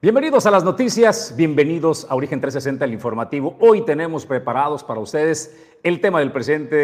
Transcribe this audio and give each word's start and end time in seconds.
Bienvenidos 0.00 0.46
a 0.46 0.52
las 0.52 0.62
noticias, 0.62 1.34
bienvenidos 1.36 2.06
a 2.08 2.14
Origen 2.14 2.40
360, 2.40 2.84
el 2.84 2.92
informativo. 2.92 3.56
Hoy 3.58 3.84
tenemos 3.84 4.26
preparados 4.26 4.84
para 4.84 5.00
ustedes 5.00 5.60
el 5.82 6.00
tema 6.00 6.20
del 6.20 6.30
presidente 6.30 6.76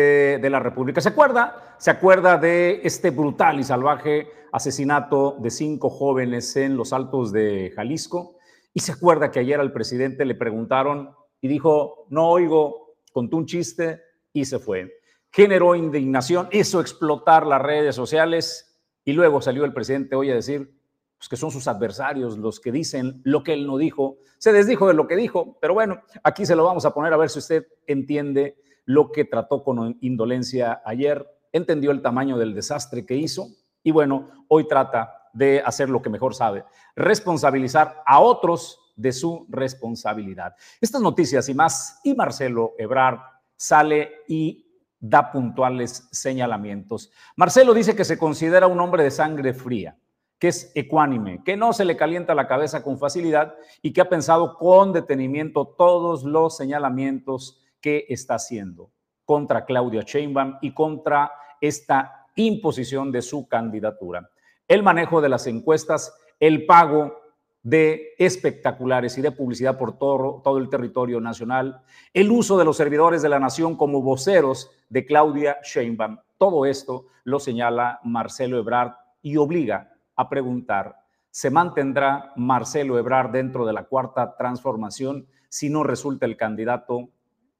de 0.43 0.51
la 0.51 0.59
República. 0.59 1.01
¿Se 1.01 1.11
acuerda? 1.11 1.77
¿Se 1.79 1.93
acuerda 1.93 2.39
de 2.39 2.81
este 2.83 3.11
brutal 3.11 3.61
y 3.61 3.63
salvaje 3.63 4.27
asesinato 4.51 5.37
de 5.39 5.51
cinco 5.51 5.91
jóvenes 5.91 6.57
en 6.57 6.77
los 6.77 6.93
altos 6.93 7.31
de 7.31 7.73
Jalisco? 7.77 8.35
Y 8.73 8.81
se 8.81 8.91
acuerda 8.91 9.31
que 9.31 9.39
ayer 9.39 9.61
al 9.61 9.71
presidente 9.71 10.25
le 10.25 10.35
preguntaron 10.35 11.15
y 11.41 11.47
dijo, 11.47 12.07
no 12.11 12.29
oigo, 12.29 12.97
contó 13.13 13.37
un 13.37 13.47
chiste 13.47 14.01
y 14.33 14.45
se 14.45 14.59
fue. 14.59 14.93
Generó 15.31 15.77
indignación, 15.77 16.49
hizo 16.51 16.81
explotar 16.81 17.47
las 17.47 17.63
redes 17.63 17.95
sociales 17.95 18.77
y 19.05 19.13
luego 19.13 19.41
salió 19.41 19.65
el 19.65 19.73
presidente 19.73 20.17
hoy 20.17 20.33
a 20.33 20.35
decir, 20.35 20.75
pues, 21.19 21.29
que 21.29 21.37
son 21.37 21.51
sus 21.51 21.69
adversarios 21.69 22.39
los 22.39 22.61
que 22.61 22.73
dicen 22.73 23.21
lo 23.25 23.43
que 23.43 23.55
él 23.55 23.67
no 23.67 23.79
dijo. 23.79 24.19
Se 24.39 24.53
desdijo 24.53 24.87
de 24.89 24.95
lo 24.95 25.07
que 25.07 25.17
dijo, 25.17 25.59
pero 25.61 25.75
bueno, 25.75 26.03
aquí 26.23 26.45
se 26.45 26.57
lo 26.57 26.65
vamos 26.65 26.85
a 26.85 26.93
poner 26.93 27.13
a 27.13 27.17
ver 27.17 27.31
si 27.31 27.39
usted 27.39 27.67
entiende 27.87 28.57
lo 28.85 29.11
que 29.11 29.25
trató 29.25 29.63
con 29.63 29.97
indolencia 30.01 30.83
ayer, 30.85 31.27
entendió 31.53 31.91
el 31.91 32.03
tamaño 32.03 32.37
del 32.37 32.55
desastre 32.55 33.07
que 33.07 33.17
hizo 33.17 33.49
y 33.83 33.91
bueno, 33.91 34.29
hoy 34.49 34.69
trata 34.69 35.15
de 35.33 35.61
hacer 35.61 35.89
lo 35.89 36.03
que 36.03 36.11
mejor 36.11 36.35
sabe, 36.35 36.65
responsabilizar 36.95 38.03
a 38.07 38.21
otros 38.21 38.79
de 38.97 39.13
su 39.13 39.47
responsabilidad. 39.49 40.55
Estas 40.81 41.01
noticias 41.01 41.49
y 41.49 41.55
más, 41.55 42.01
y 42.05 42.15
Marcelo 42.15 42.75
Ebrard 42.79 43.19
sale 43.57 44.11
y 44.29 44.67
da 45.01 45.33
puntuales 45.33 46.09
señalamientos. 46.13 47.11
Marcelo 47.37 47.75
dice 47.75 47.97
que 47.97 48.05
se 48.05 48.19
considera 48.19 48.67
un 48.67 48.81
hombre 48.81 49.03
de 49.03 49.11
sangre 49.11 49.53
fría 49.53 49.97
que 50.45 50.49
es 50.49 50.71
ecuánime, 50.75 51.43
que 51.43 51.57
no 51.57 51.73
se 51.73 51.87
le 51.87 51.97
calienta 51.97 52.35
la 52.35 52.47
cabeza 52.47 52.83
con 52.83 52.99
facilidad 52.99 53.55
y 53.81 53.95
que 53.95 54.03
ha 54.03 54.11
pensado 54.11 54.59
con 54.59 54.93
detenimiento 54.93 55.67
todos 55.79 56.23
los 56.23 56.55
señalamientos 56.55 57.65
que 57.81 58.05
está 58.11 58.35
haciendo 58.35 58.91
contra 59.25 59.65
Claudia 59.65 60.03
Sheinbaum 60.03 60.59
y 60.61 60.75
contra 60.75 61.33
esta 61.63 62.27
imposición 62.37 63.11
de 63.11 63.23
su 63.23 63.49
candidatura. 63.49 64.29
El 64.69 64.83
manejo 64.83 65.23
de 65.23 65.31
las 65.31 65.47
encuestas, 65.47 66.15
el 66.39 66.67
pago 66.67 67.23
de 67.63 68.13
espectaculares 68.19 69.17
y 69.17 69.23
de 69.23 69.33
publicidad 69.33 69.79
por 69.79 69.97
todo, 69.97 70.43
todo, 70.45 70.59
el 70.59 70.69
territorio 70.69 71.23
nacional, 71.23 71.81
el 72.13 72.31
uso 72.31 72.59
de 72.59 72.67
los 72.67 72.77
servidores 72.77 73.23
de 73.23 73.31
la 73.31 73.41
nación 73.41 73.79
como 73.79 74.03
voceros 74.03 74.71
de 74.91 75.07
Claudia 75.07 75.57
Sheinbaum. 75.65 76.19
Todo 76.37 76.67
esto 76.67 77.07
lo 77.23 77.41
señala 77.41 77.99
Marcelo 78.05 78.59
Ebrard 78.59 78.93
y 79.23 79.39
obliga 79.39 79.94
a 80.17 80.29
preguntar, 80.29 80.97
¿se 81.31 81.51
mantendrá 81.51 82.33
Marcelo 82.37 82.99
Ebrard 82.99 83.31
dentro 83.31 83.67
de 83.67 83.73
la 83.73 83.85
cuarta 83.85 84.37
transformación 84.37 85.27
si 85.49 85.71
no 85.71 85.85
resulta 85.85 86.27
el 86.27 86.37
candidato 86.37 87.11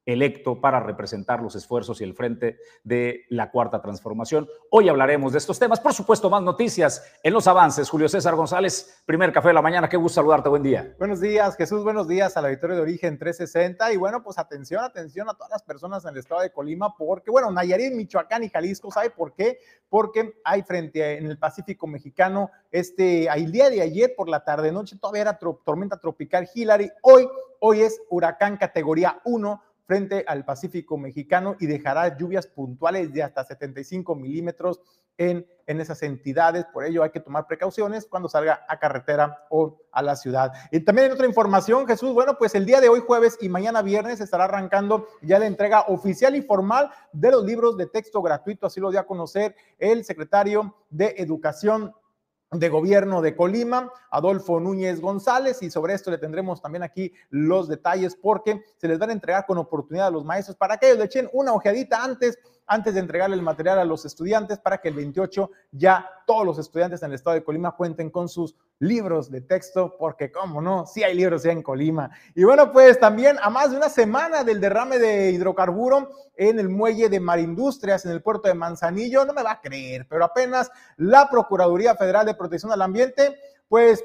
electo 0.05 0.61
para 0.61 0.79
representar 0.79 1.41
los 1.41 1.55
esfuerzos 1.55 1.99
y 1.99 2.03
el 2.03 2.13
frente 2.13 2.57
de 2.83 3.25
la 3.29 3.49
cuarta 3.51 3.81
transformación. 3.81 4.47
Hoy 4.69 4.87
hablaremos 4.87 5.31
de 5.31 5.39
estos 5.39 5.57
temas, 5.57 5.79
por 5.79 5.93
supuesto, 5.93 6.29
más 6.29 6.43
noticias 6.43 7.03
en 7.23 7.33
los 7.33 7.47
avances. 7.47 7.89
Julio 7.89 8.07
César 8.07 8.35
González, 8.35 9.03
primer 9.05 9.33
café 9.33 9.49
de 9.49 9.55
la 9.55 9.61
mañana, 9.61 9.89
qué 9.89 9.97
gusto 9.97 10.15
saludarte, 10.15 10.49
buen 10.49 10.63
día. 10.63 10.95
Buenos 10.99 11.19
días, 11.19 11.55
Jesús, 11.55 11.83
buenos 11.83 12.07
días 12.07 12.37
a 12.37 12.41
la 12.41 12.49
Victoria 12.49 12.75
de 12.75 12.83
Origen 12.83 13.17
360 13.17 13.93
y 13.93 13.97
bueno, 13.97 14.23
pues 14.23 14.37
atención, 14.37 14.83
atención 14.83 15.27
a 15.29 15.33
todas 15.33 15.49
las 15.49 15.63
personas 15.63 16.05
en 16.05 16.11
el 16.11 16.17
estado 16.17 16.41
de 16.41 16.51
Colima 16.51 16.95
porque 16.95 17.31
bueno, 17.31 17.51
Nayarit, 17.51 17.93
Michoacán 17.93 18.43
y 18.43 18.49
Jalisco, 18.49 18.91
¿sabe 18.91 19.09
por 19.09 19.33
qué? 19.33 19.57
Porque 19.89 20.35
hay 20.43 20.61
frente 20.61 21.03
a, 21.03 21.11
en 21.13 21.25
el 21.25 21.39
Pacífico 21.39 21.87
mexicano, 21.87 22.51
este, 22.71 23.27
el 23.27 23.51
día 23.51 23.69
de 23.69 23.81
ayer 23.81 24.13
por 24.15 24.29
la 24.29 24.43
tarde 24.43 24.71
noche 24.71 24.97
todavía 24.99 25.23
era 25.23 25.39
tormenta 25.65 25.97
tropical 25.99 26.47
Hillary, 26.53 26.91
hoy, 27.01 27.27
hoy 27.59 27.81
es 27.81 28.01
huracán 28.09 28.57
categoría 28.57 29.19
1 29.25 29.61
frente 29.85 30.25
al 30.27 30.45
Pacífico 30.45 30.97
mexicano 30.97 31.55
y 31.59 31.67
dejará 31.67 32.17
lluvias 32.17 32.47
puntuales 32.47 33.13
de 33.13 33.23
hasta 33.23 33.43
75 33.43 34.15
milímetros 34.15 34.79
en, 35.17 35.47
en 35.67 35.79
esas 35.79 36.01
entidades. 36.03 36.65
Por 36.65 36.85
ello 36.85 37.03
hay 37.03 37.11
que 37.11 37.19
tomar 37.19 37.47
precauciones 37.47 38.05
cuando 38.05 38.27
salga 38.27 38.65
a 38.67 38.79
carretera 38.79 39.45
o 39.49 39.79
a 39.91 40.01
la 40.01 40.15
ciudad. 40.15 40.51
Y 40.71 40.79
también 40.81 41.07
en 41.07 41.13
otra 41.13 41.27
información, 41.27 41.87
Jesús, 41.87 42.13
bueno, 42.13 42.37
pues 42.37 42.55
el 42.55 42.65
día 42.65 42.81
de 42.81 42.89
hoy 42.89 43.01
jueves 43.05 43.37
y 43.39 43.49
mañana 43.49 43.81
viernes 43.81 44.19
estará 44.19 44.45
arrancando 44.45 45.07
ya 45.21 45.39
la 45.39 45.47
entrega 45.47 45.81
oficial 45.87 46.35
y 46.35 46.41
formal 46.41 46.91
de 47.13 47.31
los 47.31 47.45
libros 47.45 47.77
de 47.77 47.87
texto 47.87 48.21
gratuito, 48.21 48.67
así 48.67 48.79
lo 48.79 48.91
dio 48.91 48.99
a 48.99 49.07
conocer 49.07 49.55
el 49.77 50.03
secretario 50.03 50.75
de 50.89 51.15
Educación 51.17 51.93
de 52.59 52.69
gobierno 52.69 53.21
de 53.21 53.35
Colima, 53.35 53.91
Adolfo 54.09 54.59
Núñez 54.59 55.01
González, 55.01 55.61
y 55.61 55.69
sobre 55.69 55.93
esto 55.93 56.11
le 56.11 56.17
tendremos 56.17 56.61
también 56.61 56.83
aquí 56.83 57.13
los 57.29 57.67
detalles 57.67 58.15
porque 58.15 58.63
se 58.77 58.87
les 58.87 58.99
van 58.99 59.09
a 59.09 59.13
entregar 59.13 59.45
con 59.45 59.57
oportunidad 59.57 60.07
a 60.07 60.11
los 60.11 60.25
maestros 60.25 60.57
para 60.57 60.77
que 60.77 60.87
ellos 60.87 60.99
le 60.99 61.05
echen 61.05 61.29
una 61.33 61.53
ojeadita 61.53 62.03
antes 62.03 62.37
antes 62.67 62.93
de 62.93 62.99
entregarle 62.99 63.35
el 63.35 63.41
material 63.41 63.79
a 63.79 63.85
los 63.85 64.05
estudiantes 64.05 64.59
para 64.59 64.79
que 64.79 64.89
el 64.89 64.95
28 64.95 65.49
ya 65.71 66.09
todos 66.25 66.45
los 66.45 66.57
estudiantes 66.57 67.01
en 67.03 67.09
el 67.09 67.15
estado 67.15 67.35
de 67.35 67.43
Colima 67.43 67.75
cuenten 67.75 68.09
con 68.09 68.27
sus 68.27 68.55
libros 68.79 69.29
de 69.29 69.41
texto, 69.41 69.95
porque 69.97 70.31
cómo 70.31 70.61
no, 70.61 70.85
sí 70.85 71.03
hay 71.03 71.15
libros 71.15 71.43
ya 71.43 71.51
en 71.51 71.61
Colima. 71.61 72.09
Y 72.33 72.43
bueno, 72.43 72.71
pues 72.71 72.99
también 72.99 73.37
a 73.41 73.49
más 73.49 73.71
de 73.71 73.77
una 73.77 73.89
semana 73.89 74.43
del 74.43 74.59
derrame 74.59 74.97
de 74.97 75.31
hidrocarburo 75.31 76.09
en 76.35 76.59
el 76.59 76.69
muelle 76.69 77.09
de 77.09 77.19
Marindustrias, 77.19 78.05
en 78.05 78.11
el 78.11 78.21
puerto 78.21 78.47
de 78.47 78.55
Manzanillo, 78.55 79.25
no 79.25 79.33
me 79.33 79.43
va 79.43 79.53
a 79.53 79.61
creer, 79.61 80.07
pero 80.09 80.25
apenas 80.25 80.71
la 80.97 81.29
Procuraduría 81.29 81.95
Federal 81.95 82.25
de 82.25 82.35
Protección 82.35 82.71
al 82.71 82.81
Ambiente, 82.81 83.37
pues 83.69 84.03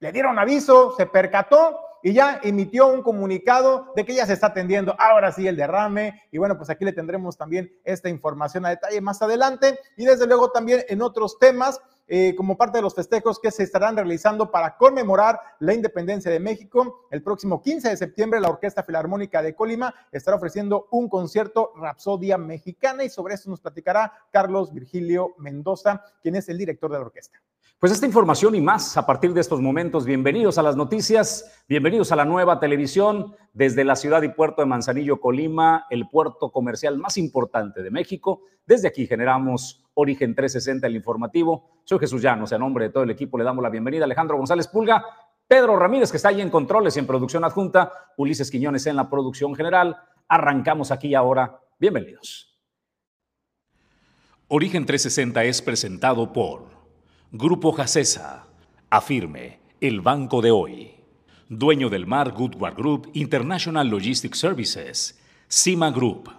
le 0.00 0.12
dieron 0.12 0.38
aviso, 0.38 0.94
se 0.96 1.06
percató 1.06 1.85
y 2.06 2.12
ya 2.12 2.38
emitió 2.44 2.86
un 2.86 3.02
comunicado 3.02 3.92
de 3.96 4.04
que 4.04 4.14
ya 4.14 4.24
se 4.26 4.32
está 4.32 4.46
atendiendo 4.46 4.94
ahora 4.96 5.32
sí 5.32 5.48
el 5.48 5.56
derrame. 5.56 6.22
Y 6.30 6.38
bueno, 6.38 6.56
pues 6.56 6.70
aquí 6.70 6.84
le 6.84 6.92
tendremos 6.92 7.36
también 7.36 7.68
esta 7.82 8.08
información 8.08 8.64
a 8.64 8.68
detalle 8.68 9.00
más 9.00 9.22
adelante. 9.22 9.76
Y 9.96 10.04
desde 10.04 10.28
luego 10.28 10.52
también 10.52 10.84
en 10.88 11.02
otros 11.02 11.36
temas, 11.40 11.80
eh, 12.06 12.36
como 12.36 12.56
parte 12.56 12.78
de 12.78 12.82
los 12.82 12.94
festejos 12.94 13.40
que 13.40 13.50
se 13.50 13.64
estarán 13.64 13.96
realizando 13.96 14.52
para 14.52 14.76
conmemorar 14.76 15.40
la 15.58 15.74
independencia 15.74 16.30
de 16.30 16.38
México. 16.38 17.08
El 17.10 17.24
próximo 17.24 17.60
15 17.60 17.88
de 17.88 17.96
septiembre, 17.96 18.38
la 18.38 18.50
Orquesta 18.50 18.84
Filarmónica 18.84 19.42
de 19.42 19.56
Colima 19.56 19.92
estará 20.12 20.36
ofreciendo 20.36 20.86
un 20.92 21.08
concierto 21.08 21.72
Rapsodia 21.74 22.38
Mexicana 22.38 23.02
y 23.02 23.08
sobre 23.08 23.34
esto 23.34 23.50
nos 23.50 23.60
platicará 23.60 24.12
Carlos 24.30 24.72
Virgilio 24.72 25.34
Mendoza, 25.38 26.04
quien 26.22 26.36
es 26.36 26.48
el 26.48 26.56
director 26.56 26.88
de 26.88 26.98
la 26.98 27.06
orquesta. 27.06 27.42
Pues 27.78 27.92
esta 27.92 28.06
información 28.06 28.54
y 28.54 28.62
más 28.62 28.96
a 28.96 29.04
partir 29.04 29.34
de 29.34 29.42
estos 29.42 29.60
momentos. 29.60 30.06
Bienvenidos 30.06 30.56
a 30.56 30.62
las 30.62 30.76
noticias, 30.76 31.62
bienvenidos 31.68 32.10
a 32.10 32.16
la 32.16 32.24
nueva 32.24 32.58
televisión 32.58 33.36
desde 33.52 33.84
la 33.84 33.96
ciudad 33.96 34.22
y 34.22 34.30
puerto 34.30 34.62
de 34.62 34.66
Manzanillo, 34.66 35.20
Colima, 35.20 35.84
el 35.90 36.08
puerto 36.08 36.50
comercial 36.50 36.96
más 36.96 37.18
importante 37.18 37.82
de 37.82 37.90
México. 37.90 38.44
Desde 38.64 38.88
aquí 38.88 39.06
generamos 39.06 39.84
Origen 39.92 40.34
360, 40.34 40.86
el 40.86 40.96
informativo. 40.96 41.82
Soy 41.84 41.98
Jesús 41.98 42.22
Llanos, 42.22 42.50
a 42.54 42.58
nombre 42.58 42.86
de 42.86 42.92
todo 42.92 43.02
el 43.02 43.10
equipo 43.10 43.36
le 43.36 43.44
damos 43.44 43.62
la 43.62 43.68
bienvenida 43.68 44.04
a 44.04 44.06
Alejandro 44.06 44.38
González 44.38 44.68
Pulga, 44.68 45.04
Pedro 45.46 45.76
Ramírez, 45.76 46.10
que 46.10 46.16
está 46.16 46.30
ahí 46.30 46.40
en 46.40 46.48
controles 46.48 46.96
y 46.96 47.00
en 47.00 47.06
producción 47.06 47.44
adjunta, 47.44 47.92
Ulises 48.16 48.50
Quiñones 48.50 48.86
en 48.86 48.96
la 48.96 49.10
producción 49.10 49.54
general. 49.54 49.98
Arrancamos 50.28 50.90
aquí 50.90 51.14
ahora. 51.14 51.60
Bienvenidos. 51.78 52.58
Origen 54.48 54.86
360 54.86 55.44
es 55.44 55.60
presentado 55.60 56.32
por... 56.32 56.75
Grupo 57.38 57.70
Jacesa. 57.72 58.46
Afirme, 58.88 59.58
el 59.82 60.00
banco 60.00 60.40
de 60.40 60.50
hoy. 60.50 60.94
Dueño 61.50 61.90
del 61.90 62.06
mar 62.06 62.32
Goodward 62.32 62.74
Group 62.74 63.10
International 63.12 63.86
Logistics 63.86 64.38
Services. 64.38 65.20
Cima 65.46 65.90
Group. 65.90 66.30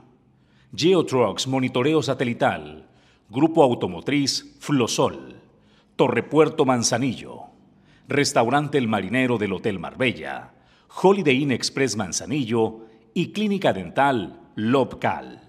Geotrucks 0.75 1.46
Monitoreo 1.46 2.02
Satelital. 2.02 2.88
Grupo 3.30 3.62
Automotriz 3.62 4.57
Flosol. 4.59 5.40
Torrepuerto 5.96 6.66
Manzanillo. 6.66 7.41
Restaurante 8.07 8.80
El 8.80 8.88
Marinero 8.88 9.38
del 9.38 9.54
Hotel 9.54 9.77
Marbella. 9.77 10.56
Holiday 11.04 11.44
Inn 11.44 11.51
Express 11.51 11.95
Manzanillo 11.95 12.88
y 13.13 13.33
Clínica 13.33 13.71
Dental 13.71 14.50
Lobcal. 14.56 15.46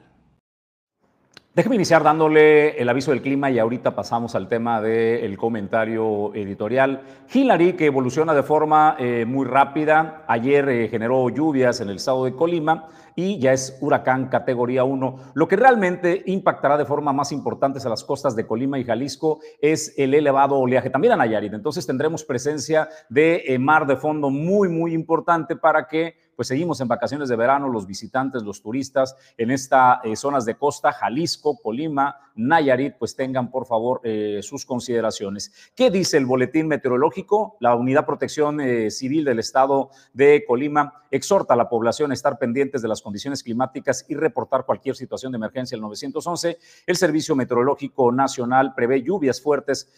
Déjeme 1.58 1.75
iniciar 1.75 2.05
dándole 2.05 2.81
el 2.81 2.88
aviso 2.88 3.10
del 3.10 3.20
clima 3.20 3.50
y 3.50 3.58
ahorita 3.58 3.93
pasamos 3.93 4.37
al 4.37 4.46
tema 4.46 4.81
del 4.81 5.37
comentario 5.37 6.32
editorial. 6.32 7.02
Hillary, 7.34 7.72
que 7.72 7.87
evoluciona 7.87 8.32
de 8.32 8.44
forma 8.44 8.94
eh, 8.96 9.25
muy 9.26 9.44
rápida, 9.44 10.22
ayer 10.28 10.69
eh, 10.69 10.88
generó 10.88 11.28
lluvias 11.31 11.81
en 11.81 11.88
el 11.88 11.96
estado 11.96 12.26
de 12.26 12.37
Colima 12.37 12.90
y 13.16 13.40
ya 13.40 13.52
es 13.52 13.76
huracán 13.81 14.28
categoría 14.28 14.84
1. 14.84 15.32
Lo 15.34 15.49
que 15.49 15.56
realmente 15.56 16.22
impactará 16.26 16.76
de 16.76 16.84
forma 16.84 17.12
más 17.12 17.32
importante 17.32 17.81
a 17.84 17.88
las 17.88 18.05
costas 18.05 18.37
de 18.37 18.46
Colima 18.46 18.78
y 18.78 18.84
Jalisco 18.84 19.40
es 19.60 19.94
el 19.99 20.14
elevado 20.14 20.60
oleaje, 20.60 20.90
también 20.90 21.14
a 21.14 21.16
Nayarit. 21.16 21.55
Entonces 21.55 21.84
tendremos 21.84 22.22
presencia 22.22 22.88
de 23.08 23.43
eh, 23.49 23.58
mar 23.58 23.84
de 23.84 23.96
fondo 23.96 24.31
muy, 24.31 24.69
muy 24.69 24.94
importante 24.94 25.56
para 25.56 25.88
que 25.88 26.27
pues 26.38 26.46
seguimos 26.46 26.81
en 26.81 26.87
vacaciones 26.87 27.29
de 27.29 27.35
verano, 27.35 27.69
los 27.69 27.85
visitantes, 27.85 28.44
los 28.44 28.62
turistas 28.62 29.17
en 29.37 29.50
estas 29.50 29.99
eh, 30.05 30.14
zonas 30.14 30.44
de 30.44 30.55
costa, 30.55 30.93
Jalisco, 30.93 31.58
Colima, 31.61 32.17
Nayarit, 32.37 32.94
pues 32.96 33.17
tengan 33.17 33.50
por 33.50 33.67
favor 33.67 34.00
eh, 34.05 34.38
sus 34.44 34.64
consideraciones. 34.64 35.52
¿Qué 35.75 35.90
dice 35.90 36.17
el 36.17 36.26
boletín 36.26 36.69
meteorológico? 36.69 37.56
La 37.58 37.75
Unidad 37.75 38.06
Protección 38.06 38.61
eh, 38.61 38.93
Civil 38.93 39.25
del 39.25 39.40
Estado 39.40 39.90
de 40.12 40.44
Colima 40.46 41.02
exhorta 41.11 41.55
a 41.55 41.56
la 41.56 41.69
población 41.69 42.12
a 42.12 42.14
estar 42.14 42.38
pendientes 42.38 42.82
de 42.82 42.88
las 42.88 43.02
condiciones 43.02 43.43
climáticas 43.43 44.06
y 44.08 44.14
reportar 44.14 44.64
cualquier 44.64 44.94
situación 44.94 45.32
de 45.32 45.38
emergencia 45.38 45.75
al 45.75 45.82
911. 45.82 46.56
El 46.87 46.96
Servicio 46.96 47.34
Meteorológico 47.34 48.12
Nacional 48.12 48.75
prevé 48.76 49.02
lluvias 49.02 49.43
fuertes. 49.43 49.91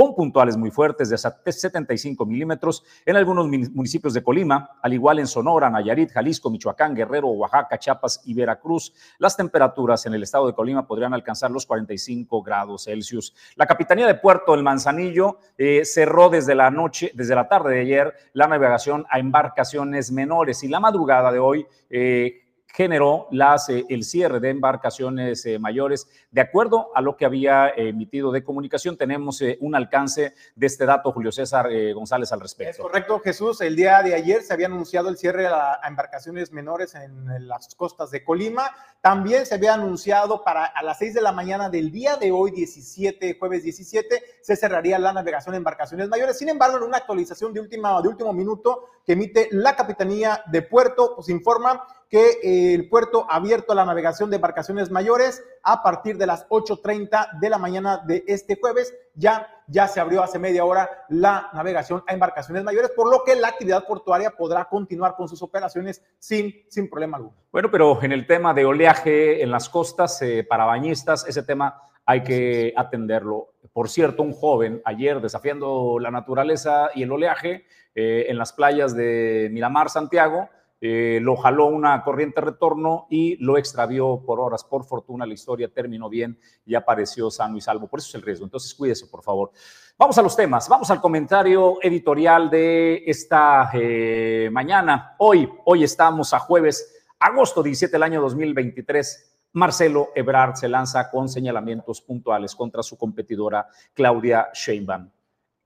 Con 0.00 0.14
puntuales 0.14 0.56
muy 0.56 0.70
fuertes 0.70 1.10
de 1.10 1.16
hasta 1.16 1.42
75 1.44 2.24
milímetros 2.24 2.82
en 3.04 3.16
algunos 3.16 3.46
municipios 3.46 4.14
de 4.14 4.22
Colima, 4.22 4.78
al 4.80 4.94
igual 4.94 5.18
en 5.18 5.26
Sonora, 5.26 5.68
Nayarit, 5.68 6.10
Jalisco, 6.10 6.48
Michoacán, 6.48 6.94
Guerrero, 6.94 7.28
Oaxaca, 7.28 7.78
Chiapas 7.78 8.22
y 8.24 8.32
Veracruz. 8.32 8.94
Las 9.18 9.36
temperaturas 9.36 10.06
en 10.06 10.14
el 10.14 10.22
estado 10.22 10.46
de 10.46 10.54
Colima 10.54 10.86
podrían 10.86 11.12
alcanzar 11.12 11.50
los 11.50 11.66
45 11.66 12.42
grados 12.42 12.84
Celsius. 12.84 13.34
La 13.56 13.66
Capitanía 13.66 14.06
de 14.06 14.14
Puerto 14.14 14.52
del 14.52 14.62
Manzanillo 14.62 15.36
eh, 15.58 15.84
cerró 15.84 16.30
desde 16.30 16.54
la 16.54 16.70
noche, 16.70 17.12
desde 17.14 17.34
la 17.34 17.46
tarde 17.46 17.74
de 17.74 17.80
ayer, 17.80 18.14
la 18.32 18.46
navegación 18.46 19.04
a 19.10 19.18
embarcaciones 19.18 20.10
menores 20.12 20.64
y 20.64 20.68
la 20.68 20.80
madrugada 20.80 21.30
de 21.30 21.40
hoy 21.40 21.66
eh, 21.90 22.49
generó 22.72 23.26
las, 23.30 23.68
eh, 23.68 23.84
el 23.88 24.04
cierre 24.04 24.40
de 24.40 24.50
embarcaciones 24.50 25.44
eh, 25.46 25.58
mayores. 25.58 26.08
De 26.30 26.40
acuerdo 26.40 26.90
a 26.94 27.00
lo 27.00 27.16
que 27.16 27.24
había 27.24 27.68
emitido 27.76 28.30
de 28.30 28.44
comunicación, 28.44 28.96
tenemos 28.96 29.40
eh, 29.42 29.58
un 29.60 29.74
alcance 29.74 30.34
de 30.54 30.66
este 30.66 30.86
dato, 30.86 31.12
Julio 31.12 31.32
César 31.32 31.68
González, 31.94 32.32
al 32.32 32.40
respecto. 32.40 32.70
Es 32.70 32.78
correcto, 32.78 33.18
Jesús. 33.20 33.60
El 33.60 33.76
día 33.76 34.02
de 34.02 34.14
ayer 34.14 34.42
se 34.42 34.52
había 34.52 34.66
anunciado 34.66 35.08
el 35.08 35.16
cierre 35.16 35.46
a, 35.46 35.80
embarcaciones 35.86 36.52
menores 36.52 36.94
en, 36.94 37.48
las 37.48 37.74
costas 37.74 38.10
de 38.10 38.22
Colima. 38.24 38.70
También 39.00 39.46
se 39.46 39.54
había 39.54 39.74
anunciado 39.74 40.44
para 40.44 40.64
a 40.64 40.82
las 40.82 40.98
6 40.98 41.14
de 41.14 41.22
la 41.22 41.32
mañana 41.32 41.70
del 41.70 41.90
día 41.90 42.16
de 42.16 42.30
hoy, 42.30 42.50
17, 42.50 43.36
jueves 43.38 43.62
17, 43.62 44.22
se 44.42 44.56
cerraría 44.56 44.98
la 44.98 45.12
navegación 45.12 45.52
de 45.52 45.58
embarcaciones 45.58 46.08
mayores. 46.08 46.38
Sin 46.38 46.48
embargo, 46.48 46.76
en 46.76 46.84
una 46.84 46.98
actualización 46.98 47.52
de, 47.52 47.60
última, 47.60 48.00
de 48.02 48.08
último 48.08 48.32
minuto 48.32 48.84
que 49.04 49.12
emite 49.14 49.48
la 49.52 49.74
Capitanía 49.74 50.42
de 50.46 50.62
Puerto, 50.62 51.14
pues 51.16 51.28
informa 51.28 51.82
que 52.10 52.40
eh, 52.42 52.74
el 52.74 52.88
puerto 52.88 53.24
abierto 53.30 53.70
a 53.72 53.76
la 53.76 53.84
navegación 53.84 54.30
de 54.30 54.36
embarcaciones 54.36 54.90
mayores 54.90 55.44
a 55.62 55.80
partir 55.80 56.18
de 56.18 56.26
las 56.26 56.46
8.30 56.48 57.38
de 57.38 57.48
la 57.48 57.56
mañana 57.56 57.98
de 58.04 58.24
este 58.26 58.58
jueves. 58.60 58.92
Ya, 59.14 59.46
ya 59.68 59.86
se 59.86 60.00
abrió 60.00 60.20
hace 60.22 60.40
media 60.40 60.64
hora 60.64 60.90
la 61.08 61.50
navegación 61.52 62.02
a 62.08 62.12
embarcaciones 62.12 62.64
mayores, 62.64 62.90
por 62.96 63.08
lo 63.08 63.22
que 63.24 63.36
la 63.36 63.48
actividad 63.48 63.86
portuaria 63.86 64.32
podrá 64.32 64.64
continuar 64.64 65.14
con 65.14 65.28
sus 65.28 65.40
operaciones 65.40 66.02
sin, 66.18 66.52
sin 66.68 66.90
problema 66.90 67.18
alguno. 67.18 67.36
Bueno, 67.52 67.70
pero 67.70 68.02
en 68.02 68.10
el 68.10 68.26
tema 68.26 68.52
de 68.54 68.64
oleaje 68.64 69.40
en 69.42 69.52
las 69.52 69.68
costas 69.68 70.20
eh, 70.22 70.44
para 70.48 70.64
bañistas, 70.64 71.24
ese 71.28 71.44
tema 71.44 71.80
hay 72.04 72.24
que 72.24 72.72
atenderlo. 72.76 73.52
Por 73.72 73.88
cierto, 73.88 74.24
un 74.24 74.32
joven 74.32 74.82
ayer 74.84 75.20
desafiando 75.20 75.98
la 76.00 76.10
naturaleza 76.10 76.90
y 76.92 77.04
el 77.04 77.12
oleaje 77.12 77.66
eh, 77.94 78.26
en 78.28 78.36
las 78.36 78.52
playas 78.52 78.96
de 78.96 79.48
Miramar, 79.52 79.90
Santiago, 79.90 80.48
eh, 80.82 81.18
lo 81.20 81.36
jaló 81.36 81.66
una 81.66 82.02
corriente 82.02 82.40
retorno 82.40 83.06
y 83.10 83.36
lo 83.36 83.58
extravió 83.58 84.22
por 84.24 84.40
horas. 84.40 84.64
Por 84.64 84.84
fortuna, 84.84 85.26
la 85.26 85.34
historia 85.34 85.68
terminó 85.72 86.08
bien 86.08 86.38
y 86.64 86.74
apareció 86.74 87.30
sano 87.30 87.58
y 87.58 87.60
salvo. 87.60 87.86
Por 87.86 87.98
eso 87.98 88.08
es 88.08 88.14
el 88.14 88.22
riesgo. 88.22 88.46
Entonces, 88.46 88.74
cuídese, 88.74 89.06
por 89.06 89.22
favor. 89.22 89.50
Vamos 89.98 90.16
a 90.16 90.22
los 90.22 90.34
temas. 90.34 90.68
Vamos 90.68 90.90
al 90.90 91.00
comentario 91.00 91.76
editorial 91.82 92.48
de 92.48 93.02
esta 93.06 93.70
eh, 93.74 94.48
mañana. 94.50 95.16
Hoy, 95.18 95.46
hoy 95.66 95.84
estamos 95.84 96.32
a 96.32 96.38
jueves, 96.38 97.04
agosto 97.18 97.62
17 97.62 97.92
del 97.92 98.02
año 98.02 98.22
2023. 98.22 99.26
Marcelo 99.52 100.10
Ebrard 100.14 100.54
se 100.54 100.68
lanza 100.68 101.10
con 101.10 101.28
señalamientos 101.28 102.00
puntuales 102.00 102.54
contra 102.54 102.82
su 102.82 102.96
competidora 102.96 103.68
Claudia 103.92 104.48
Sheinbaum. 104.54 105.10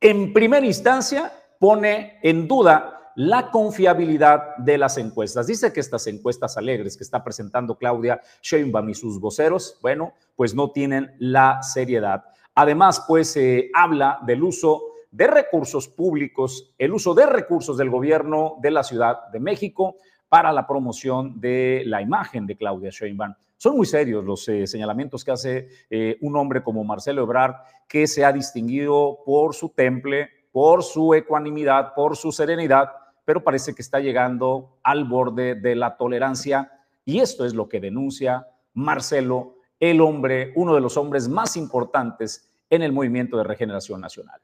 En 0.01 0.33
primera 0.33 0.67
instancia, 0.67 1.33
pone 1.61 2.19
en 2.23 2.49
duda 2.49 3.04
la 3.17 3.51
confiabilidad 3.51 4.57
de 4.59 4.79
las 4.79 4.99
encuestas. 4.99 5.47
Dice 5.47 5.73
que 5.73 5.81
estas 5.81 6.07
encuestas 6.07 6.57
alegres 6.57 6.97
que 6.97 7.05
está 7.05 7.23
presentando 7.23 7.77
Claudia 7.77 8.21
Sheinbaum 8.43 8.89
y 8.89 8.95
sus 8.95 9.21
voceros, 9.21 9.79
bueno, 9.83 10.15
pues 10.37 10.55
no 10.55 10.71
tienen 10.71 11.15
la 11.19 11.63
seriedad. 11.63 12.25
Además, 12.55 13.05
pues 13.07 13.33
se 13.33 13.71
habla 13.75 14.19
del 14.27 14.43
uso 14.43 14.83
de 15.11 15.27
recursos 15.29 15.89
públicos, 15.89 16.75
el 16.79 16.93
uso 16.93 17.15
de 17.15 17.27
recursos 17.27 17.77
del 17.77 17.91
gobierno 17.91 18.57
de 18.61 18.71
la 18.71 18.83
Ciudad 18.83 19.29
de 19.33 19.41
México 19.41 19.97
para 20.29 20.53
la 20.53 20.67
promoción 20.67 21.41
de 21.41 21.85
la 21.87 22.03
imagen 22.03 22.47
de 22.47 22.57
Claudia 22.57 22.91
Sheinbaum. 22.91 23.35
Son 23.57 23.77
muy 23.77 23.87
serios 23.87 24.25
los 24.25 24.49
eh, 24.49 24.67
señalamientos 24.67 25.25
que 25.25 25.31
hace 25.31 25.69
eh, 25.89 26.19
un 26.21 26.37
hombre 26.37 26.63
como 26.63 26.83
Marcelo 26.83 27.23
Ebrard, 27.23 27.55
que 27.89 28.07
se 28.07 28.25
ha 28.25 28.33
distinguido 28.33 29.21
por 29.25 29.55
su 29.55 29.69
temple, 29.69 30.29
por 30.51 30.83
su 30.83 31.15
ecuanimidad, 31.15 31.95
por 31.95 32.17
su 32.17 32.33
serenidad 32.33 32.91
pero 33.25 33.43
parece 33.43 33.75
que 33.75 33.83
está 33.83 34.01
llegando 34.01 34.79
al 34.83 35.05
borde 35.05 35.55
de 35.55 35.75
la 35.75 35.97
tolerancia 35.97 36.71
y 37.05 37.21
esto 37.21 37.45
es 37.45 37.55
lo 37.55 37.69
que 37.69 37.81
denuncia 37.81 38.47
Marcelo, 38.75 39.59
el 39.79 40.01
hombre, 40.01 40.53
uno 40.57 40.75
de 40.75 40.81
los 40.81 40.97
hombres 40.97 41.29
más 41.29 41.57
importantes 41.57 42.51
en 42.71 42.83
el 42.83 42.93
movimiento 42.93 43.37
de 43.37 43.45
regeneración 43.45 44.01
nacional. 44.01 44.41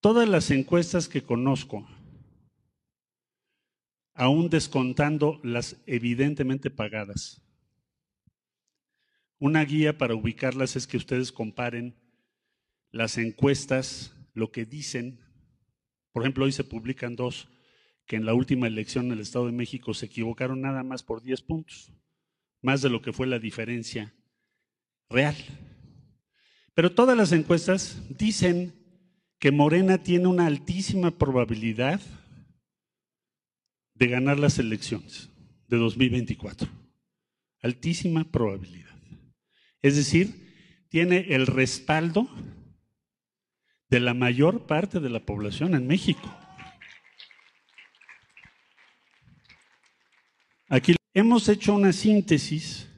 Todas 0.00 0.28
las 0.28 0.50
encuestas 0.50 1.08
que 1.08 1.22
conozco, 1.22 1.86
aún 4.14 4.48
descontando 4.48 5.40
las 5.42 5.76
evidentemente 5.86 6.70
pagadas, 6.70 7.42
una 9.40 9.64
guía 9.64 9.98
para 9.98 10.14
ubicarlas 10.14 10.74
es 10.74 10.86
que 10.86 10.96
ustedes 10.96 11.30
comparen 11.30 11.96
las 12.90 13.18
encuestas, 13.18 14.14
lo 14.34 14.50
que 14.50 14.64
dicen 14.64 15.20
por 16.18 16.24
ejemplo, 16.24 16.46
hoy 16.46 16.50
se 16.50 16.64
publican 16.64 17.14
dos 17.14 17.46
que 18.04 18.16
en 18.16 18.26
la 18.26 18.34
última 18.34 18.66
elección 18.66 19.06
en 19.06 19.12
el 19.12 19.20
Estado 19.20 19.46
de 19.46 19.52
México 19.52 19.94
se 19.94 20.06
equivocaron 20.06 20.60
nada 20.60 20.82
más 20.82 21.04
por 21.04 21.22
10 21.22 21.42
puntos, 21.42 21.92
más 22.60 22.82
de 22.82 22.90
lo 22.90 23.00
que 23.00 23.12
fue 23.12 23.28
la 23.28 23.38
diferencia 23.38 24.12
real. 25.08 25.36
Pero 26.74 26.92
todas 26.92 27.16
las 27.16 27.30
encuestas 27.30 28.02
dicen 28.18 28.74
que 29.38 29.52
Morena 29.52 29.98
tiene 30.02 30.26
una 30.26 30.46
altísima 30.46 31.16
probabilidad 31.16 32.00
de 33.94 34.08
ganar 34.08 34.40
las 34.40 34.58
elecciones 34.58 35.30
de 35.68 35.76
2024. 35.76 36.68
Altísima 37.62 38.24
probabilidad. 38.24 38.98
Es 39.82 39.94
decir, 39.94 40.84
tiene 40.88 41.26
el 41.28 41.46
respaldo 41.46 42.28
de 43.90 44.00
la 44.00 44.14
mayor 44.14 44.66
parte 44.66 45.00
de 45.00 45.10
la 45.10 45.20
población 45.20 45.74
en 45.74 45.86
México. 45.86 46.28
Aquí 50.68 50.94
hemos 51.14 51.48
hecho 51.48 51.74
una 51.74 51.92
síntesis 51.92 52.88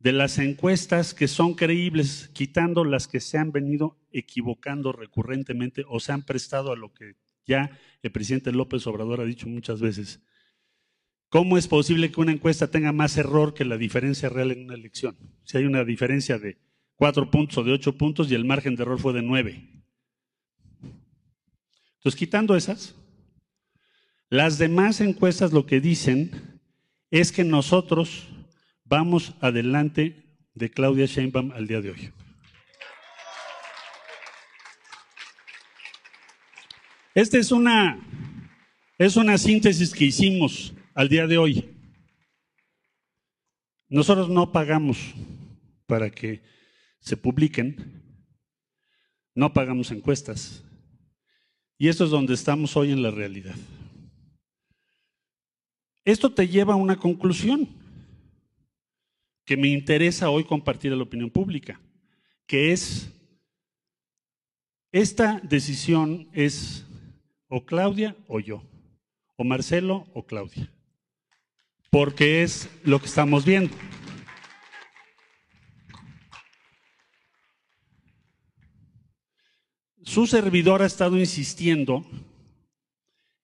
de 0.00 0.12
las 0.12 0.38
encuestas 0.38 1.14
que 1.14 1.28
son 1.28 1.54
creíbles, 1.54 2.30
quitando 2.32 2.84
las 2.84 3.06
que 3.06 3.20
se 3.20 3.38
han 3.38 3.52
venido 3.52 3.98
equivocando 4.10 4.92
recurrentemente 4.92 5.84
o 5.88 6.00
se 6.00 6.12
han 6.12 6.22
prestado 6.22 6.72
a 6.72 6.76
lo 6.76 6.92
que 6.92 7.16
ya 7.46 7.78
el 8.02 8.12
presidente 8.12 8.52
López 8.52 8.86
Obrador 8.86 9.20
ha 9.20 9.24
dicho 9.24 9.48
muchas 9.48 9.80
veces. 9.80 10.20
¿Cómo 11.28 11.58
es 11.58 11.68
posible 11.68 12.10
que 12.10 12.20
una 12.20 12.32
encuesta 12.32 12.70
tenga 12.70 12.92
más 12.92 13.16
error 13.16 13.54
que 13.54 13.64
la 13.64 13.76
diferencia 13.76 14.28
real 14.28 14.50
en 14.50 14.64
una 14.64 14.74
elección? 14.74 15.16
Si 15.44 15.58
hay 15.58 15.64
una 15.64 15.84
diferencia 15.84 16.38
de 16.38 16.58
cuatro 16.98 17.30
puntos 17.30 17.56
o 17.58 17.64
de 17.64 17.72
ocho 17.72 17.96
puntos 17.96 18.30
y 18.30 18.34
el 18.34 18.44
margen 18.44 18.74
de 18.74 18.82
error 18.82 18.98
fue 18.98 19.12
de 19.12 19.22
nueve. 19.22 19.66
Entonces, 21.98 22.18
quitando 22.18 22.56
esas, 22.56 22.94
las 24.28 24.58
demás 24.58 25.00
encuestas 25.00 25.52
lo 25.52 25.64
que 25.64 25.80
dicen 25.80 26.60
es 27.10 27.32
que 27.32 27.44
nosotros 27.44 28.28
vamos 28.84 29.34
adelante 29.40 30.36
de 30.54 30.70
Claudia 30.70 31.06
Sheinbaum 31.06 31.52
al 31.52 31.68
día 31.68 31.80
de 31.80 31.90
hoy. 31.92 32.12
Esta 37.14 37.38
es 37.38 37.52
una, 37.52 37.98
es 38.98 39.16
una 39.16 39.38
síntesis 39.38 39.92
que 39.92 40.04
hicimos 40.04 40.74
al 40.94 41.08
día 41.08 41.26
de 41.26 41.38
hoy. 41.38 41.74
Nosotros 43.88 44.28
no 44.28 44.52
pagamos 44.52 44.98
para 45.86 46.10
que 46.10 46.42
se 47.00 47.16
publiquen, 47.16 48.02
no 49.34 49.52
pagamos 49.52 49.90
encuestas. 49.90 50.64
Y 51.78 51.88
esto 51.88 52.04
es 52.04 52.10
donde 52.10 52.34
estamos 52.34 52.76
hoy 52.76 52.90
en 52.90 53.02
la 53.02 53.10
realidad. 53.10 53.54
Esto 56.04 56.32
te 56.32 56.48
lleva 56.48 56.74
a 56.74 56.76
una 56.76 56.96
conclusión 56.96 57.68
que 59.44 59.56
me 59.56 59.68
interesa 59.68 60.30
hoy 60.30 60.44
compartir 60.44 60.92
a 60.92 60.96
la 60.96 61.04
opinión 61.04 61.30
pública, 61.30 61.80
que 62.46 62.72
es, 62.72 63.10
esta 64.90 65.40
decisión 65.42 66.28
es 66.32 66.84
o 67.48 67.64
Claudia 67.64 68.16
o 68.26 68.40
yo, 68.40 68.62
o 69.36 69.44
Marcelo 69.44 70.06
o 70.14 70.26
Claudia, 70.26 70.70
porque 71.90 72.42
es 72.42 72.68
lo 72.84 72.98
que 72.98 73.06
estamos 73.06 73.44
viendo. 73.44 73.74
Su 80.08 80.26
servidor 80.26 80.80
ha 80.80 80.86
estado 80.86 81.18
insistiendo 81.18 82.02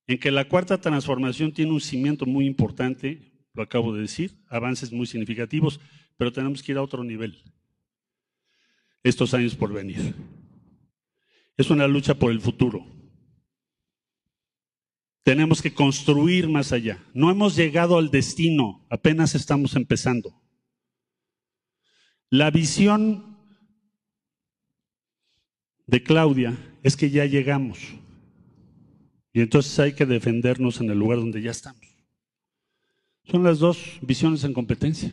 en 0.06 0.18
que 0.18 0.30
la 0.30 0.48
cuarta 0.48 0.80
transformación 0.80 1.52
tiene 1.52 1.72
un 1.72 1.80
cimiento 1.82 2.24
muy 2.24 2.46
importante, 2.46 3.20
lo 3.52 3.62
acabo 3.62 3.92
de 3.92 4.00
decir, 4.00 4.38
avances 4.48 4.90
muy 4.90 5.06
significativos, 5.06 5.78
pero 6.16 6.32
tenemos 6.32 6.62
que 6.62 6.72
ir 6.72 6.78
a 6.78 6.82
otro 6.82 7.04
nivel 7.04 7.42
estos 9.02 9.34
años 9.34 9.54
por 9.54 9.74
venir. 9.74 10.14
Es 11.58 11.68
una 11.68 11.86
lucha 11.86 12.14
por 12.14 12.32
el 12.32 12.40
futuro. 12.40 12.86
Tenemos 15.22 15.60
que 15.60 15.74
construir 15.74 16.48
más 16.48 16.72
allá. 16.72 17.04
No 17.12 17.30
hemos 17.30 17.56
llegado 17.56 17.98
al 17.98 18.10
destino, 18.10 18.86
apenas 18.88 19.34
estamos 19.34 19.76
empezando. 19.76 20.42
La 22.30 22.50
visión 22.50 23.33
de 25.86 26.02
Claudia 26.02 26.56
es 26.82 26.96
que 26.96 27.10
ya 27.10 27.24
llegamos. 27.26 27.78
Y 29.32 29.40
entonces 29.40 29.78
hay 29.78 29.94
que 29.94 30.06
defendernos 30.06 30.80
en 30.80 30.90
el 30.90 30.98
lugar 30.98 31.18
donde 31.18 31.42
ya 31.42 31.50
estamos. 31.50 31.82
Son 33.24 33.42
las 33.42 33.58
dos 33.58 33.98
visiones 34.02 34.44
en 34.44 34.52
competencia. 34.52 35.12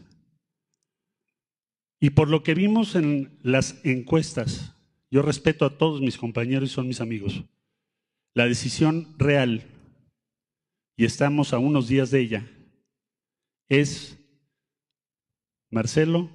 Y 2.00 2.12
por 2.12 2.30
lo 2.30 2.44
que 2.44 2.54
vimos 2.54 2.96
en 2.96 3.38
las 3.42 3.80
encuestas, 3.84 4.75
yo 5.10 5.22
respeto 5.22 5.66
a 5.66 5.78
todos 5.78 6.01
mis 6.01 6.18
compañeros 6.18 6.70
y 6.70 6.74
son 6.74 6.88
mis 6.88 7.01
amigos. 7.01 7.44
La 8.34 8.46
decisión 8.46 9.13
real, 9.18 9.63
y 10.96 11.06
estamos 11.06 11.54
a 11.54 11.60
unos 11.60 11.88
días 11.88 12.12
de 12.12 12.22
ella, 12.22 12.48
es 13.70 14.18
Marcelo 15.70 16.30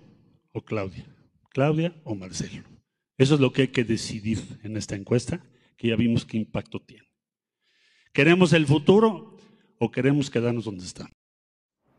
o 0.53 0.63
Claudia. 0.63 1.07
Claudia 1.51 1.95
o 2.05 2.15
Marcelo. 2.15 2.76
Eso 3.19 3.35
es 3.35 3.41
lo 3.41 3.53
que 3.53 3.63
hay 3.63 3.69
que 3.69 3.85
decidir 3.85 4.61
en 4.63 4.77
esta 4.77 4.95
encuesta, 4.95 5.41
que 5.77 5.89
ya 5.89 5.97
vimos 5.97 6.27
qué 6.27 6.37
impacto 6.37 6.81
tiene. 6.81 7.09
¿Queremos 8.13 8.53
el 8.53 8.67
futuro 8.67 9.37
o 9.79 9.91
queremos 9.91 10.31
quedarnos 10.31 10.65
donde 10.65 10.85
estamos? 10.85 11.13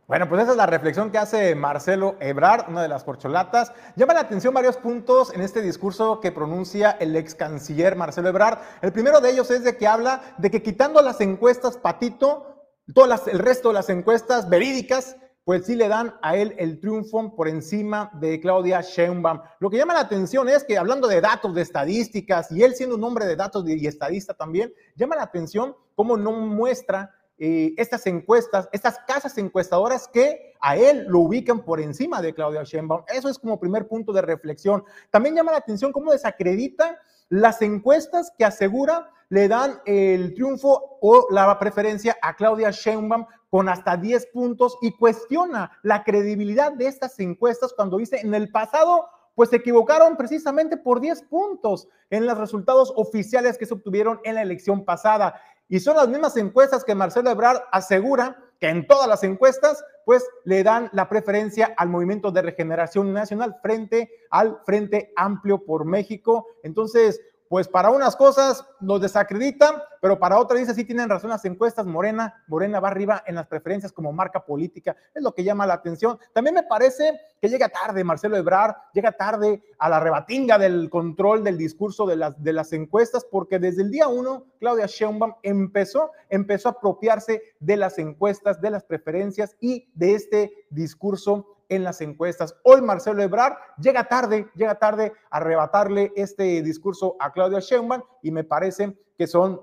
Bueno, 0.07 0.29
pues 0.29 0.43
esa 0.43 0.51
es 0.51 0.57
la 0.57 0.67
reflexión 0.67 1.11
que 1.11 1.17
hace 1.17 1.53
Marcelo 1.53 2.15
Ebrard, 2.21 2.69
una 2.69 2.81
de 2.81 2.87
las 2.87 3.03
corcholatas. 3.03 3.73
Llama 3.97 4.13
la 4.13 4.21
atención 4.21 4.53
varios 4.53 4.77
puntos 4.77 5.33
en 5.33 5.41
este 5.41 5.61
discurso 5.61 6.21
que 6.21 6.31
pronuncia 6.31 6.91
el 6.91 7.13
ex 7.15 7.35
canciller 7.35 7.97
Marcelo 7.97 8.29
Ebrard. 8.29 8.59
El 8.81 8.93
primero 8.93 9.19
de 9.19 9.31
ellos 9.31 9.51
es 9.51 9.65
de 9.65 9.75
que 9.75 9.85
habla 9.85 10.35
de 10.37 10.49
que 10.49 10.63
quitando 10.63 11.01
las 11.01 11.19
encuestas 11.19 11.77
Patito, 11.77 12.69
todas 12.93 13.27
el 13.27 13.39
resto 13.39 13.67
de 13.67 13.73
las 13.73 13.89
encuestas 13.89 14.47
verídicas, 14.47 15.17
pues 15.47 15.65
sí 15.65 15.75
le 15.75 15.87
dan 15.87 16.13
a 16.21 16.35
él 16.35 16.53
el 16.57 16.77
triunfo 16.77 17.33
por 17.33 17.47
encima 17.47 18.11
de 18.15 18.37
Claudia 18.41 18.81
Sheinbaum. 18.81 19.39
Lo 19.61 19.69
que 19.69 19.77
llama 19.77 19.93
la 19.93 20.01
atención 20.01 20.49
es 20.49 20.65
que 20.65 20.77
hablando 20.77 21.07
de 21.07 21.21
datos, 21.21 21.55
de 21.55 21.61
estadísticas, 21.61 22.51
y 22.51 22.63
él 22.63 22.75
siendo 22.75 22.97
un 22.97 23.03
hombre 23.05 23.25
de 23.25 23.37
datos 23.37 23.63
y 23.65 23.87
estadista 23.87 24.33
también, 24.33 24.73
llama 24.97 25.15
la 25.15 25.23
atención 25.23 25.73
cómo 25.95 26.17
no 26.17 26.33
muestra 26.33 27.15
eh, 27.37 27.73
estas 27.77 28.05
encuestas, 28.07 28.67
estas 28.73 28.99
casas 29.07 29.37
encuestadoras 29.37 30.09
que 30.09 30.53
a 30.59 30.75
él 30.75 31.05
lo 31.07 31.19
ubican 31.19 31.63
por 31.63 31.79
encima 31.79 32.21
de 32.21 32.33
Claudia 32.33 32.63
Sheinbaum. 32.65 33.03
Eso 33.07 33.29
es 33.29 33.39
como 33.39 33.57
primer 33.57 33.87
punto 33.87 34.11
de 34.11 34.23
reflexión. 34.23 34.83
También 35.11 35.33
llama 35.33 35.53
la 35.53 35.59
atención 35.59 35.93
cómo 35.93 36.11
desacredita 36.11 36.99
las 37.29 37.61
encuestas 37.61 38.31
que 38.37 38.45
asegura 38.45 39.11
le 39.29 39.47
dan 39.47 39.81
el 39.85 40.33
triunfo 40.33 40.97
o 41.01 41.27
la 41.31 41.57
preferencia 41.59 42.17
a 42.21 42.35
Claudia 42.35 42.71
Sheinbaum 42.71 43.25
con 43.49 43.69
hasta 43.69 43.97
10 43.97 44.27
puntos 44.27 44.77
y 44.81 44.91
cuestiona 44.91 45.71
la 45.83 46.03
credibilidad 46.03 46.71
de 46.71 46.87
estas 46.87 47.19
encuestas 47.19 47.73
cuando 47.73 47.97
dice 47.97 48.19
en 48.21 48.33
el 48.33 48.49
pasado 48.49 49.07
pues 49.35 49.51
se 49.51 49.57
equivocaron 49.57 50.17
precisamente 50.17 50.77
por 50.77 50.99
10 50.99 51.21
puntos 51.23 51.87
en 52.09 52.25
los 52.25 52.39
resultados 52.39 52.91
oficiales 52.95 53.57
que 53.57 53.67
se 53.67 53.75
obtuvieron 53.75 54.19
en 54.23 54.33
la 54.33 54.41
elección 54.41 54.83
pasada. 54.83 55.39
Y 55.69 55.79
son 55.79 55.95
las 55.95 56.07
mismas 56.07 56.35
encuestas 56.37 56.83
que 56.83 56.95
Marcelo 56.95 57.29
Ebrard 57.29 57.61
asegura 57.71 58.35
que 58.59 58.69
en 58.69 58.87
todas 58.87 59.07
las 59.07 59.23
encuestas, 59.23 59.83
pues 60.05 60.25
le 60.45 60.63
dan 60.63 60.89
la 60.93 61.09
preferencia 61.09 61.73
al 61.77 61.89
movimiento 61.89 62.31
de 62.31 62.41
regeneración 62.41 63.13
nacional 63.13 63.57
frente 63.61 64.09
al 64.29 64.59
Frente 64.65 65.11
Amplio 65.15 65.63
por 65.65 65.85
México. 65.85 66.47
Entonces, 66.63 67.21
pues 67.49 67.67
para 67.67 67.89
unas 67.89 68.15
cosas 68.15 68.65
nos 68.79 69.01
desacreditan, 69.01 69.75
pero 70.01 70.19
para 70.19 70.37
otras 70.37 70.59
dice 70.59 70.73
sí 70.73 70.85
tienen 70.85 71.09
razón 71.09 71.29
las 71.29 71.45
encuestas, 71.45 71.85
Morena, 71.85 72.43
Morena 72.47 72.79
va 72.79 72.89
arriba 72.89 73.23
en 73.25 73.35
las 73.35 73.47
preferencias 73.47 73.91
como 73.91 74.11
marca 74.13 74.45
política, 74.45 74.95
es 75.13 75.23
lo 75.23 75.33
que 75.33 75.43
llama 75.43 75.65
la 75.65 75.75
atención. 75.75 76.19
También 76.33 76.55
me 76.55 76.63
parece 76.63 77.19
que 77.41 77.49
llega 77.49 77.69
tarde 77.69 78.03
Marcelo 78.03 78.37
Ebrard, 78.37 78.75
llega 78.93 79.11
tarde 79.11 79.63
a 79.79 79.89
la 79.89 79.99
rebatinga 79.99 80.57
del 80.57 80.89
control 80.89 81.43
del 81.43 81.57
discurso 81.57 82.05
de 82.05 82.15
las, 82.15 82.41
de 82.41 82.53
las 82.53 82.73
encuestas, 82.73 83.25
porque 83.29 83.59
desde 83.59 83.81
el 83.81 83.91
día 83.91 84.07
uno 84.07 84.45
Claudia 84.59 84.85
Sheinbaum 84.85 85.33
empezó, 85.43 86.11
empezó 86.29 86.69
a 86.69 86.71
apropiarse 86.73 87.41
de 87.59 87.77
las 87.77 87.97
encuestas, 87.97 88.61
de 88.61 88.71
las 88.71 88.83
preferencias 88.83 89.55
y 89.59 89.89
de 89.93 90.15
este 90.15 90.53
discurso 90.69 91.56
en 91.69 91.83
las 91.83 92.01
encuestas. 92.01 92.55
Hoy 92.63 92.81
Marcelo 92.81 93.21
Ebrard 93.21 93.55
llega 93.79 94.07
tarde, 94.07 94.47
llega 94.55 94.75
tarde 94.75 95.13
a 95.29 95.37
arrebatarle 95.37 96.11
este 96.15 96.61
discurso 96.61 97.15
a 97.19 97.31
Claudia 97.31 97.59
Sheinbaum 97.59 98.01
y 98.21 98.31
me 98.31 98.43
parece 98.43 98.97
que 99.17 99.27
son 99.27 99.59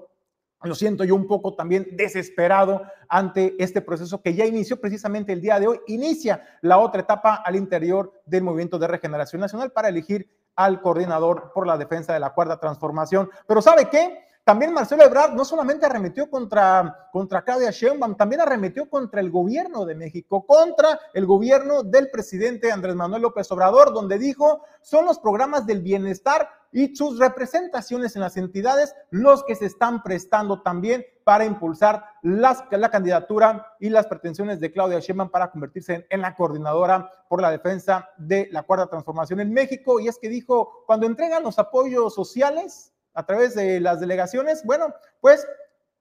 lo 0.64 0.74
siento 0.74 1.04
yo 1.04 1.14
un 1.14 1.26
poco 1.26 1.54
también 1.54 1.86
desesperado 1.92 2.82
ante 3.08 3.54
este 3.58 3.82
proceso 3.82 4.22
que 4.22 4.34
ya 4.34 4.46
inició 4.46 4.80
precisamente 4.80 5.32
el 5.32 5.42
día 5.42 5.60
de 5.60 5.66
hoy. 5.66 5.80
Inicia 5.88 6.42
la 6.62 6.78
otra 6.78 7.02
etapa 7.02 7.34
al 7.34 7.56
interior 7.56 8.12
del 8.24 8.44
Movimiento 8.44 8.78
de 8.78 8.88
Regeneración 8.88 9.40
Nacional 9.40 9.72
para 9.72 9.88
elegir 9.88 10.26
al 10.56 10.80
coordinador 10.80 11.52
por 11.52 11.66
la 11.66 11.76
defensa 11.76 12.14
de 12.14 12.20
la 12.20 12.32
cuarta 12.32 12.58
transformación. 12.58 13.28
Pero 13.46 13.60
¿sabe 13.60 13.90
qué? 13.90 14.23
También 14.44 14.74
Marcelo 14.74 15.04
Ebrard 15.04 15.32
no 15.32 15.42
solamente 15.42 15.86
arremetió 15.86 16.28
contra, 16.28 17.08
contra 17.10 17.42
Claudia 17.42 17.70
Sheinbaum, 17.70 18.14
también 18.14 18.42
arremetió 18.42 18.90
contra 18.90 19.22
el 19.22 19.30
gobierno 19.30 19.86
de 19.86 19.94
México, 19.94 20.44
contra 20.44 21.00
el 21.14 21.24
gobierno 21.24 21.82
del 21.82 22.10
presidente 22.10 22.70
Andrés 22.70 22.94
Manuel 22.94 23.22
López 23.22 23.50
Obrador, 23.50 23.94
donde 23.94 24.18
dijo, 24.18 24.62
son 24.82 25.06
los 25.06 25.18
programas 25.18 25.64
del 25.64 25.80
bienestar 25.80 26.46
y 26.72 26.94
sus 26.94 27.18
representaciones 27.18 28.16
en 28.16 28.20
las 28.20 28.36
entidades 28.36 28.94
los 29.08 29.44
que 29.44 29.54
se 29.54 29.64
están 29.64 30.02
prestando 30.02 30.60
también 30.60 31.06
para 31.24 31.46
impulsar 31.46 32.04
las, 32.20 32.64
la 32.70 32.90
candidatura 32.90 33.66
y 33.80 33.88
las 33.88 34.06
pretensiones 34.08 34.60
de 34.60 34.72
Claudia 34.72 34.98
Sheinbaum 34.98 35.30
para 35.30 35.50
convertirse 35.50 35.94
en, 35.94 36.06
en, 36.10 36.20
la 36.20 36.36
coordinadora 36.36 37.10
por 37.30 37.40
la 37.40 37.50
defensa 37.50 38.10
de 38.18 38.48
la 38.52 38.64
cuarta 38.64 38.88
transformación 38.88 39.40
en 39.40 39.54
México. 39.54 40.00
Y 40.00 40.08
es 40.08 40.18
que 40.18 40.28
dijo, 40.28 40.84
cuando 40.86 41.06
entregan 41.06 41.42
los 41.42 41.58
apoyos 41.58 42.14
sociales, 42.14 42.93
a 43.14 43.24
través 43.24 43.54
de 43.54 43.80
las 43.80 44.00
delegaciones, 44.00 44.62
bueno, 44.64 44.92
pues 45.20 45.46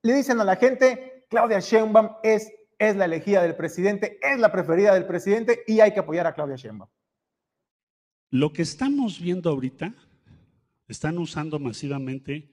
le 0.01 0.13
dicen 0.13 0.39
a 0.39 0.43
la 0.43 0.55
gente, 0.55 1.25
Claudia 1.29 1.59
Sheinbaum 1.59 2.17
es, 2.23 2.51
es 2.77 2.95
la 2.95 3.05
elegida 3.05 3.41
del 3.41 3.55
presidente, 3.55 4.19
es 4.21 4.39
la 4.39 4.51
preferida 4.51 4.93
del 4.93 5.05
presidente 5.05 5.63
y 5.67 5.79
hay 5.79 5.93
que 5.93 5.99
apoyar 5.99 6.27
a 6.27 6.33
Claudia 6.33 6.55
Sheinbaum. 6.55 6.89
Lo 8.31 8.51
que 8.51 8.63
estamos 8.63 9.21
viendo 9.21 9.49
ahorita, 9.49 9.93
están 10.87 11.17
usando 11.17 11.59
masivamente 11.59 12.49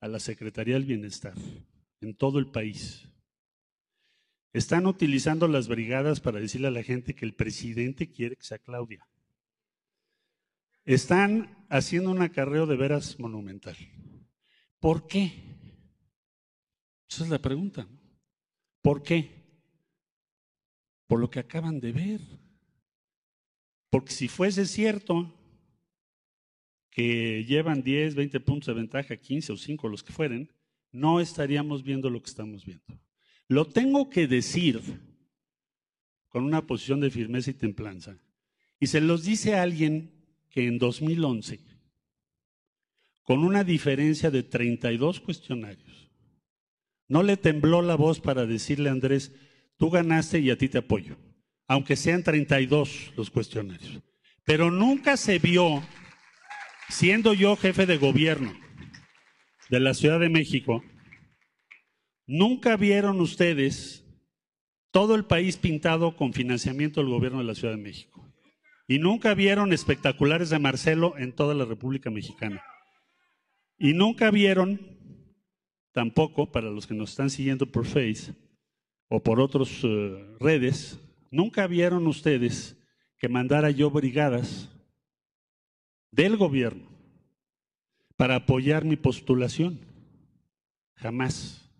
a 0.00 0.08
la 0.08 0.20
Secretaría 0.20 0.74
del 0.74 0.84
Bienestar 0.84 1.34
en 2.00 2.14
todo 2.14 2.38
el 2.38 2.50
país. 2.50 3.08
Están 4.52 4.86
utilizando 4.86 5.48
las 5.48 5.66
brigadas 5.66 6.20
para 6.20 6.38
decirle 6.38 6.68
a 6.68 6.70
la 6.70 6.82
gente 6.82 7.14
que 7.14 7.24
el 7.24 7.34
presidente 7.34 8.10
quiere 8.10 8.36
que 8.36 8.44
sea 8.44 8.58
Claudia. 8.58 9.06
Están 10.84 11.66
haciendo 11.70 12.10
un 12.10 12.20
acarreo 12.20 12.66
de 12.66 12.76
veras 12.76 13.18
monumental. 13.18 13.76
¿Por 14.80 15.06
qué? 15.06 15.32
Esa 17.08 17.24
es 17.24 17.30
la 17.30 17.38
pregunta. 17.38 17.88
¿Por 18.82 19.02
qué? 19.02 19.30
Por 21.06 21.20
lo 21.20 21.30
que 21.30 21.38
acaban 21.38 21.80
de 21.80 21.92
ver. 21.92 22.20
Porque 23.88 24.12
si 24.12 24.28
fuese 24.28 24.66
cierto 24.66 25.32
que 26.90 27.44
llevan 27.44 27.82
10, 27.82 28.14
20 28.14 28.40
puntos 28.40 28.66
de 28.66 28.74
ventaja, 28.74 29.16
15 29.16 29.52
o 29.52 29.56
5, 29.56 29.88
los 29.88 30.02
que 30.02 30.12
fueren, 30.12 30.52
no 30.92 31.20
estaríamos 31.20 31.82
viendo 31.82 32.10
lo 32.10 32.22
que 32.22 32.30
estamos 32.30 32.64
viendo. 32.64 32.84
Lo 33.48 33.66
tengo 33.66 34.10
que 34.10 34.26
decir 34.26 34.80
con 36.28 36.44
una 36.44 36.66
posición 36.66 37.00
de 37.00 37.10
firmeza 37.10 37.50
y 37.50 37.54
templanza. 37.54 38.18
Y 38.78 38.88
se 38.88 39.00
los 39.00 39.24
dice 39.24 39.54
a 39.54 39.62
alguien 39.62 40.13
que 40.54 40.66
en 40.68 40.78
2011, 40.78 41.60
con 43.24 43.40
una 43.40 43.64
diferencia 43.64 44.30
de 44.30 44.44
32 44.44 45.20
cuestionarios, 45.20 46.10
no 47.08 47.22
le 47.24 47.36
tembló 47.36 47.82
la 47.82 47.96
voz 47.96 48.20
para 48.20 48.46
decirle 48.46 48.88
a 48.88 48.92
Andrés, 48.92 49.32
tú 49.76 49.90
ganaste 49.90 50.38
y 50.38 50.50
a 50.50 50.56
ti 50.56 50.68
te 50.68 50.78
apoyo, 50.78 51.16
aunque 51.66 51.96
sean 51.96 52.22
32 52.22 53.12
los 53.16 53.30
cuestionarios. 53.30 54.00
Pero 54.44 54.70
nunca 54.70 55.16
se 55.16 55.38
vio, 55.38 55.82
siendo 56.88 57.34
yo 57.34 57.56
jefe 57.56 57.86
de 57.86 57.98
gobierno 57.98 58.54
de 59.70 59.80
la 59.80 59.92
Ciudad 59.94 60.20
de 60.20 60.28
México, 60.28 60.84
Nunca 62.26 62.76
vieron 62.76 63.20
ustedes 63.20 64.02
todo 64.90 65.14
el 65.14 65.26
país 65.26 65.56
pintado 65.56 66.16
con 66.16 66.32
financiamiento 66.32 67.00
del 67.00 67.10
gobierno 67.10 67.38
de 67.38 67.44
la 67.44 67.54
Ciudad 67.54 67.74
de 67.74 67.82
México. 67.82 68.23
Y 68.86 68.98
nunca 68.98 69.34
vieron 69.34 69.72
espectaculares 69.72 70.50
de 70.50 70.58
Marcelo 70.58 71.16
en 71.16 71.32
toda 71.32 71.54
la 71.54 71.64
República 71.64 72.10
Mexicana. 72.10 72.62
Y 73.78 73.94
nunca 73.94 74.30
vieron, 74.30 74.80
tampoco 75.92 76.52
para 76.52 76.70
los 76.70 76.86
que 76.86 76.94
nos 76.94 77.10
están 77.10 77.30
siguiendo 77.30 77.66
por 77.66 77.86
Face 77.86 78.34
o 79.08 79.22
por 79.22 79.40
otras 79.40 79.70
eh, 79.82 80.36
redes, 80.38 81.00
nunca 81.30 81.66
vieron 81.66 82.06
ustedes 82.06 82.76
que 83.18 83.28
mandara 83.28 83.70
yo 83.70 83.90
brigadas 83.90 84.70
del 86.10 86.36
gobierno 86.36 86.88
para 88.16 88.36
apoyar 88.36 88.84
mi 88.84 88.96
postulación. 88.96 89.80
Jamás 90.96 91.70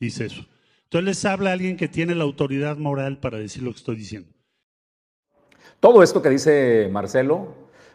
hice 0.00 0.26
eso. 0.26 0.46
Entonces 0.84 1.04
les 1.04 1.24
habla 1.24 1.52
alguien 1.52 1.76
que 1.76 1.88
tiene 1.88 2.14
la 2.14 2.24
autoridad 2.24 2.76
moral 2.76 3.18
para 3.18 3.38
decir 3.38 3.62
lo 3.62 3.72
que 3.72 3.78
estoy 3.78 3.96
diciendo. 3.96 4.30
Todo 5.82 6.04
esto 6.04 6.22
que 6.22 6.30
dice 6.30 6.88
Marcelo 6.92 7.48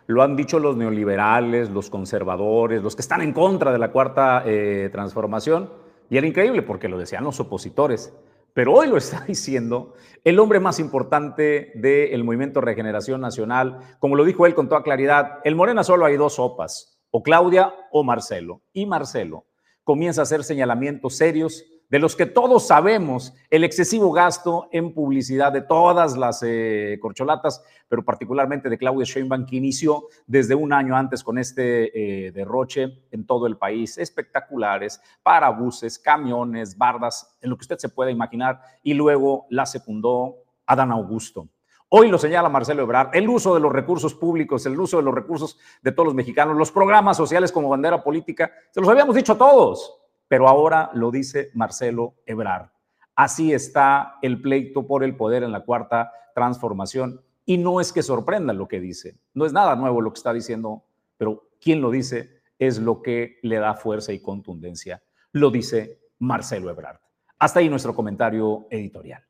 lo 0.07 0.21
han 0.21 0.35
dicho 0.35 0.59
los 0.59 0.75
neoliberales, 0.75 1.69
los 1.69 1.89
conservadores, 1.89 2.83
los 2.83 2.97
que 2.97 3.01
están 3.01 3.21
en 3.21 3.31
contra 3.31 3.71
de 3.71 3.79
la 3.79 3.93
cuarta 3.93 4.43
eh, 4.45 4.89
transformación. 4.91 5.71
Y 6.09 6.17
era 6.17 6.27
increíble 6.27 6.63
porque 6.63 6.89
lo 6.89 6.97
decían 6.97 7.23
los 7.23 7.39
opositores. 7.39 8.13
Pero 8.53 8.73
hoy 8.73 8.89
lo 8.89 8.97
está 8.97 9.21
diciendo 9.27 9.93
el 10.25 10.37
hombre 10.39 10.59
más 10.59 10.81
importante 10.81 11.71
del 11.75 12.25
movimiento 12.25 12.59
Regeneración 12.59 13.21
Nacional. 13.21 13.79
Como 13.99 14.17
lo 14.17 14.25
dijo 14.25 14.45
él 14.45 14.53
con 14.53 14.67
toda 14.67 14.83
claridad, 14.83 15.39
el 15.45 15.55
Morena 15.55 15.85
solo 15.85 16.03
hay 16.03 16.17
dos 16.17 16.33
sopas, 16.33 16.99
o 17.09 17.23
Claudia 17.23 17.73
o 17.93 18.03
Marcelo. 18.03 18.63
Y 18.73 18.85
Marcelo 18.85 19.45
comienza 19.85 20.19
a 20.19 20.23
hacer 20.23 20.43
señalamientos 20.43 21.15
serios 21.15 21.63
de 21.89 21.99
los 21.99 22.15
que 22.15 22.25
todos 22.25 22.67
sabemos, 22.67 23.33
el 23.49 23.63
excesivo 23.63 24.11
gasto 24.11 24.67
en 24.71 24.93
publicidad 24.93 25.53
de 25.53 25.61
todas 25.61 26.17
las 26.17 26.43
eh, 26.45 26.97
corcholatas, 27.01 27.63
pero 27.87 28.03
particularmente 28.03 28.69
de 28.69 28.77
Claudia 28.77 29.05
Sheinbaum, 29.05 29.45
que 29.45 29.55
inició 29.55 30.07
desde 30.25 30.53
un 30.53 30.73
año 30.73 30.97
antes 30.97 31.23
con 31.23 31.37
este 31.37 32.27
eh, 32.27 32.31
derroche 32.31 33.03
en 33.11 33.25
todo 33.25 33.47
el 33.47 33.57
país, 33.57 33.97
espectaculares, 33.97 35.01
parabuses, 35.23 35.97
camiones, 35.97 36.77
bardas, 36.77 37.37
en 37.41 37.49
lo 37.49 37.57
que 37.57 37.61
usted 37.61 37.77
se 37.77 37.89
pueda 37.89 38.11
imaginar, 38.11 38.59
y 38.83 38.93
luego 38.93 39.45
la 39.49 39.65
secundó 39.65 40.35
Adán 40.65 40.91
Augusto. 40.91 41.47
Hoy 41.89 42.09
lo 42.09 42.17
señala 42.17 42.49
Marcelo 42.49 42.83
Ebrard, 42.83 43.11
el 43.13 43.29
uso 43.29 43.53
de 43.53 43.61
los 43.61 43.71
recursos 43.71 44.13
públicos, 44.13 44.65
el 44.65 44.77
uso 44.77 44.97
de 44.97 45.03
los 45.03 45.15
recursos 45.15 45.57
de 45.81 45.93
todos 45.93 46.07
los 46.07 46.15
mexicanos, 46.15 46.57
los 46.57 46.69
programas 46.69 47.15
sociales 47.15 47.49
como 47.49 47.69
bandera 47.69 48.03
política, 48.03 48.51
se 48.71 48.81
los 48.81 48.89
habíamos 48.89 49.15
dicho 49.15 49.37
todos 49.37 50.01
pero 50.27 50.47
ahora 50.47 50.89
lo 50.93 51.11
dice 51.11 51.51
Marcelo 51.53 52.15
Ebrard. 52.25 52.69
Así 53.15 53.53
está 53.53 54.15
el 54.21 54.41
pleito 54.41 54.85
por 54.85 55.03
el 55.03 55.15
poder 55.15 55.43
en 55.43 55.51
la 55.51 55.65
cuarta 55.65 56.11
transformación. 56.35 57.21
Y 57.45 57.57
no 57.57 57.79
es 57.79 57.93
que 57.93 58.03
sorprenda 58.03 58.53
lo 58.53 58.67
que 58.67 58.79
dice, 58.79 59.17
no 59.33 59.45
es 59.45 59.53
nada 59.53 59.75
nuevo 59.75 60.01
lo 60.01 60.11
que 60.11 60.17
está 60.17 60.33
diciendo, 60.33 60.83
pero 61.17 61.49
quien 61.61 61.81
lo 61.81 61.89
dice 61.89 62.41
es 62.59 62.77
lo 62.77 63.01
que 63.01 63.39
le 63.41 63.57
da 63.57 63.73
fuerza 63.73 64.11
y 64.11 64.21
contundencia. 64.21 65.01
Lo 65.31 65.49
dice 65.49 65.99
Marcelo 66.19 66.69
Ebrard. 66.69 66.99
Hasta 67.39 67.59
ahí 67.59 67.69
nuestro 67.69 67.95
comentario 67.95 68.67
editorial. 68.69 69.23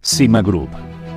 Cima 0.00 0.42
Group, 0.42 0.70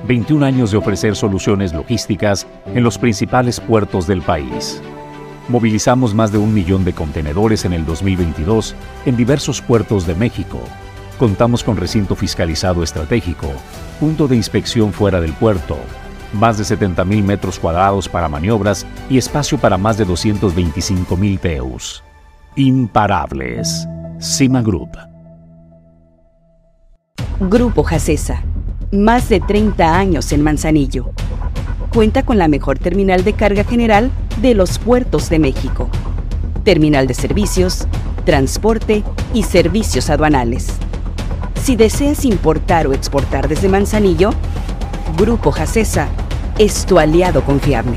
21 0.06 0.44
años 0.44 0.70
de 0.70 0.78
ofrecer 0.78 1.14
soluciones 1.14 1.72
logísticas 1.72 2.46
en 2.66 2.82
los 2.82 2.98
principales 2.98 3.60
puertos 3.60 4.06
del 4.06 4.22
país 4.22 4.82
movilizamos 5.48 6.14
más 6.14 6.32
de 6.32 6.38
un 6.38 6.52
millón 6.52 6.84
de 6.84 6.92
contenedores 6.92 7.64
en 7.64 7.72
el 7.72 7.84
2022 7.84 8.74
en 9.04 9.16
diversos 9.16 9.60
puertos 9.60 10.06
de 10.06 10.14
México. 10.14 10.60
Contamos 11.18 11.64
con 11.64 11.76
recinto 11.76 12.14
fiscalizado 12.14 12.82
estratégico, 12.82 13.48
punto 14.00 14.28
de 14.28 14.36
inspección 14.36 14.92
fuera 14.92 15.20
del 15.20 15.32
puerto, 15.32 15.78
más 16.32 16.58
de 16.58 16.64
70.000 16.64 17.22
metros 17.22 17.58
cuadrados 17.58 18.08
para 18.08 18.28
maniobras 18.28 18.86
y 19.08 19.16
espacio 19.16 19.58
para 19.58 19.78
más 19.78 19.96
de 19.96 20.06
225.000 20.06 21.40
TEUs. 21.40 22.02
Imparables. 22.56 23.88
Cima 24.18 24.62
Group. 24.62 24.90
Grupo 27.40 27.82
Jacesa. 27.82 28.42
Más 28.92 29.28
de 29.28 29.40
30 29.40 29.98
años 29.98 30.32
en 30.32 30.42
Manzanillo 30.42 31.12
cuenta 31.86 32.24
con 32.24 32.38
la 32.38 32.48
mejor 32.48 32.78
terminal 32.78 33.24
de 33.24 33.32
carga 33.32 33.64
general 33.64 34.10
de 34.40 34.54
los 34.54 34.78
puertos 34.78 35.28
de 35.30 35.38
México. 35.38 35.88
Terminal 36.64 37.06
de 37.06 37.14
servicios, 37.14 37.86
transporte 38.24 39.02
y 39.34 39.42
servicios 39.44 40.10
aduanales. 40.10 40.68
Si 41.62 41.76
deseas 41.76 42.24
importar 42.24 42.86
o 42.86 42.92
exportar 42.92 43.48
desde 43.48 43.68
Manzanillo, 43.68 44.30
Grupo 45.16 45.50
Jacesa 45.52 46.08
es 46.58 46.86
tu 46.86 46.98
aliado 46.98 47.42
confiable. 47.44 47.96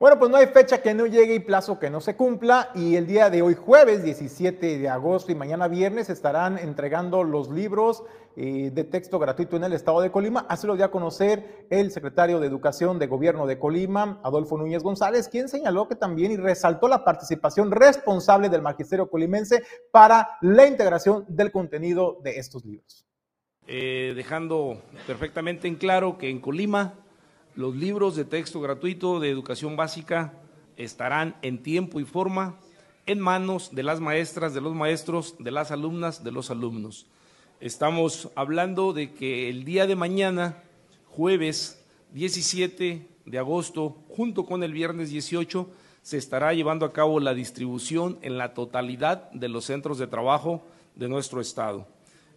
Bueno, 0.00 0.18
pues 0.18 0.30
no 0.30 0.38
hay 0.38 0.46
fecha 0.46 0.80
que 0.80 0.94
no 0.94 1.04
llegue 1.04 1.34
y 1.34 1.40
plazo 1.40 1.78
que 1.78 1.90
no 1.90 2.00
se 2.00 2.16
cumpla 2.16 2.70
y 2.74 2.96
el 2.96 3.06
día 3.06 3.28
de 3.28 3.42
hoy 3.42 3.54
jueves 3.54 4.02
17 4.02 4.78
de 4.78 4.88
agosto 4.88 5.30
y 5.30 5.34
mañana 5.34 5.68
viernes 5.68 6.08
estarán 6.08 6.56
entregando 6.56 7.22
los 7.22 7.50
libros 7.50 8.04
eh, 8.34 8.70
de 8.72 8.84
texto 8.84 9.18
gratuito 9.18 9.58
en 9.58 9.64
el 9.64 9.74
estado 9.74 10.00
de 10.00 10.10
Colima. 10.10 10.46
Así 10.48 10.66
lo 10.66 10.74
dio 10.74 10.86
a 10.86 10.90
conocer 10.90 11.66
el 11.68 11.90
secretario 11.90 12.40
de 12.40 12.46
Educación 12.46 12.98
de 12.98 13.08
Gobierno 13.08 13.46
de 13.46 13.58
Colima, 13.58 14.22
Adolfo 14.24 14.56
Núñez 14.56 14.82
González, 14.82 15.28
quien 15.28 15.50
señaló 15.50 15.86
que 15.86 15.96
también 15.96 16.32
y 16.32 16.38
resaltó 16.38 16.88
la 16.88 17.04
participación 17.04 17.70
responsable 17.70 18.48
del 18.48 18.62
magisterio 18.62 19.10
colimense 19.10 19.62
para 19.92 20.38
la 20.40 20.66
integración 20.66 21.26
del 21.28 21.52
contenido 21.52 22.20
de 22.24 22.38
estos 22.38 22.64
libros. 22.64 23.04
Eh, 23.66 24.14
dejando 24.16 24.80
perfectamente 25.06 25.68
en 25.68 25.76
claro 25.76 26.16
que 26.16 26.30
en 26.30 26.40
Colima 26.40 27.04
los 27.54 27.74
libros 27.74 28.16
de 28.16 28.24
texto 28.24 28.60
gratuito 28.60 29.20
de 29.20 29.30
educación 29.30 29.76
básica 29.76 30.34
estarán 30.76 31.36
en 31.42 31.62
tiempo 31.62 32.00
y 32.00 32.04
forma 32.04 32.56
en 33.06 33.18
manos 33.18 33.74
de 33.74 33.82
las 33.82 34.00
maestras, 34.00 34.54
de 34.54 34.60
los 34.60 34.74
maestros, 34.74 35.34
de 35.38 35.50
las 35.50 35.70
alumnas, 35.70 36.22
de 36.22 36.32
los 36.32 36.50
alumnos. 36.50 37.06
Estamos 37.60 38.30
hablando 38.36 38.92
de 38.92 39.12
que 39.12 39.48
el 39.48 39.64
día 39.64 39.86
de 39.86 39.96
mañana, 39.96 40.62
jueves 41.08 41.84
17 42.12 43.06
de 43.26 43.38
agosto, 43.38 43.96
junto 44.08 44.46
con 44.46 44.62
el 44.62 44.72
viernes 44.72 45.10
18, 45.10 45.68
se 46.02 46.16
estará 46.16 46.54
llevando 46.54 46.86
a 46.86 46.92
cabo 46.92 47.20
la 47.20 47.34
distribución 47.34 48.18
en 48.22 48.38
la 48.38 48.54
totalidad 48.54 49.30
de 49.32 49.48
los 49.48 49.66
centros 49.66 49.98
de 49.98 50.06
trabajo 50.06 50.62
de 50.94 51.08
nuestro 51.08 51.40
Estado. 51.40 51.86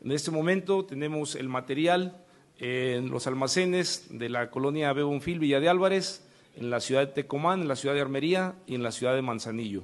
En 0.04 0.12
este 0.12 0.32
momento 0.32 0.84
tenemos 0.86 1.36
el 1.36 1.48
material 1.48 2.23
en 2.60 3.10
los 3.10 3.28
almacenes 3.28 4.08
de 4.10 4.30
la 4.30 4.50
colonia 4.50 4.94
Bebonfil, 4.94 5.40
Villa 5.40 5.60
de 5.60 5.70
Álvarez, 5.70 6.24
en 6.56 6.70
la 6.70 6.80
ciudad 6.80 7.02
de 7.02 7.14
Tecomán, 7.14 7.62
en 7.62 7.68
la 7.68 7.76
ciudad 7.76 7.96
de 7.96 8.02
Armería 8.02 8.56
y 8.68 8.76
en 8.76 8.84
la 8.84 8.92
ciudad 8.92 9.16
de 9.16 9.22
Manzanillo. 9.22 9.84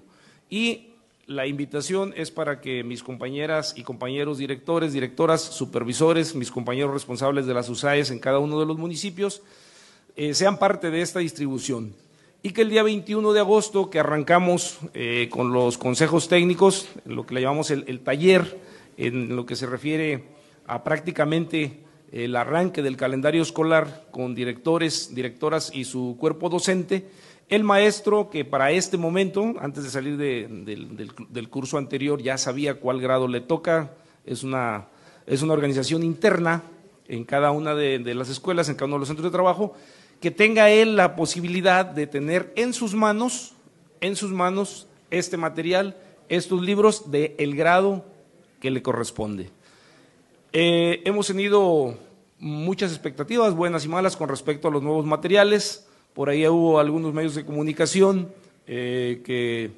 Y 0.50 0.90
la 1.26 1.48
invitación 1.48 2.14
es 2.16 2.32
para 2.32 2.62
que 2.62 2.84
mis 2.84 3.04
compañeras 3.04 3.74
y 3.76 3.84
compañeros 3.84 4.38
directores, 4.38 4.94
directoras, 4.94 5.42
supervisores, 5.42 6.36
mis 6.36 6.52
compañeros 6.52 6.94
responsables 6.94 7.46
de 7.46 7.54
las 7.54 7.70
USAES 7.70 8.12
en 8.12 8.20
cada 8.20 8.40
uno 8.40 8.60
de 8.60 8.66
los 8.66 8.78
municipios, 8.78 9.42
eh, 10.16 10.34
sean 10.34 10.58
parte 10.58 10.90
de 10.92 11.02
esta 11.02 11.20
distribución. 11.20 11.94
Y 12.42 12.52
que 12.52 12.62
el 12.62 12.70
día 12.70 12.84
21 12.84 13.34
de 13.34 13.40
agosto, 13.42 13.90
que 13.90 14.00
arrancamos 14.00 14.80
eh, 14.94 15.28
con 15.30 15.52
los 15.52 15.78
consejos 15.78 16.30
técnicos, 16.30 16.88
lo 17.06 17.26
que 17.26 17.36
le 17.36 17.42
llamamos 17.42 17.70
el 17.72 18.00
taller, 18.00 18.58
en 19.00 19.36
lo 19.36 19.46
que 19.46 19.56
se 19.56 19.66
refiere 19.66 20.24
a 20.68 20.84
prácticamente 20.84 21.80
el 22.12 22.36
arranque 22.36 22.82
del 22.82 22.98
calendario 22.98 23.42
escolar 23.42 24.08
con 24.12 24.34
directores, 24.36 25.14
directoras 25.14 25.72
y 25.74 25.86
su 25.86 26.18
cuerpo 26.20 26.50
docente. 26.50 27.08
El 27.50 27.64
maestro 27.64 28.30
que 28.30 28.46
para 28.46 28.72
este 28.72 28.98
momento, 28.98 29.54
antes 29.60 29.84
de 29.84 29.90
salir 29.90 30.18
del, 30.18 31.50
curso 31.50 31.78
anterior, 31.78 32.22
ya 32.22 32.38
sabía 32.38 32.80
cuál 32.80 33.02
grado 33.02 33.28
le 33.28 33.42
toca, 33.42 33.92
es 34.26 34.44
una, 34.44 34.88
es 35.26 35.42
una 35.42 35.54
organización 35.54 36.04
interna 36.04 36.64
en 37.08 37.24
cada 37.26 37.52
una 37.52 37.74
de, 37.74 38.00
de 38.00 38.14
las 38.14 38.30
escuelas, 38.30 38.70
en 38.70 38.76
cada 38.76 38.86
uno 38.86 38.96
de 38.96 39.00
los 39.00 39.08
centros 39.08 39.32
de 39.32 39.36
trabajo, 39.36 39.76
que 40.22 40.30
tenga 40.30 40.70
él 40.70 40.96
la 40.96 41.16
posibilidad 41.16 41.86
de 41.86 42.06
tener 42.06 42.54
en 42.56 42.74
sus 42.74 42.94
manos, 42.94 43.54
en 44.02 44.16
sus 44.16 44.32
manos, 44.32 44.88
este 45.10 45.38
material, 45.38 45.98
estos 46.28 46.62
libros 46.62 47.10
de 47.10 47.36
el 47.40 47.56
grado 47.56 48.06
que 48.60 48.70
le 48.70 48.84
corresponde. 48.84 49.50
Eh, 50.52 51.04
hemos 51.06 51.28
tenido 51.28 51.96
muchas 52.40 52.92
expectativas, 52.92 53.54
buenas 53.54 53.86
y 53.86 53.88
malas, 53.88 54.18
con 54.18 54.30
respecto 54.30 54.68
a 54.68 54.72
los 54.72 54.82
nuevos 54.82 55.06
materiales. 55.06 55.88
Por 56.14 56.30
ahí 56.30 56.48
hubo 56.48 56.80
algunos 56.80 57.14
medios 57.14 57.36
de 57.36 57.46
comunicación 57.46 58.32
eh, 58.66 59.22
que 59.24 59.72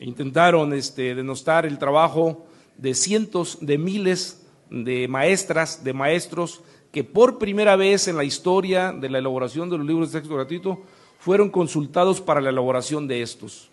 intentaron 0.00 0.72
este, 0.72 1.14
denostar 1.14 1.66
el 1.66 1.78
trabajo 1.78 2.46
de 2.76 2.94
cientos 2.94 3.58
de 3.60 3.78
miles 3.78 4.44
de 4.70 5.06
maestras, 5.06 5.84
de 5.84 5.92
maestros 5.92 6.62
que 6.90 7.04
por 7.04 7.38
primera 7.38 7.76
vez 7.76 8.08
en 8.08 8.16
la 8.16 8.24
historia 8.24 8.92
de 8.92 9.08
la 9.08 9.18
elaboración 9.18 9.70
de 9.70 9.78
los 9.78 9.86
libros 9.86 10.10
de 10.10 10.20
texto 10.20 10.34
gratuito 10.34 10.82
fueron 11.18 11.48
consultados 11.48 12.20
para 12.20 12.40
la 12.40 12.50
elaboración 12.50 13.06
de 13.06 13.22
estos. 13.22 13.70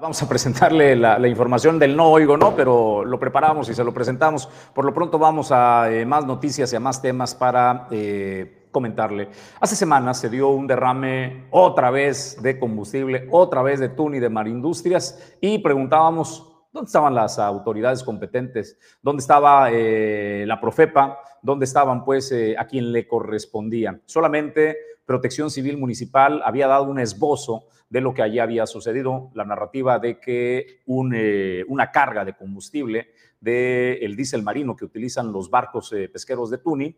Vamos 0.00 0.22
a 0.22 0.28
presentarle 0.30 0.96
la, 0.96 1.28
información 1.28 1.78
del 1.78 1.94
no 1.94 2.10
oigo, 2.10 2.38
¿no? 2.38 2.56
Pero 2.56 3.04
lo 3.04 3.20
preparamos 3.20 3.68
y 3.68 3.74
se 3.74 3.84
lo 3.84 3.92
presentamos. 3.92 4.48
Por 4.74 4.86
lo 4.86 4.94
pronto 4.94 5.18
vamos 5.18 5.52
a 5.52 5.92
eh, 5.92 6.06
más 6.06 6.24
noticias 6.24 6.72
y 6.72 6.76
a 6.76 6.80
más 6.80 7.02
temas 7.02 7.34
para 7.34 7.86
eh, 7.90 8.68
comentarle. 8.72 9.28
Hace 9.60 9.76
semanas 9.76 10.18
se 10.18 10.30
dio 10.30 10.48
un 10.48 10.66
derrame 10.66 11.48
otra 11.50 11.90
vez 11.90 12.40
de 12.40 12.58
combustible, 12.58 13.28
otra 13.30 13.60
vez 13.60 13.78
de 13.78 13.90
Tuni 13.90 14.20
de 14.20 14.30
Marindustrias 14.30 15.36
y 15.38 15.58
preguntábamos 15.58 16.46
¿Dónde 16.72 16.86
estaban 16.86 17.16
las 17.16 17.40
autoridades 17.40 18.04
competentes? 18.04 18.78
¿Dónde 19.02 19.22
estaba 19.22 19.70
eh, 19.72 20.44
la 20.46 20.60
Profepa? 20.60 21.18
¿Dónde 21.42 21.64
estaban, 21.64 22.04
pues, 22.04 22.32
a 22.56 22.64
quien 22.66 22.92
le 22.92 23.08
correspondía? 23.08 24.00
Solamente 24.06 24.76
Protección 25.10 25.50
Civil 25.50 25.76
Municipal 25.76 26.40
había 26.44 26.68
dado 26.68 26.84
un 26.84 27.00
esbozo 27.00 27.64
de 27.88 28.00
lo 28.00 28.14
que 28.14 28.22
allí 28.22 28.38
había 28.38 28.64
sucedido, 28.64 29.32
la 29.34 29.44
narrativa 29.44 29.98
de 29.98 30.20
que 30.20 30.82
eh, 30.86 31.64
una 31.66 31.90
carga 31.90 32.24
de 32.24 32.36
combustible 32.36 33.08
del 33.40 34.14
diésel 34.14 34.44
marino 34.44 34.76
que 34.76 34.84
utilizan 34.84 35.32
los 35.32 35.50
barcos 35.50 35.92
pesqueros 36.12 36.48
de 36.48 36.58
Tuni 36.58 36.96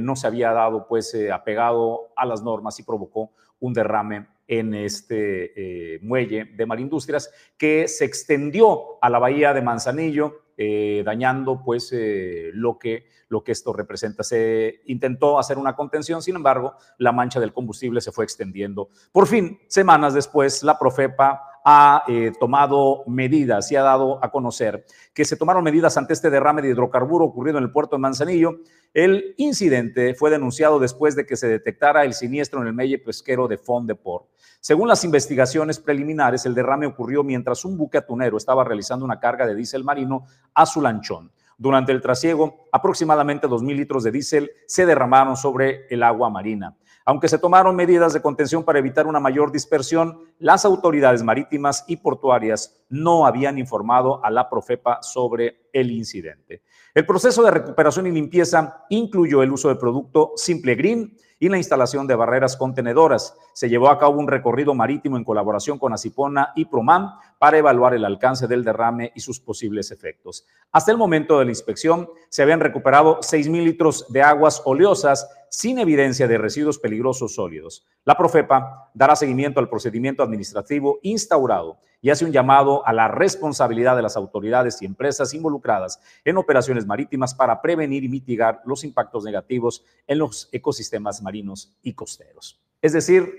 no 0.00 0.16
se 0.16 0.26
había 0.26 0.52
dado, 0.52 0.86
pues, 0.86 1.16
apegado 1.32 2.12
a 2.14 2.26
las 2.26 2.42
normas 2.42 2.78
y 2.78 2.82
provocó 2.82 3.30
un 3.60 3.72
derrame 3.72 4.26
en 4.46 4.74
este 4.74 5.94
eh, 5.94 5.98
muelle 6.02 6.44
de 6.44 6.66
Marindustrias 6.66 7.32
que 7.56 7.88
se 7.88 8.04
extendió 8.04 9.02
a 9.02 9.08
la 9.08 9.18
bahía 9.18 9.54
de 9.54 9.62
Manzanillo, 9.62 10.42
eh, 10.56 11.02
dañando 11.04 11.62
pues 11.62 11.92
eh, 11.92 12.50
lo, 12.54 12.78
que, 12.78 13.06
lo 13.28 13.44
que 13.44 13.52
esto 13.52 13.72
representa. 13.72 14.22
Se 14.22 14.80
intentó 14.86 15.38
hacer 15.38 15.58
una 15.58 15.76
contención, 15.76 16.22
sin 16.22 16.36
embargo, 16.36 16.74
la 16.98 17.12
mancha 17.12 17.40
del 17.40 17.52
combustible 17.52 18.00
se 18.00 18.12
fue 18.12 18.24
extendiendo. 18.24 18.88
Por 19.12 19.26
fin, 19.26 19.58
semanas 19.68 20.14
después, 20.14 20.62
la 20.62 20.78
Profepa 20.78 21.42
ha 21.68 22.04
tomado 22.38 23.02
medidas 23.08 23.72
y 23.72 23.76
ha 23.76 23.82
dado 23.82 24.24
a 24.24 24.30
conocer 24.30 24.86
que 25.12 25.24
se 25.24 25.36
tomaron 25.36 25.64
medidas 25.64 25.96
ante 25.96 26.12
este 26.12 26.30
derrame 26.30 26.62
de 26.62 26.68
hidrocarburo 26.68 27.24
ocurrido 27.24 27.58
en 27.58 27.64
el 27.64 27.72
puerto 27.72 27.96
de 27.96 28.02
Manzanillo. 28.02 28.60
El 28.96 29.34
incidente 29.36 30.14
fue 30.14 30.30
denunciado 30.30 30.78
después 30.78 31.14
de 31.14 31.26
que 31.26 31.36
se 31.36 31.46
detectara 31.48 32.06
el 32.06 32.14
siniestro 32.14 32.62
en 32.62 32.68
el 32.68 32.72
muelle 32.72 32.98
pesquero 32.98 33.46
de 33.46 33.58
Fondeport. 33.58 34.30
Según 34.58 34.88
las 34.88 35.04
investigaciones 35.04 35.78
preliminares, 35.78 36.46
el 36.46 36.54
derrame 36.54 36.86
ocurrió 36.86 37.22
mientras 37.22 37.66
un 37.66 37.76
buque 37.76 37.98
atunero 37.98 38.38
estaba 38.38 38.64
realizando 38.64 39.04
una 39.04 39.20
carga 39.20 39.46
de 39.46 39.54
diésel 39.54 39.84
marino 39.84 40.24
a 40.54 40.64
su 40.64 40.80
lanchón. 40.80 41.30
Durante 41.58 41.92
el 41.92 42.00
trasiego, 42.00 42.68
aproximadamente 42.72 43.46
2.000 43.46 43.76
litros 43.76 44.02
de 44.02 44.12
diésel 44.12 44.50
se 44.66 44.86
derramaron 44.86 45.36
sobre 45.36 45.86
el 45.90 46.02
agua 46.02 46.30
marina. 46.30 46.74
Aunque 47.08 47.28
se 47.28 47.38
tomaron 47.38 47.76
medidas 47.76 48.12
de 48.12 48.20
contención 48.20 48.64
para 48.64 48.80
evitar 48.80 49.06
una 49.06 49.20
mayor 49.20 49.52
dispersión, 49.52 50.18
las 50.40 50.64
autoridades 50.64 51.22
marítimas 51.22 51.84
y 51.86 51.98
portuarias 51.98 52.84
no 52.88 53.26
habían 53.26 53.58
informado 53.58 54.24
a 54.24 54.30
la 54.30 54.50
Profepa 54.50 54.98
sobre 55.02 55.68
el 55.72 55.92
incidente. 55.92 56.62
El 56.92 57.06
proceso 57.06 57.44
de 57.44 57.52
recuperación 57.52 58.08
y 58.08 58.10
limpieza 58.10 58.84
incluyó 58.90 59.44
el 59.44 59.52
uso 59.52 59.68
del 59.68 59.78
producto 59.78 60.32
Simple 60.34 60.74
Green, 60.74 61.16
y 61.38 61.48
la 61.48 61.58
instalación 61.58 62.06
de 62.06 62.14
barreras 62.14 62.56
contenedoras. 62.56 63.34
Se 63.52 63.68
llevó 63.68 63.90
a 63.90 63.98
cabo 63.98 64.18
un 64.18 64.28
recorrido 64.28 64.74
marítimo 64.74 65.16
en 65.16 65.24
colaboración 65.24 65.78
con 65.78 65.92
Asipona 65.92 66.52
y 66.56 66.64
Promam 66.64 67.18
para 67.38 67.58
evaluar 67.58 67.94
el 67.94 68.04
alcance 68.04 68.46
del 68.46 68.64
derrame 68.64 69.12
y 69.14 69.20
sus 69.20 69.40
posibles 69.40 69.90
efectos. 69.90 70.46
Hasta 70.72 70.92
el 70.92 70.98
momento 70.98 71.38
de 71.38 71.44
la 71.44 71.50
inspección 71.50 72.08
se 72.30 72.42
habían 72.42 72.60
recuperado 72.60 73.20
6.000 73.20 73.64
litros 73.64 74.06
de 74.10 74.22
aguas 74.22 74.62
oleosas 74.64 75.28
sin 75.56 75.78
evidencia 75.78 76.28
de 76.28 76.36
residuos 76.36 76.78
peligrosos 76.78 77.34
sólidos. 77.34 77.86
La 78.04 78.14
Profepa 78.14 78.90
dará 78.92 79.16
seguimiento 79.16 79.58
al 79.58 79.70
procedimiento 79.70 80.22
administrativo 80.22 80.98
instaurado 81.00 81.78
y 82.02 82.10
hace 82.10 82.26
un 82.26 82.30
llamado 82.30 82.86
a 82.86 82.92
la 82.92 83.08
responsabilidad 83.08 83.96
de 83.96 84.02
las 84.02 84.18
autoridades 84.18 84.82
y 84.82 84.84
empresas 84.84 85.32
involucradas 85.32 85.98
en 86.26 86.36
operaciones 86.36 86.84
marítimas 86.84 87.34
para 87.34 87.62
prevenir 87.62 88.04
y 88.04 88.10
mitigar 88.10 88.60
los 88.66 88.84
impactos 88.84 89.24
negativos 89.24 89.82
en 90.06 90.18
los 90.18 90.50
ecosistemas 90.52 91.22
marinos 91.22 91.74
y 91.82 91.94
costeros. 91.94 92.60
Es 92.82 92.92
decir, 92.92 93.32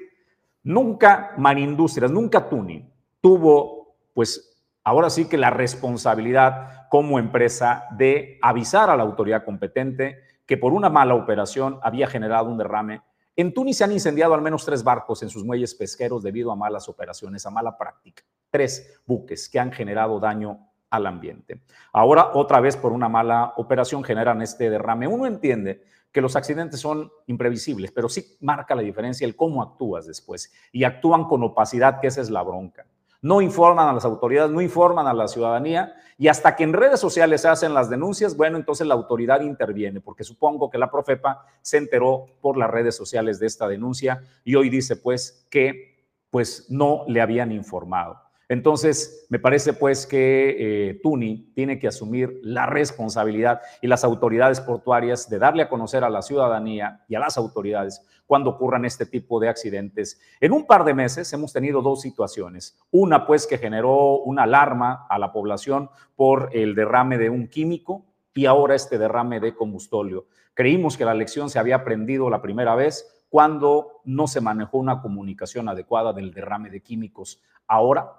nunca 0.64 1.36
Marindustrias, 1.38 2.10
nunca 2.10 2.50
Tuni 2.50 2.84
tuvo, 3.22 3.96
pues 4.16 4.58
ahora 4.84 5.12
sí 5.12 5.26
que 5.26 5.38
la 5.38 5.52
responsabilidad 5.52 6.88
como 6.90 7.20
empresa 7.20 7.86
de 7.92 8.40
avisar 8.42 8.90
a 8.90 8.98
la 8.98 9.04
autoridad 9.04 9.46
competente 9.46 10.26
que 10.48 10.58
por 10.58 10.74
una 10.74 10.90
mala 10.90 11.14
operación 11.14 11.80
había 11.84 12.08
generado 12.08 12.50
un 12.50 12.58
derrame 12.58 13.04
en 13.40 13.54
Túnez 13.54 13.78
se 13.78 13.84
han 13.84 13.92
incendiado 13.92 14.34
al 14.34 14.42
menos 14.42 14.66
tres 14.66 14.84
barcos 14.84 15.22
en 15.22 15.30
sus 15.30 15.46
muelles 15.46 15.76
pesqueros 15.76 16.24
debido 16.24 16.52
a 16.52 16.56
malas 16.56 16.90
operaciones, 16.90 17.46
a 17.46 17.52
mala 17.52 17.78
práctica. 17.78 18.24
Tres 18.50 19.00
buques 19.06 19.48
que 19.48 19.60
han 19.60 19.72
generado 19.72 20.20
daño 20.20 20.72
al 20.90 21.06
ambiente. 21.06 21.62
Ahora, 21.94 22.32
otra 22.34 22.60
vez 22.62 22.76
por 22.76 22.92
una 22.92 23.08
mala 23.08 23.54
operación, 23.58 24.04
generan 24.04 24.42
este 24.42 24.72
derrame. 24.72 25.08
Uno 25.08 25.28
entiende 25.28 25.84
que 26.12 26.20
los 26.20 26.36
accidentes 26.36 26.80
son 26.80 27.12
imprevisibles, 27.28 27.92
pero 27.92 28.10
sí 28.10 28.38
marca 28.42 28.74
la 28.74 28.82
diferencia 28.82 29.28
el 29.28 29.36
cómo 29.36 29.62
actúas 29.62 30.08
después. 30.08 30.52
Y 30.72 30.84
actúan 30.84 31.26
con 31.26 31.44
opacidad, 31.44 32.00
que 32.00 32.08
esa 32.08 32.22
es 32.22 32.32
la 32.32 32.42
bronca 32.42 32.88
no 33.22 33.42
informan 33.42 33.88
a 33.88 33.94
las 33.94 34.06
autoridades, 34.06 34.52
no 34.52 34.62
informan 34.62 35.08
a 35.08 35.14
la 35.14 35.28
ciudadanía 35.28 35.96
y 36.18 36.28
hasta 36.28 36.56
que 36.56 36.64
en 36.64 36.74
redes 36.74 37.00
sociales 37.00 37.42
se 37.42 37.48
hacen 37.48 37.74
las 37.74 37.90
denuncias, 37.90 38.36
bueno, 38.36 38.58
entonces 38.58 38.88
la 38.88 38.96
autoridad 38.96 39.42
interviene, 39.42 40.02
porque 40.02 40.24
supongo 40.24 40.70
que 40.70 40.78
la 40.78 40.90
Profepa 40.90 41.46
se 41.62 41.78
enteró 41.78 42.26
por 42.42 42.58
las 42.58 42.70
redes 42.70 42.96
sociales 42.96 43.40
de 43.40 43.48
esta 43.48 43.68
denuncia 43.68 44.24
y 44.44 44.56
hoy 44.56 44.70
dice 44.70 44.96
pues 44.96 45.48
que 45.50 45.98
pues 46.30 46.68
no 46.70 47.04
le 47.08 47.22
habían 47.22 47.52
informado. 47.52 48.27
Entonces, 48.50 49.28
me 49.30 49.40
parece 49.40 49.74
pues 49.74 50.08
que 50.08 50.56
eh, 50.90 51.00
Tuni 51.04 51.52
tiene 51.54 51.80
que 51.80 51.88
asumir 51.88 52.40
la 52.44 52.66
responsabilidad 52.66 53.62
y 53.82 53.88
las 53.88 54.06
autoridades 54.06 54.62
portuarias 54.62 55.30
de 55.30 55.38
darle 55.38 55.64
a 55.64 55.70
conocer 55.70 56.06
a 56.06 56.10
la 56.10 56.22
ciudadanía 56.22 57.04
y 57.10 57.16
a 57.16 57.20
las 57.20 57.38
autoridades 57.38 58.02
cuando 58.26 58.52
ocurran 58.52 58.86
este 58.86 59.06
tipo 59.06 59.40
de 59.40 59.50
accidentes. 59.50 60.20
En 60.40 60.54
un 60.54 60.66
par 60.66 60.86
de 60.86 60.94
meses 60.94 61.32
hemos 61.34 61.52
tenido 61.52 61.82
dos 61.82 62.02
situaciones. 62.02 62.78
Una 62.92 63.26
pues 63.26 63.48
que 63.48 63.58
generó 63.58 64.20
una 64.20 64.44
alarma 64.44 65.06
a 65.10 65.20
la 65.20 65.34
población 65.34 65.90
por 66.16 66.50
el 66.54 66.74
derrame 66.74 67.18
de 67.18 67.30
un 67.30 67.48
químico 67.48 68.06
y 68.34 68.46
ahora 68.46 68.76
este 68.76 68.98
derrame 68.98 69.42
de 69.42 69.56
combustóleo. 69.56 70.28
Creímos 70.54 70.96
que 70.96 71.06
la 71.06 71.14
lección 71.14 71.50
se 71.50 71.60
había 71.60 71.78
aprendido 71.78 72.30
la 72.30 72.42
primera 72.42 72.76
vez 72.76 73.26
cuando 73.30 74.02
no 74.06 74.28
se 74.28 74.40
manejó 74.40 74.78
una 74.78 75.02
comunicación 75.02 75.68
adecuada 75.68 76.14
del 76.14 76.34
derrame 76.34 76.70
de 76.70 76.82
químicos. 76.82 77.42
Ahora 77.68 78.14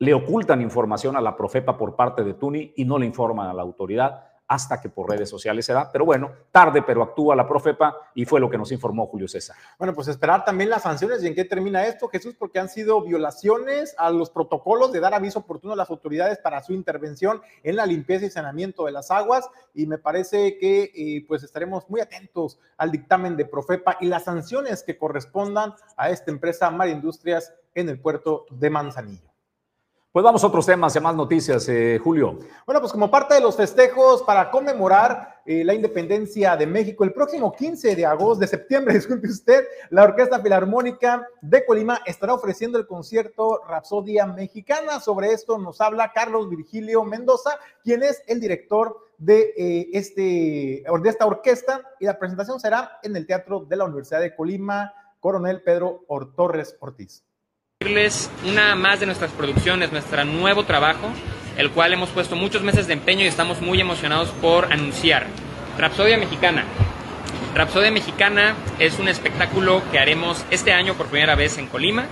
le 0.00 0.14
ocultan 0.14 0.62
información 0.62 1.14
a 1.14 1.20
la 1.20 1.36
Profepa 1.36 1.76
por 1.76 1.94
parte 1.94 2.24
de 2.24 2.32
Tuni 2.32 2.72
y 2.76 2.86
no 2.86 2.98
le 2.98 3.04
informan 3.04 3.48
a 3.48 3.54
la 3.54 3.62
autoridad 3.62 4.24
hasta 4.48 4.80
que 4.80 4.88
por 4.88 5.08
redes 5.08 5.28
sociales 5.28 5.66
se 5.66 5.74
da. 5.74 5.92
Pero 5.92 6.06
bueno, 6.06 6.32
tarde, 6.50 6.82
pero 6.82 7.02
actúa 7.02 7.36
la 7.36 7.46
Profepa 7.46 7.94
y 8.14 8.24
fue 8.24 8.40
lo 8.40 8.48
que 8.48 8.56
nos 8.56 8.72
informó 8.72 9.06
Julio 9.06 9.28
César. 9.28 9.56
Bueno, 9.78 9.94
pues 9.94 10.08
esperar 10.08 10.44
también 10.44 10.70
las 10.70 10.82
sanciones 10.82 11.22
y 11.22 11.28
en 11.28 11.34
qué 11.34 11.44
termina 11.44 11.86
esto, 11.86 12.08
Jesús, 12.08 12.34
porque 12.36 12.58
han 12.58 12.70
sido 12.70 13.02
violaciones 13.02 13.94
a 13.98 14.10
los 14.10 14.30
protocolos 14.30 14.90
de 14.90 15.00
dar 15.00 15.12
aviso 15.12 15.40
oportuno 15.40 15.74
a 15.74 15.76
las 15.76 15.90
autoridades 15.90 16.38
para 16.38 16.62
su 16.62 16.72
intervención 16.72 17.42
en 17.62 17.76
la 17.76 17.84
limpieza 17.84 18.24
y 18.24 18.30
saneamiento 18.30 18.86
de 18.86 18.92
las 18.92 19.10
aguas 19.10 19.48
y 19.74 19.86
me 19.86 19.98
parece 19.98 20.56
que 20.58 20.90
eh, 20.94 21.24
pues 21.28 21.44
estaremos 21.44 21.88
muy 21.90 22.00
atentos 22.00 22.58
al 22.78 22.90
dictamen 22.90 23.36
de 23.36 23.44
Profepa 23.44 23.98
y 24.00 24.06
las 24.06 24.24
sanciones 24.24 24.82
que 24.82 24.96
correspondan 24.96 25.74
a 25.96 26.08
esta 26.08 26.30
empresa 26.30 26.70
Mar 26.70 26.88
Industrias 26.88 27.52
en 27.74 27.90
el 27.90 28.00
puerto 28.00 28.46
de 28.50 28.70
Manzanillo. 28.70 29.29
Pues 30.12 30.24
vamos 30.24 30.42
a 30.42 30.48
otros 30.48 30.66
temas 30.66 30.96
y 30.96 30.98
más 30.98 31.14
noticias, 31.14 31.68
eh, 31.68 32.00
Julio. 32.02 32.36
Bueno, 32.66 32.80
pues 32.80 32.90
como 32.90 33.08
parte 33.12 33.34
de 33.34 33.40
los 33.40 33.54
festejos 33.54 34.24
para 34.24 34.50
conmemorar 34.50 35.40
eh, 35.46 35.62
la 35.62 35.72
independencia 35.72 36.56
de 36.56 36.66
México, 36.66 37.04
el 37.04 37.12
próximo 37.12 37.52
15 37.52 37.94
de 37.94 38.04
agosto, 38.04 38.40
de 38.40 38.48
septiembre, 38.48 38.94
disculpe 38.94 39.28
usted, 39.28 39.64
la 39.90 40.02
Orquesta 40.02 40.40
Filarmónica 40.40 41.24
de 41.40 41.64
Colima 41.64 42.00
estará 42.06 42.34
ofreciendo 42.34 42.76
el 42.76 42.88
concierto 42.88 43.60
Rapsodia 43.68 44.26
Mexicana. 44.26 44.98
Sobre 44.98 45.32
esto 45.32 45.58
nos 45.58 45.80
habla 45.80 46.10
Carlos 46.12 46.50
Virgilio 46.50 47.04
Mendoza, 47.04 47.56
quien 47.84 48.02
es 48.02 48.20
el 48.26 48.40
director 48.40 48.98
de, 49.16 49.54
eh, 49.56 49.90
este, 49.92 50.82
de 50.92 51.08
esta 51.08 51.24
orquesta, 51.24 51.82
y 52.00 52.06
la 52.06 52.18
presentación 52.18 52.58
será 52.58 52.98
en 53.04 53.14
el 53.14 53.28
Teatro 53.28 53.60
de 53.60 53.76
la 53.76 53.84
Universidad 53.84 54.18
de 54.18 54.34
Colima, 54.34 54.92
Coronel 55.20 55.62
Pedro 55.62 56.04
Torres 56.34 56.76
Ortiz 56.80 57.29
una 58.44 58.74
más 58.74 59.00
de 59.00 59.06
nuestras 59.06 59.30
producciones, 59.30 59.90
nuestro 59.90 60.22
nuevo 60.26 60.64
trabajo, 60.64 61.10
el 61.56 61.70
cual 61.70 61.94
hemos 61.94 62.10
puesto 62.10 62.36
muchos 62.36 62.60
meses 62.60 62.86
de 62.86 62.92
empeño 62.92 63.24
y 63.24 63.26
estamos 63.26 63.62
muy 63.62 63.80
emocionados 63.80 64.28
por 64.42 64.70
anunciar. 64.70 65.26
Rapsodia 65.78 66.18
Mexicana. 66.18 66.64
Rapsodia 67.54 67.90
Mexicana 67.90 68.54
es 68.78 68.98
un 68.98 69.08
espectáculo 69.08 69.80
que 69.90 69.98
haremos 69.98 70.44
este 70.50 70.74
año 70.74 70.92
por 70.92 71.06
primera 71.06 71.36
vez 71.36 71.56
en 71.56 71.68
Colima, 71.68 72.04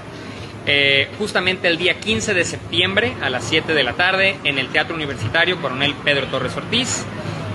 eh, 0.64 1.10
justamente 1.18 1.68
el 1.68 1.76
día 1.76 2.00
15 2.00 2.32
de 2.32 2.46
septiembre 2.46 3.12
a 3.20 3.28
las 3.28 3.44
7 3.44 3.74
de 3.74 3.84
la 3.84 3.92
tarde 3.92 4.38
en 4.44 4.56
el 4.56 4.68
Teatro 4.68 4.94
Universitario 4.94 5.60
Coronel 5.60 5.92
Pedro 6.02 6.28
Torres 6.28 6.56
Ortiz, 6.56 7.04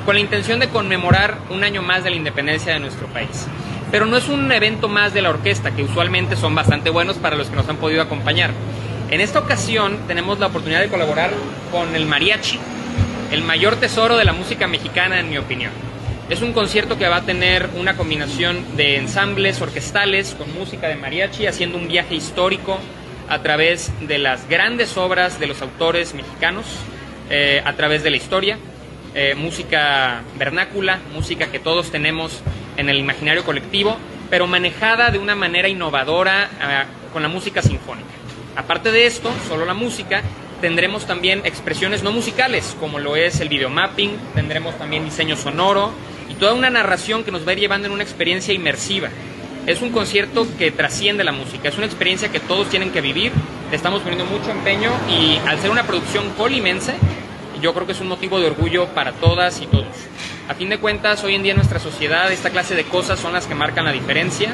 con 0.06 0.14
la 0.14 0.22
intención 0.22 0.60
de 0.60 0.70
conmemorar 0.70 1.40
un 1.50 1.64
año 1.64 1.82
más 1.82 2.04
de 2.04 2.12
la 2.12 2.18
independencia 2.18 2.76
de 2.76 2.80
nuestro 2.80 3.08
país 3.08 3.48
pero 3.94 4.08
no 4.08 4.18
es 4.18 4.28
un 4.28 4.52
evento 4.52 4.88
más 4.88 5.14
de 5.14 5.22
la 5.22 5.30
orquesta, 5.30 5.70
que 5.70 5.84
usualmente 5.84 6.36
son 6.36 6.56
bastante 6.56 6.90
buenos 6.90 7.18
para 7.18 7.36
los 7.36 7.50
que 7.50 7.56
nos 7.56 7.70
han 7.70 7.78
podido 7.78 8.02
acompañar. 8.02 8.50
En 9.12 9.22
esta 9.22 9.38
ocasión 9.38 10.00
tenemos 10.08 10.40
la 10.40 10.48
oportunidad 10.48 10.82
de 10.82 10.88
colaborar 10.88 11.30
con 11.72 11.96
el 11.96 12.08
mariachi, 12.08 12.58
el 13.30 13.44
mayor 13.44 13.76
tesoro 13.76 14.18
de 14.18 14.26
la 14.26 14.34
música 14.34 14.66
mexicana 14.66 15.20
en 15.20 15.30
mi 15.30 15.38
opinión. 15.38 15.72
Es 16.28 16.42
un 16.42 16.54
concierto 16.54 16.98
que 16.98 17.08
va 17.08 17.18
a 17.18 17.22
tener 17.22 17.70
una 17.76 17.96
combinación 17.96 18.66
de 18.76 18.98
ensambles 18.98 19.62
orquestales 19.62 20.36
con 20.40 20.52
música 20.56 20.88
de 20.88 20.96
mariachi, 20.96 21.46
haciendo 21.46 21.78
un 21.78 21.88
viaje 21.88 22.16
histórico 22.16 22.80
a 23.30 23.44
través 23.44 23.92
de 24.02 24.18
las 24.18 24.50
grandes 24.50 24.98
obras 24.98 25.40
de 25.40 25.46
los 25.46 25.62
autores 25.62 26.16
mexicanos, 26.16 26.66
eh, 27.30 27.62
a 27.64 27.74
través 27.74 28.02
de 28.02 28.10
la 28.10 28.18
historia, 28.18 28.58
eh, 29.16 29.36
música 29.36 30.24
vernácula, 30.38 31.00
música 31.14 31.48
que 31.48 31.60
todos 31.60 31.92
tenemos 31.92 32.42
en 32.78 32.90
el 32.90 32.98
imaginario 32.98 33.44
colectivo, 33.44 33.98
pero 34.30 34.48
manejada 34.48 35.12
de 35.12 35.20
una 35.20 35.36
manera 35.36 35.68
innovadora 35.68 36.50
ah, 36.60 36.86
con 37.12 37.22
la 37.22 37.30
música 37.30 37.62
sinfónica. 37.62 38.10
Aparte 38.56 38.92
de 38.92 39.06
esto, 39.06 39.32
solo 39.48 39.66
la 39.66 39.74
música, 39.74 40.22
tendremos 40.62 41.06
también 41.06 41.42
expresiones 41.44 42.04
no 42.04 42.12
musicales, 42.12 42.76
como 42.80 42.98
lo 42.98 43.16
es 43.16 43.40
el 43.42 43.50
videomapping, 43.50 44.12
tendremos 44.34 44.78
también 44.78 45.06
diseño 45.06 45.36
sonoro 45.36 45.92
y 46.30 46.36
toda 46.36 46.54
una 46.54 46.70
narración 46.70 47.24
que 47.24 47.32
nos 47.32 47.46
va 47.46 47.52
a 47.52 47.54
ir 47.54 47.60
llevando 47.60 47.88
en 47.88 47.94
una 47.94 48.04
experiencia 48.04 48.54
inmersiva. 48.54 49.10
Es 49.66 49.82
un 49.82 49.92
concierto 49.92 50.48
que 50.58 50.72
trasciende 50.72 51.24
la 51.24 51.32
música, 51.32 51.70
es 51.70 51.78
una 51.78 51.86
experiencia 51.86 52.30
que 52.30 52.40
todos 52.40 52.70
tienen 52.70 52.92
que 52.92 53.02
vivir, 53.02 53.32
estamos 53.72 54.02
poniendo 54.02 54.26
mucho 54.26 54.52
empeño 54.52 54.92
y 55.10 55.38
al 55.48 55.60
ser 55.60 55.70
una 55.70 55.84
producción 55.84 56.30
colimense, 56.38 56.94
yo 57.64 57.74
creo 57.74 57.86
que 57.86 57.94
es 57.94 58.02
un 58.02 58.10
motivo 58.10 58.42
de 58.42 58.48
orgullo 58.48 58.88
para 58.88 59.14
todas 59.14 59.62
y 59.62 59.68
todos. 59.68 59.88
A 60.50 60.54
fin 60.54 60.68
de 60.68 60.80
cuentas, 60.80 61.24
hoy 61.24 61.36
en 61.36 61.44
día 61.44 61.54
en 61.54 61.58
nuestra 61.58 61.80
sociedad 61.80 62.30
esta 62.30 62.50
clase 62.50 62.76
de 62.76 62.84
cosas 62.84 63.20
son 63.20 63.32
las 63.32 63.48
que 63.48 63.56
marcan 63.56 63.86
la 63.86 63.94
diferencia. 63.94 64.52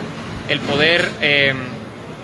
El 0.48 0.60
poder 0.60 1.10
eh, 1.19 1.56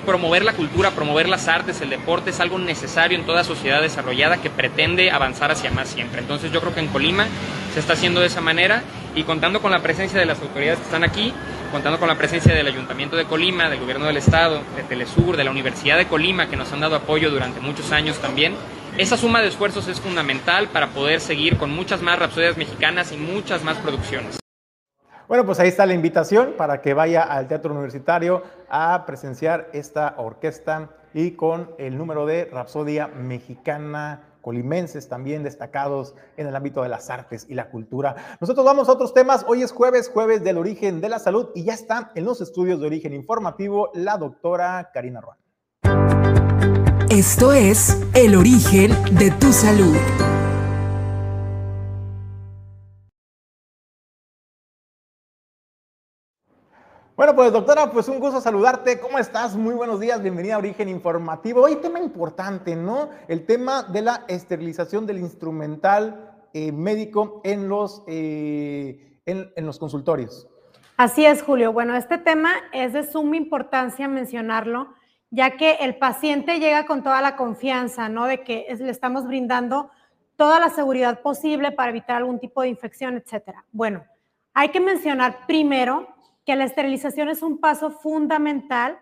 promover 0.06 0.45
la 0.45 0.54
cultura, 0.54 0.91
promover 0.91 1.28
las 1.28 1.48
artes, 1.48 1.82
el 1.82 1.89
deporte 1.89 2.30
es 2.30 2.39
algo 2.39 2.60
necesario 2.60 3.17
en 3.17 3.26
toda 3.26 3.43
sociedad 3.43 3.82
desarrollada 3.82 4.38
que 4.38 4.52
pretende 4.52 5.10
avanzar 5.10 5.50
hacia 5.50 5.71
más 5.71 5.89
siempre. 5.89 6.21
Entonces 6.21 6.52
yo 6.52 6.62
creo 6.62 6.76
que 6.76 6.82
en 6.82 6.88
Colima 6.88 7.26
se 7.74 7.80
está 7.80 7.93
haciendo 7.93 8.21
de 8.21 8.28
esa 8.28 8.41
manera 8.41 8.84
y 9.15 9.24
contando 9.24 9.62
con 9.63 9.71
la 9.71 9.80
presencia 9.80 10.19
de 10.19 10.28
las 10.28 10.39
autoridades 10.39 10.78
que 10.78 10.86
están 10.86 11.04
aquí, 11.04 11.34
contando 11.71 11.98
con 12.00 12.10
la 12.10 12.15
presencia 12.15 12.54
del 12.54 12.67
Ayuntamiento 12.67 13.15
de 13.15 13.26
Colima, 13.26 13.71
del 13.71 13.80
Gobierno 13.80 14.06
del 14.06 14.17
Estado, 14.17 14.62
de 14.76 14.84
Telesur, 14.84 15.36
de 15.36 15.45
la 15.45 15.50
Universidad 15.50 15.98
de 15.98 16.06
Colima, 16.06 16.48
que 16.48 16.56
nos 16.56 16.71
han 16.71 16.82
dado 16.82 16.95
apoyo 16.95 17.32
durante 17.32 17.60
muchos 17.60 17.91
años 17.91 18.19
también, 18.19 18.54
esa 18.97 19.17
suma 19.17 19.41
de 19.41 19.49
esfuerzos 19.49 19.88
es 19.89 19.99
fundamental 19.99 20.69
para 20.69 20.88
poder 20.88 21.19
seguir 21.19 21.58
con 21.58 21.69
muchas 21.69 22.01
más 22.01 22.17
rapsodias 22.17 22.55
mexicanas 22.55 23.12
y 23.12 23.17
muchas 23.17 23.63
más 23.63 23.77
producciones. 23.77 24.39
Bueno, 25.27 25.45
pues 25.45 25.60
ahí 25.60 25.67
está 25.67 25.86
la 25.86 25.93
invitación 25.93 26.53
para 26.58 26.81
que 26.81 26.93
vaya 26.93 27.23
al 27.23 27.47
Teatro 27.47 27.73
Universitario 27.73 28.43
a 28.69 29.03
presenciar 29.05 29.69
esta 29.73 30.15
orquesta 30.17 30.91
y 31.13 31.31
con 31.31 31.71
el 31.77 31.97
número 31.97 32.25
de 32.25 32.45
Rapsodia 32.45 33.08
Mexicana 33.08 34.36
colimenses 34.45 35.10
también 35.10 35.41
destacados 35.41 36.13
en 36.38 36.45
el 36.45 36.55
ámbito 36.55 36.84
de 36.84 36.89
las 36.89 37.10
artes 37.10 37.47
y 37.49 37.55
la 37.55 37.71
cultura. 37.71 38.38
Nosotros 38.39 38.63
vamos 38.63 38.88
a 38.88 38.91
otros 38.91 39.12
temas. 39.12 39.43
Hoy 39.47 39.63
es 39.63 39.71
jueves, 39.71 40.08
jueves 40.08 40.43
del 40.43 40.60
origen 40.60 41.01
de 41.01 41.10
la 41.10 41.17
salud 41.17 41.49
y 41.55 41.63
ya 41.63 41.73
está 41.73 42.12
en 42.13 42.25
los 42.25 42.41
estudios 42.41 42.79
de 42.79 42.86
origen 42.86 43.12
informativo 43.13 43.89
la 43.95 44.17
doctora 44.17 44.91
Karina 44.93 45.19
Ruan. 45.19 45.39
Esto 47.15 47.54
es 47.54 48.06
El 48.13 48.36
origen 48.36 48.91
de 49.17 49.32
tu 49.32 49.54
salud. 49.54 49.95
Bueno, 57.15 57.34
pues 57.34 57.54
doctora, 57.54 57.89
pues 57.89 58.10
un 58.10 58.19
gusto 58.19 58.41
saludarte. 58.41 58.99
¿Cómo 58.99 59.17
estás? 59.17 59.56
Muy 59.56 59.75
buenos 59.75 60.01
días, 60.01 60.21
bienvenida 60.21 60.56
a 60.56 60.58
Origen 60.58 60.89
Informativo. 60.89 61.62
Hoy 61.62 61.78
tema 61.78 62.01
importante, 62.01 62.75
¿no? 62.75 63.12
El 63.30 63.45
tema 63.45 63.84
de 63.84 64.01
la 64.01 64.25
esterilización 64.28 65.06
del 65.06 65.19
instrumental 65.19 66.49
eh, 66.51 66.73
médico 66.73 67.39
en 67.45 67.69
los, 67.69 68.04
eh, 68.08 69.21
en 69.25 69.65
los 69.65 69.80
consultorios. 69.80 70.49
Así 70.97 71.25
es, 71.25 71.43
Julio. 71.43 71.71
Bueno, 71.71 71.95
este 71.95 72.17
tema 72.17 72.51
es 72.73 72.91
de 72.91 73.10
suma 73.10 73.38
importancia 73.38 74.10
mencionarlo 74.10 74.89
ya 75.36 75.58
que 75.58 75.74
el 75.82 75.98
paciente 75.98 76.60
llega 76.60 76.86
con 76.86 77.04
toda 77.04 77.21
la 77.21 77.36
confianza, 77.36 78.08
¿no? 78.08 78.26
De 78.26 78.41
que 78.41 78.74
le 78.80 78.89
estamos 78.89 79.28
brindando 79.28 79.91
toda 80.38 80.62
la 80.62 80.69
seguridad 80.69 81.21
posible 81.21 81.74
para 81.74 81.89
evitar 81.89 82.15
algún 82.15 82.39
tipo 82.39 82.62
de 82.62 82.69
infección, 82.69 83.17
etcétera. 83.17 83.65
Bueno, 83.74 84.06
hay 84.54 84.69
que 84.69 84.80
mencionar 84.80 85.45
primero 85.45 86.08
que 86.45 86.56
la 86.56 86.63
esterilización 86.63 87.28
es 87.28 87.41
un 87.41 87.58
paso 87.58 87.91
fundamental 87.91 88.98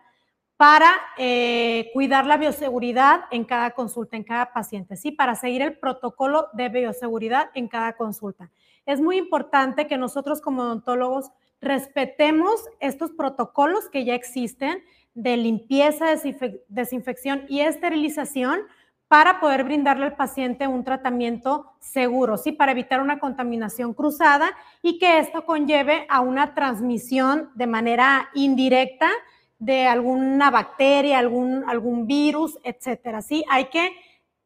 para 0.58 0.92
eh, 1.20 1.92
cuidar 1.94 2.26
la 2.26 2.38
bioseguridad 2.38 3.26
en 3.30 3.46
cada 3.46 3.72
consulta, 3.72 4.18
en 4.18 4.24
cada 4.24 4.54
paciente, 4.54 4.98
¿sí? 4.98 5.12
Para 5.12 5.36
seguir 5.36 5.62
el 5.62 5.78
protocolo 5.78 6.48
de 6.54 6.70
bioseguridad 6.70 7.52
en 7.54 7.68
cada 7.68 7.94
consulta. 7.94 8.50
Es 8.88 9.00
muy 9.00 9.18
importante 9.18 9.86
que 9.86 9.98
nosotros 9.98 10.42
como 10.42 10.64
odontólogos 10.64 11.30
respetemos 11.62 12.66
estos 12.80 13.12
protocolos 13.12 13.88
que 13.90 14.04
ya 14.04 14.16
existen 14.16 14.84
de 15.14 15.38
limpieza, 15.38 16.06
desinfección 16.68 17.46
y 17.48 17.62
esterilización 17.62 18.62
para 19.08 19.40
poder 19.40 19.64
brindarle 19.64 20.06
al 20.06 20.16
paciente 20.16 20.68
un 20.68 20.84
tratamiento 20.84 21.74
seguro, 21.80 22.36
¿sí? 22.38 22.52
Para 22.52 22.72
evitar 22.72 23.00
una 23.00 23.20
contaminación 23.20 23.94
cruzada 23.94 24.50
y 24.82 24.98
que 24.98 25.20
esto 25.20 25.46
conlleve 25.46 26.08
a 26.10 26.22
una 26.22 26.56
transmisión 26.56 27.52
de 27.54 27.68
manera 27.68 28.30
indirecta 28.34 29.10
de 29.60 29.86
alguna 29.86 30.50
bacteria, 30.50 31.20
algún, 31.20 31.64
algún 31.70 32.08
virus, 32.08 32.58
etcétera, 32.64 33.22
¿sí? 33.22 33.46
Hay 33.50 33.66
que 33.66 33.92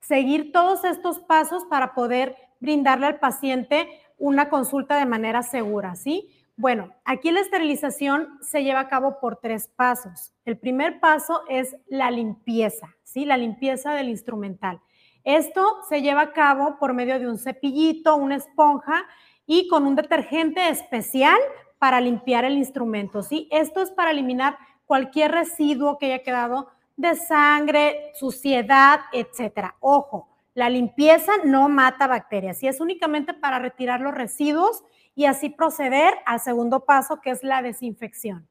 seguir 0.02 0.52
todos 0.52 0.84
estos 0.84 1.20
pasos 1.20 1.64
para 1.66 1.94
poder 1.94 2.36
brindarle 2.60 3.06
al 3.06 3.20
paciente 3.20 3.88
una 4.18 4.50
consulta 4.50 4.98
de 4.98 5.06
manera 5.06 5.44
segura, 5.44 5.96
¿sí? 5.96 6.30
Bueno, 6.60 6.92
aquí 7.06 7.30
la 7.30 7.42
esterilización 7.42 8.40
se 8.42 8.64
lleva 8.64 8.80
a 8.80 8.90
cabo 8.90 9.20
por 9.20 9.36
tres 9.36 9.68
pasos. 9.76 10.34
El 10.44 10.58
primer 10.58 11.00
paso 11.00 11.44
es 11.48 11.76
la 11.86 12.10
limpieza, 12.10 12.96
¿sí? 13.04 13.26
La 13.26 13.38
limpieza 13.38 13.94
del 13.94 14.10
instrumental. 14.10 14.82
Esto 15.24 15.78
se 15.88 16.02
lleva 16.02 16.22
a 16.22 16.34
cabo 16.34 16.80
por 16.80 16.96
medio 16.96 17.20
de 17.20 17.28
un 17.28 17.38
cepillito, 17.38 18.16
una 18.16 18.38
esponja 18.38 19.06
y 19.46 19.68
con 19.68 19.86
un 19.86 19.96
detergente 19.96 20.68
especial 20.70 21.38
para 21.78 22.02
limpiar 22.02 22.44
el 22.44 22.58
instrumento, 22.58 23.22
¿sí? 23.22 23.48
Esto 23.52 23.84
es 23.84 23.92
para 23.92 24.10
eliminar 24.10 24.58
cualquier 24.88 25.34
residuo 25.34 26.00
que 26.00 26.08
haya 26.08 26.24
quedado 26.24 26.70
de 26.96 27.14
sangre, 27.16 28.12
suciedad, 28.16 29.02
etcétera. 29.14 29.76
Ojo, 29.80 30.28
la 30.56 30.72
limpieza 30.72 31.34
no 31.46 31.70
mata 31.70 32.08
bacterias, 32.08 32.58
¿sí? 32.58 32.68
Es 32.68 32.82
únicamente 32.82 33.36
para 33.36 33.60
retirar 33.60 34.02
los 34.02 34.16
residuos 34.16 34.84
y 35.18 35.26
así 35.26 35.50
proceder 35.50 36.14
al 36.28 36.40
segundo 36.40 36.86
paso, 36.86 37.22
que 37.22 37.32
es 37.32 37.44
la 37.44 37.64
desinfección. 37.64 38.48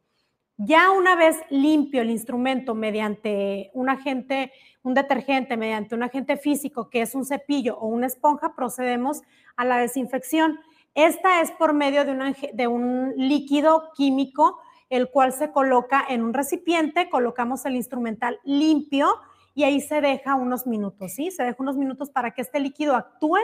Ya 0.57 0.91
una 0.91 1.15
vez 1.15 1.37
limpio 1.49 2.03
el 2.03 2.11
instrumento 2.11 2.75
mediante 2.75 3.71
un 3.73 3.89
agente, 3.89 4.51
un 4.83 4.93
detergente, 4.93 5.57
mediante 5.57 5.95
un 5.95 6.03
agente 6.03 6.37
físico 6.37 6.91
que 6.91 7.03
es 7.03 7.15
un 7.15 7.25
cepillo 7.25 7.79
o 7.79 7.87
una 7.87 8.09
esponja, 8.09 8.57
procedemos 8.57 9.23
a 9.55 9.65
la 9.65 9.79
desinfección. 9.79 10.59
Esta 10.97 11.41
es 11.41 11.53
por 11.53 11.73
medio 11.73 12.05
de, 12.05 12.51
de 12.53 12.67
un 12.67 13.15
líquido 13.17 13.93
químico, 13.95 14.59
el 14.91 15.09
cual 15.09 15.33
se 15.33 15.53
coloca 15.53 16.05
en 16.09 16.25
un 16.25 16.35
recipiente, 16.35 17.09
colocamos 17.09 17.65
el 17.65 17.77
instrumental 17.77 18.41
limpio 18.43 19.07
y 19.55 19.63
ahí 19.63 19.81
se 19.81 20.01
deja 20.01 20.35
unos 20.35 20.67
minutos, 20.67 21.13
¿sí? 21.13 21.31
Se 21.31 21.45
deja 21.45 21.63
unos 21.63 21.77
minutos 21.77 22.11
para 22.11 22.33
que 22.33 22.43
este 22.43 22.59
líquido 22.59 22.97
actúe 22.97 23.39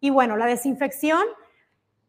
y 0.00 0.10
bueno, 0.10 0.36
la 0.36 0.46
desinfección 0.46 1.22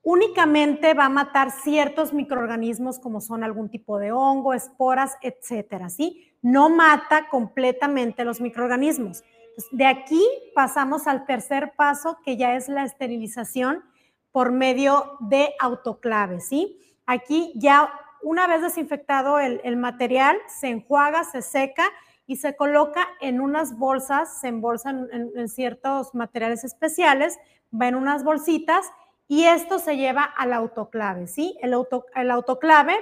únicamente 0.05 0.93
va 0.93 1.05
a 1.05 1.09
matar 1.09 1.49
ciertos 1.49 2.13
microorganismos 2.13 2.99
como 2.99 3.21
son 3.21 3.43
algún 3.43 3.69
tipo 3.69 3.97
de 3.97 4.11
hongo, 4.11 4.53
esporas, 4.53 5.17
etcétera, 5.21 5.89
¿sí? 5.89 6.31
No 6.43 6.69
mata 6.69 7.27
completamente 7.27 8.23
los 8.23 8.39
microorganismos. 8.39 9.23
de 9.71 9.85
aquí 9.85 10.21
pasamos 10.53 11.07
al 11.07 11.25
tercer 11.25 11.73
paso, 11.75 12.19
que 12.23 12.37
ya 12.37 12.55
es 12.55 12.69
la 12.69 12.83
esterilización 12.83 13.83
por 14.31 14.51
medio 14.51 15.17
de 15.21 15.53
autoclave, 15.59 16.39
¿sí? 16.39 16.77
Aquí 17.07 17.51
ya 17.55 17.89
una 18.21 18.45
vez 18.47 18.61
desinfectado 18.61 19.39
el, 19.39 19.77
material, 19.77 20.37
se 20.47 20.67
enjuaga, 20.67 21.23
se 21.23 21.41
seca 21.41 21.85
y 22.27 22.35
se 22.35 22.55
coloca 22.55 23.07
en 23.21 23.39
unas 23.39 23.77
bolsas, 23.77 24.39
se 24.41 24.49
embolsan 24.49 25.07
en, 25.11 25.49
ciertos 25.49 26.13
materiales 26.13 26.63
especiales, 26.63 27.37
va 27.71 27.87
en 27.87 27.95
unas 27.95 28.23
bolsitas 28.23 28.91
y 29.27 29.45
esto 29.45 29.79
se 29.79 29.97
lleva 29.97 30.23
al 30.23 30.53
autoclave, 30.53 31.27
¿sí? 31.27 31.57
El, 31.61 31.75
el 32.15 32.31
autoclave, 32.31 32.95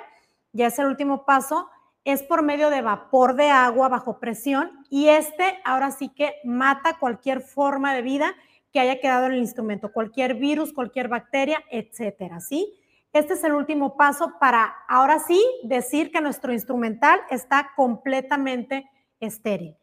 ya 0.51 0.67
es 0.67 0.79
el 0.79 0.87
último 0.87 1.25
paso, 1.25 1.69
es 2.05 2.23
por 2.23 2.43
medio 2.43 2.69
de 2.69 2.81
vapor 2.81 3.35
de 3.35 3.49
agua 3.49 3.87
bajo 3.89 4.19
presión 4.19 4.85
y 4.89 5.07
este 5.07 5.59
ahora 5.63 5.91
sí 5.91 6.09
que 6.09 6.35
mata 6.43 6.97
cualquier 6.99 7.41
forma 7.41 7.93
de 7.93 8.01
vida 8.01 8.35
que 8.71 8.79
haya 8.79 8.99
quedado 8.99 9.27
en 9.27 9.33
el 9.33 9.39
instrumento, 9.39 9.91
cualquier 9.91 10.35
virus, 10.35 10.73
cualquier 10.73 11.07
bacteria, 11.07 11.63
etcétera, 11.69 12.39
¿sí? 12.39 12.73
Este 13.13 13.33
es 13.33 13.43
el 13.43 13.53
último 13.53 13.95
paso 13.95 14.33
para 14.39 14.73
ahora 14.87 15.19
sí 15.19 15.39
decir 15.63 16.11
que 16.11 16.19
nuestro 16.19 16.51
instrumental 16.51 17.21
está 17.29 17.71
completamente 17.75 18.89
estéril. 19.19 19.75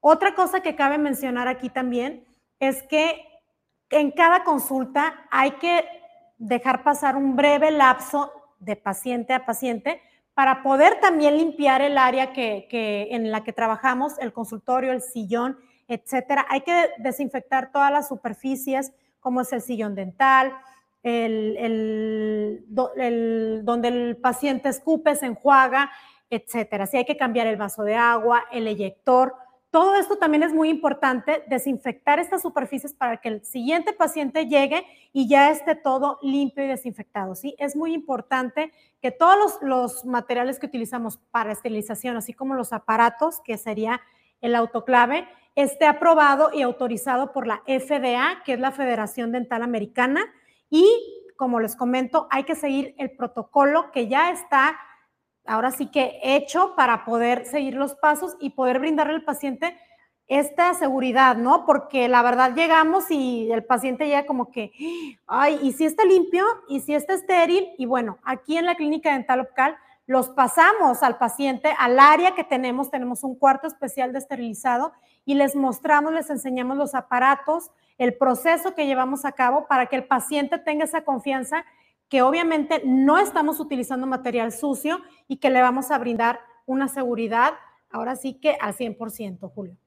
Otra 0.00 0.34
cosa 0.34 0.60
que 0.60 0.74
cabe 0.74 0.98
mencionar 0.98 1.46
aquí 1.46 1.70
también 1.70 2.24
es 2.58 2.82
que 2.82 3.24
en 3.92 4.10
cada 4.10 4.44
consulta 4.44 5.26
hay 5.30 5.52
que 5.52 5.84
dejar 6.38 6.82
pasar 6.82 7.16
un 7.16 7.36
breve 7.36 7.70
lapso 7.70 8.32
de 8.58 8.76
paciente 8.76 9.32
a 9.32 9.46
paciente 9.46 10.00
para 10.34 10.62
poder 10.62 10.98
también 11.00 11.36
limpiar 11.36 11.82
el 11.82 11.98
área 11.98 12.32
que, 12.32 12.66
en 13.10 13.30
la 13.30 13.44
que 13.44 13.52
trabajamos, 13.52 14.18
el 14.18 14.32
consultorio, 14.32 14.92
el 14.92 15.02
sillón, 15.02 15.58
etcétera. 15.88 16.46
Hay 16.48 16.62
que 16.62 16.90
desinfectar 16.98 17.70
todas 17.70 17.92
las 17.92 18.08
superficies, 18.08 18.92
como 19.20 19.42
es 19.42 19.52
el 19.52 19.60
sillón 19.60 19.94
dental, 19.94 20.52
el, 21.02 22.64
donde 22.68 23.88
el 23.88 24.16
paciente 24.16 24.70
escupe, 24.70 25.14
se 25.16 25.26
enjuaga, 25.26 25.90
etcétera. 26.30 26.86
Si 26.86 26.96
hay 26.96 27.04
que 27.04 27.18
cambiar 27.18 27.46
el 27.46 27.56
vaso 27.56 27.82
de 27.82 27.94
agua, 27.94 28.44
el 28.50 28.66
eyector, 28.66 29.34
todo 29.72 29.96
esto 29.96 30.16
también 30.16 30.42
es 30.42 30.52
muy 30.52 30.68
importante, 30.68 31.44
desinfectar 31.48 32.18
estas 32.18 32.42
superficies 32.42 32.92
para 32.92 33.16
que 33.16 33.30
el 33.30 33.42
siguiente 33.42 33.94
paciente 33.94 34.46
llegue 34.46 34.84
y 35.14 35.28
ya 35.28 35.50
esté 35.50 35.74
todo 35.74 36.18
limpio 36.20 36.62
y 36.62 36.68
desinfectado. 36.68 37.34
¿sí? 37.34 37.56
Es 37.58 37.74
muy 37.74 37.94
importante 37.94 38.70
que 39.00 39.10
todos 39.10 39.58
los, 39.62 40.04
materiales 40.04 40.58
que 40.58 40.66
utilizamos 40.66 41.16
para 41.30 41.52
esterilización, 41.52 42.18
así 42.18 42.34
como 42.34 42.54
los 42.54 42.74
aparatos, 42.74 43.40
que 43.40 43.56
sería 43.56 44.02
el 44.42 44.54
autoclave, 44.56 45.26
esté 45.54 45.86
aprobado 45.86 46.50
y 46.52 46.60
autorizado 46.60 47.32
por 47.32 47.46
la 47.46 47.62
FDA, 47.66 48.42
que 48.44 48.52
es 48.52 48.60
la 48.60 48.72
Federación 48.72 49.32
Dental 49.32 49.62
Americana. 49.62 50.20
Y 50.68 50.86
como 51.38 51.60
les 51.60 51.76
comento, 51.76 52.28
hay 52.30 52.44
que 52.44 52.56
seguir 52.56 52.94
el 52.98 53.12
protocolo 53.12 53.90
que 53.90 54.06
ya 54.06 54.32
está 54.32 54.78
ahora 55.46 55.70
sí 55.70 55.86
que 55.86 56.18
hecho 56.22 56.74
para 56.76 57.04
poder 57.04 57.46
seguir 57.46 57.74
los 57.74 57.94
pasos 57.94 58.36
y 58.40 58.50
poder 58.50 58.78
brindarle 58.78 59.14
al 59.14 59.24
paciente 59.24 59.76
esta 60.28 60.72
seguridad, 60.74 61.36
¿no? 61.36 61.66
Porque 61.66 62.08
la 62.08 62.22
verdad 62.22 62.54
llegamos 62.54 63.10
y 63.10 63.50
el 63.52 63.64
paciente 63.64 64.06
llega 64.06 64.24
como 64.24 64.50
que, 64.50 64.72
ay, 65.26 65.58
¿y 65.62 65.72
si 65.72 65.84
está 65.84 66.04
limpio? 66.04 66.44
¿Y 66.68 66.80
si 66.80 66.94
está 66.94 67.14
estéril? 67.14 67.68
Y 67.76 67.86
bueno, 67.86 68.18
aquí 68.24 68.56
en 68.56 68.66
la 68.66 68.76
clínica 68.76 69.12
dental 69.12 69.40
local 69.40 69.76
los 70.06 70.30
pasamos 70.30 71.02
al 71.02 71.18
paciente, 71.18 71.74
al 71.78 71.98
área 71.98 72.34
que 72.34 72.44
tenemos, 72.44 72.90
tenemos 72.90 73.24
un 73.24 73.36
cuarto 73.36 73.66
especial 73.66 74.12
de 74.12 74.18
esterilizado 74.18 74.92
y 75.24 75.34
les 75.34 75.54
mostramos, 75.54 76.12
les 76.12 76.30
enseñamos 76.30 76.76
los 76.76 76.94
aparatos, 76.94 77.70
el 77.98 78.14
proceso 78.14 78.74
que 78.74 78.86
llevamos 78.86 79.24
a 79.24 79.32
cabo 79.32 79.66
para 79.68 79.86
que 79.86 79.96
el 79.96 80.04
paciente 80.04 80.58
tenga 80.58 80.84
esa 80.84 81.04
confianza 81.04 81.64
que 82.12 82.20
obviamente 82.20 82.82
no 82.84 83.18
estamos 83.18 83.58
utilizando 83.58 84.06
material 84.06 84.52
sucio 84.52 85.00
y 85.28 85.38
que 85.38 85.48
le 85.48 85.62
vamos 85.62 85.90
a 85.90 85.96
brindar 85.96 86.40
una 86.66 86.86
seguridad, 86.86 87.54
ahora 87.90 88.16
sí 88.16 88.34
que 88.34 88.54
al 88.60 88.74
100%, 88.74 89.50
Julio. 89.50 89.78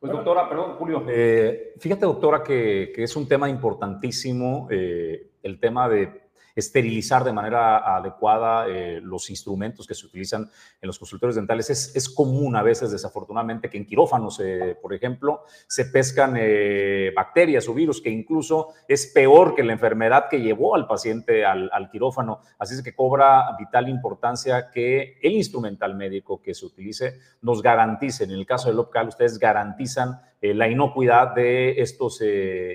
Pues 0.00 0.10
doctora, 0.10 0.48
perdón, 0.48 0.74
Julio, 0.76 1.04
eh, 1.08 1.74
fíjate 1.78 2.04
doctora 2.04 2.42
que, 2.42 2.92
es 2.96 3.14
un 3.14 3.28
tema 3.28 3.48
importantísimo, 3.48 4.66
eh, 4.72 5.34
el 5.44 5.60
tema 5.60 5.88
de 5.88 6.25
esterilizar 6.56 7.22
de 7.22 7.34
manera 7.34 7.96
adecuada 7.96 8.66
eh, 8.66 8.98
los 9.02 9.28
instrumentos 9.28 9.86
que 9.86 9.94
se 9.94 10.06
utilizan 10.06 10.50
en 10.80 10.86
los 10.86 10.98
consultorios 10.98 11.36
dentales. 11.36 11.68
Es, 11.68 11.94
es 11.94 12.08
común 12.08 12.56
a 12.56 12.62
veces, 12.62 12.90
desafortunadamente, 12.90 13.68
que 13.68 13.76
en 13.76 13.86
quirófanos, 13.86 14.40
eh, 14.40 14.76
por 14.80 14.94
ejemplo, 14.94 15.42
se 15.68 15.84
pescan 15.84 16.34
eh, 16.38 17.12
bacterias 17.14 17.68
o 17.68 17.74
virus, 17.74 18.00
que 18.00 18.08
incluso 18.08 18.68
es 18.88 19.06
peor 19.08 19.54
que 19.54 19.62
la 19.62 19.74
enfermedad 19.74 20.28
que 20.30 20.40
llevó 20.40 20.74
al 20.74 20.86
paciente 20.86 21.44
al, 21.44 21.90
quirófano. 21.92 22.40
Así 22.58 22.74
es 22.74 22.82
que 22.82 22.94
cobra 22.94 23.54
vital 23.58 23.88
importancia 23.88 24.70
que 24.70 25.18
el 25.22 25.32
instrumental 25.32 25.94
médico 25.94 26.40
que 26.40 26.54
se 26.54 26.64
utilice 26.64 27.18
nos 27.42 27.60
garantice. 27.62 28.24
En 28.24 28.30
el 28.30 28.46
caso 28.46 28.68
del 28.68 28.78
local, 28.78 29.08
ustedes 29.08 29.38
garantizan 29.38 30.20
la 30.40 30.68
inocuidad 30.68 31.34
de 31.34 31.80
estos 31.80 32.22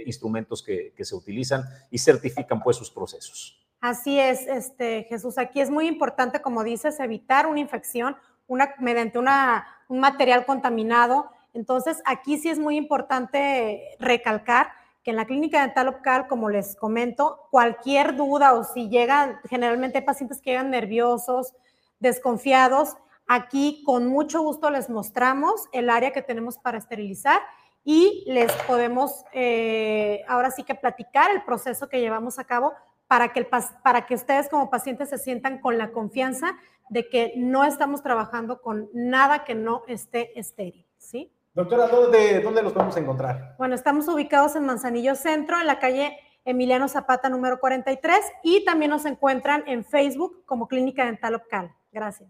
instrumentos 0.06 0.64
que, 0.64 0.94
que, 0.96 1.04
se 1.04 1.16
utilizan 1.16 1.64
y 1.90 1.98
certifican 1.98 2.62
pues 2.62 2.78
sus 2.78 2.92
procesos. 2.92 3.62
Así 3.82 4.20
es, 4.20 4.48
este, 4.48 5.04
Jesús. 5.10 5.40
Aquí 5.40 5.60
es 5.60 5.72
muy 5.72 5.88
importante, 5.88 6.42
como 6.42 6.64
dices, 6.64 7.00
evitar 7.00 7.48
una 7.48 7.60
infección 7.60 8.16
una, 8.48 8.76
mediante 8.80 9.18
una, 9.18 9.66
un 9.88 10.00
material 10.00 10.46
contaminado. 10.46 11.32
Entonces, 11.54 12.02
aquí 12.06 12.38
sí 12.38 12.50
es 12.50 12.60
muy 12.60 12.78
importante 12.78 13.96
recalcar 14.00 14.72
que 15.04 15.12
en 15.12 15.18
la 15.18 15.26
clínica 15.26 15.62
dental 15.62 15.88
local, 15.88 16.28
como 16.28 16.50
les 16.50 16.76
comento, 16.76 17.48
cualquier 17.50 18.16
duda 18.16 18.54
o 18.54 18.64
si 18.64 18.88
llegan, 18.90 19.40
generalmente 19.50 20.00
hay 20.00 20.04
pacientes 20.04 20.42
que 20.42 20.52
llegan 20.52 20.70
nerviosos, 20.70 21.54
desconfiados, 22.00 22.98
aquí 23.26 23.82
con 23.86 24.08
mucho 24.08 24.42
gusto 24.42 24.70
les 24.70 24.90
mostramos 24.90 25.68
el 25.72 25.90
área 25.90 26.12
que 26.12 26.22
tenemos 26.22 26.58
para 26.58 26.78
esterilizar 26.78 27.42
y 27.84 28.24
les 28.28 28.52
podemos 28.68 29.24
eh, 29.34 30.24
ahora 30.28 30.52
sí 30.52 30.64
que 30.64 30.76
platicar 30.76 31.32
el 31.32 31.44
proceso 31.44 31.90
que 31.90 32.00
llevamos 32.00 32.38
a 32.38 32.44
cabo 32.44 32.74
para 33.12 33.34
que, 33.34 33.42
el, 33.42 33.48
para 33.84 34.06
que 34.06 34.16
ustedes 34.16 34.48
como 34.48 34.70
pacientes 34.70 35.10
se 35.10 35.18
sientan 35.18 35.60
con 35.60 35.78
la 35.78 35.92
confianza 35.92 36.56
de 36.90 37.10
que 37.10 37.34
no 37.36 37.66
estamos 37.66 38.02
trabajando 38.02 38.62
con 38.62 38.90
nada 38.94 39.44
que 39.44 39.54
no 39.54 39.84
esté 39.90 40.40
estéril, 40.40 40.88
¿sí? 40.98 41.30
Doctora, 41.54 41.90
¿dónde, 41.90 42.40
¿dónde 42.40 42.64
los 42.64 42.72
podemos 42.72 42.96
encontrar? 42.96 43.56
Bueno, 43.58 43.76
estamos 43.76 44.08
ubicados 44.08 44.56
en 44.56 44.66
Manzanillo 44.66 45.16
Centro, 45.16 45.60
en 45.60 45.68
la 45.68 45.78
calle 45.78 46.18
Emiliano 46.46 46.88
Zapata 46.88 47.28
número 47.28 47.60
43 47.60 48.18
y 48.46 48.64
también 48.64 48.92
nos 48.92 49.04
encuentran 49.04 49.66
en 49.68 49.84
Facebook 49.84 50.46
como 50.46 50.70
Clínica 50.70 51.04
Dental 51.04 51.36
Opcal. 51.36 51.76
Gracias. 51.92 52.30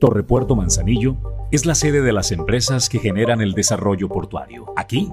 Torrepuerto 0.00 0.56
Manzanillo 0.56 1.16
es 1.50 1.66
la 1.66 1.74
sede 1.74 2.00
de 2.00 2.14
las 2.14 2.32
empresas 2.32 2.88
que 2.88 3.00
generan 3.00 3.42
el 3.42 3.52
desarrollo 3.52 4.08
portuario. 4.08 4.72
Aquí 4.76 5.12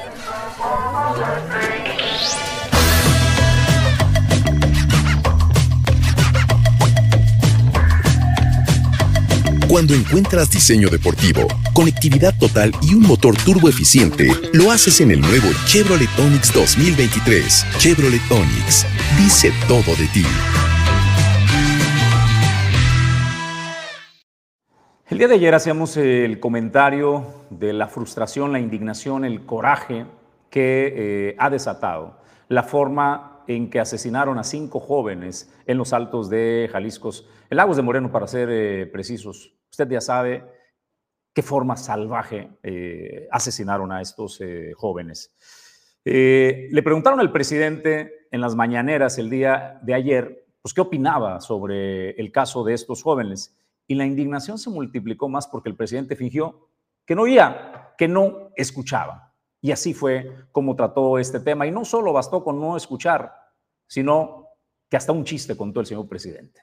Cuando 9.71 9.93
encuentras 9.93 10.51
diseño 10.51 10.89
deportivo, 10.89 11.47
conectividad 11.73 12.37
total 12.37 12.73
y 12.81 12.93
un 12.93 13.03
motor 13.03 13.37
turbo 13.37 13.69
eficiente, 13.69 14.27
lo 14.51 14.69
haces 14.69 14.99
en 14.99 15.11
el 15.11 15.21
nuevo 15.21 15.47
Chevrolet 15.65 16.09
Onix 16.19 16.53
2023. 16.53 17.65
Chevrolet 17.77 18.21
Onix 18.29 18.85
dice 19.17 19.53
todo 19.69 19.95
de 19.95 20.07
ti. 20.11 20.25
El 25.07 25.17
día 25.19 25.29
de 25.29 25.35
ayer 25.35 25.55
hacíamos 25.55 25.95
el 25.95 26.41
comentario 26.41 27.25
de 27.49 27.71
la 27.71 27.87
frustración, 27.87 28.51
la 28.51 28.59
indignación, 28.59 29.23
el 29.23 29.45
coraje 29.45 30.05
que 30.49 31.29
eh, 31.29 31.35
ha 31.39 31.49
desatado 31.49 32.17
la 32.49 32.63
forma 32.63 33.43
en 33.47 33.69
que 33.69 33.79
asesinaron 33.79 34.37
a 34.37 34.43
cinco 34.43 34.81
jóvenes 34.81 35.49
en 35.65 35.77
los 35.77 35.93
altos 35.93 36.29
de 36.29 36.69
Jalisco, 36.69 37.11
en 37.49 37.55
Lagos 37.55 37.77
de 37.77 37.83
Moreno 37.83 38.11
para 38.11 38.27
ser 38.27 38.49
eh, 38.51 38.85
precisos. 38.85 39.60
Usted 39.71 39.89
ya 39.89 40.01
sabe 40.01 40.43
qué 41.33 41.41
forma 41.41 41.77
salvaje 41.77 42.51
eh, 42.61 43.27
asesinaron 43.31 43.91
a 43.91 44.01
estos 44.01 44.39
eh, 44.41 44.73
jóvenes. 44.75 45.33
Eh, 46.03 46.67
le 46.71 46.83
preguntaron 46.83 47.19
al 47.19 47.31
presidente 47.31 48.27
en 48.31 48.41
las 48.41 48.55
mañaneras 48.55 49.17
el 49.17 49.29
día 49.29 49.79
de 49.81 49.93
ayer, 49.93 50.45
pues 50.61 50.73
qué 50.73 50.81
opinaba 50.81 51.39
sobre 51.39 52.11
el 52.11 52.31
caso 52.31 52.63
de 52.63 52.73
estos 52.73 53.01
jóvenes. 53.01 53.55
Y 53.87 53.95
la 53.95 54.05
indignación 54.05 54.57
se 54.57 54.69
multiplicó 54.69 55.29
más 55.29 55.47
porque 55.47 55.69
el 55.69 55.75
presidente 55.75 56.15
fingió 56.15 56.67
que 57.05 57.15
no 57.15 57.23
oía, 57.23 57.93
que 57.97 58.07
no 58.07 58.51
escuchaba. 58.55 59.33
Y 59.61 59.71
así 59.71 59.93
fue 59.93 60.47
como 60.51 60.75
trató 60.75 61.17
este 61.17 61.39
tema. 61.39 61.65
Y 61.65 61.71
no 61.71 61.85
solo 61.85 62.11
bastó 62.11 62.43
con 62.43 62.59
no 62.59 62.75
escuchar, 62.75 63.33
sino 63.87 64.47
que 64.89 64.97
hasta 64.97 65.11
un 65.11 65.23
chiste 65.23 65.55
contó 65.55 65.79
el 65.79 65.85
señor 65.85 66.07
presidente. 66.07 66.61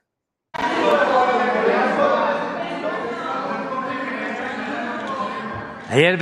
Ayer 5.88 6.18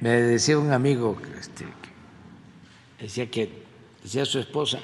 me, 0.00 0.10
decía 0.10 0.56
un 0.56 0.72
amigo, 0.72 1.20
este, 1.36 1.66
decía 3.00 3.28
que, 3.28 3.50
decía 4.04 4.24
su 4.24 4.38
esposa, 4.38 4.78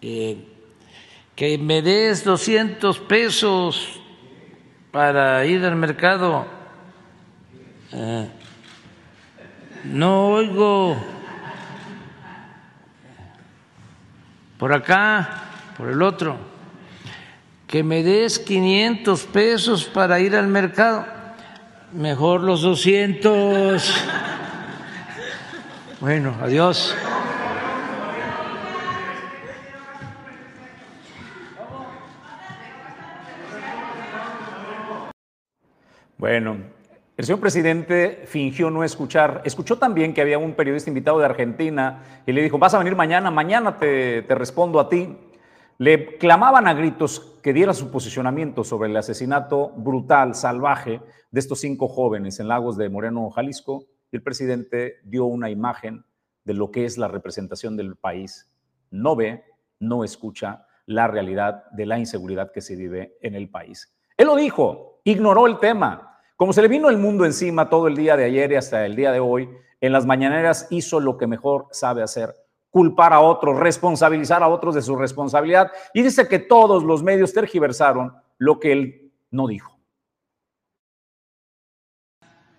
eh, 0.00 0.38
que 1.36 1.58
me 1.58 1.82
des 1.82 2.24
200 2.24 3.00
pesos 3.00 4.00
para 4.90 5.44
ir 5.44 5.62
al 5.62 5.76
mercado. 5.76 6.46
Eh, 7.92 8.28
no 9.84 10.28
oigo. 10.28 10.96
Por 14.56 14.72
acá, 14.72 15.50
por 15.76 15.90
el 15.90 16.00
otro, 16.00 16.38
que 17.66 17.82
me 17.82 18.02
des 18.02 18.38
500 18.38 19.22
pesos 19.24 19.84
para 19.84 20.18
ir 20.18 20.34
al 20.34 20.48
mercado 20.48 21.17
Mejor 21.92 22.42
los 22.42 22.60
200. 22.60 24.04
Bueno, 26.00 26.34
adiós. 26.42 26.94
Bueno, 36.18 36.58
el 37.16 37.24
señor 37.24 37.40
presidente 37.40 38.24
fingió 38.26 38.68
no 38.68 38.84
escuchar. 38.84 39.40
Escuchó 39.46 39.78
también 39.78 40.12
que 40.12 40.20
había 40.20 40.36
un 40.36 40.52
periodista 40.52 40.90
invitado 40.90 41.18
de 41.18 41.24
Argentina 41.24 42.02
y 42.26 42.32
le 42.32 42.42
dijo, 42.42 42.58
vas 42.58 42.74
a 42.74 42.78
venir 42.78 42.96
mañana, 42.96 43.30
mañana 43.30 43.78
te, 43.78 44.22
te 44.22 44.34
respondo 44.34 44.78
a 44.78 44.90
ti. 44.90 45.16
Le 45.80 46.18
clamaban 46.18 46.66
a 46.66 46.74
gritos 46.74 47.38
que 47.40 47.52
diera 47.52 47.72
su 47.72 47.92
posicionamiento 47.92 48.64
sobre 48.64 48.90
el 48.90 48.96
asesinato 48.96 49.70
brutal, 49.76 50.34
salvaje 50.34 51.00
de 51.30 51.38
estos 51.38 51.60
cinco 51.60 51.86
jóvenes 51.86 52.40
en 52.40 52.48
Lagos 52.48 52.76
de 52.76 52.88
Moreno, 52.88 53.30
Jalisco, 53.30 53.84
y 54.10 54.16
el 54.16 54.24
presidente 54.24 54.96
dio 55.04 55.26
una 55.26 55.50
imagen 55.50 56.04
de 56.42 56.54
lo 56.54 56.72
que 56.72 56.84
es 56.84 56.98
la 56.98 57.06
representación 57.06 57.76
del 57.76 57.94
país. 57.94 58.50
No 58.90 59.14
ve, 59.14 59.44
no 59.78 60.02
escucha 60.02 60.66
la 60.86 61.06
realidad 61.06 61.70
de 61.70 61.86
la 61.86 61.96
inseguridad 62.00 62.50
que 62.50 62.60
se 62.60 62.74
vive 62.74 63.16
en 63.20 63.36
el 63.36 63.48
país. 63.48 63.94
Él 64.16 64.26
lo 64.26 64.34
dijo, 64.34 65.00
ignoró 65.04 65.46
el 65.46 65.60
tema. 65.60 66.18
Como 66.34 66.52
se 66.52 66.62
le 66.62 66.66
vino 66.66 66.88
el 66.88 66.98
mundo 66.98 67.24
encima 67.24 67.70
todo 67.70 67.86
el 67.86 67.94
día 67.94 68.16
de 68.16 68.24
ayer 68.24 68.50
y 68.50 68.56
hasta 68.56 68.84
el 68.84 68.96
día 68.96 69.12
de 69.12 69.20
hoy, 69.20 69.48
en 69.80 69.92
las 69.92 70.06
mañaneras 70.06 70.66
hizo 70.70 70.98
lo 70.98 71.16
que 71.16 71.28
mejor 71.28 71.68
sabe 71.70 72.02
hacer, 72.02 72.34
culpar 72.78 73.12
a 73.12 73.18
otros, 73.18 73.58
responsabilizar 73.58 74.40
a 74.40 74.46
otros 74.46 74.72
de 74.76 74.82
su 74.82 74.94
responsabilidad. 74.94 75.72
Y 75.92 76.02
dice 76.02 76.28
que 76.28 76.38
todos 76.38 76.84
los 76.84 77.02
medios 77.02 77.32
tergiversaron 77.32 78.14
lo 78.38 78.60
que 78.60 78.70
él 78.70 79.12
no 79.32 79.48
dijo. 79.48 79.76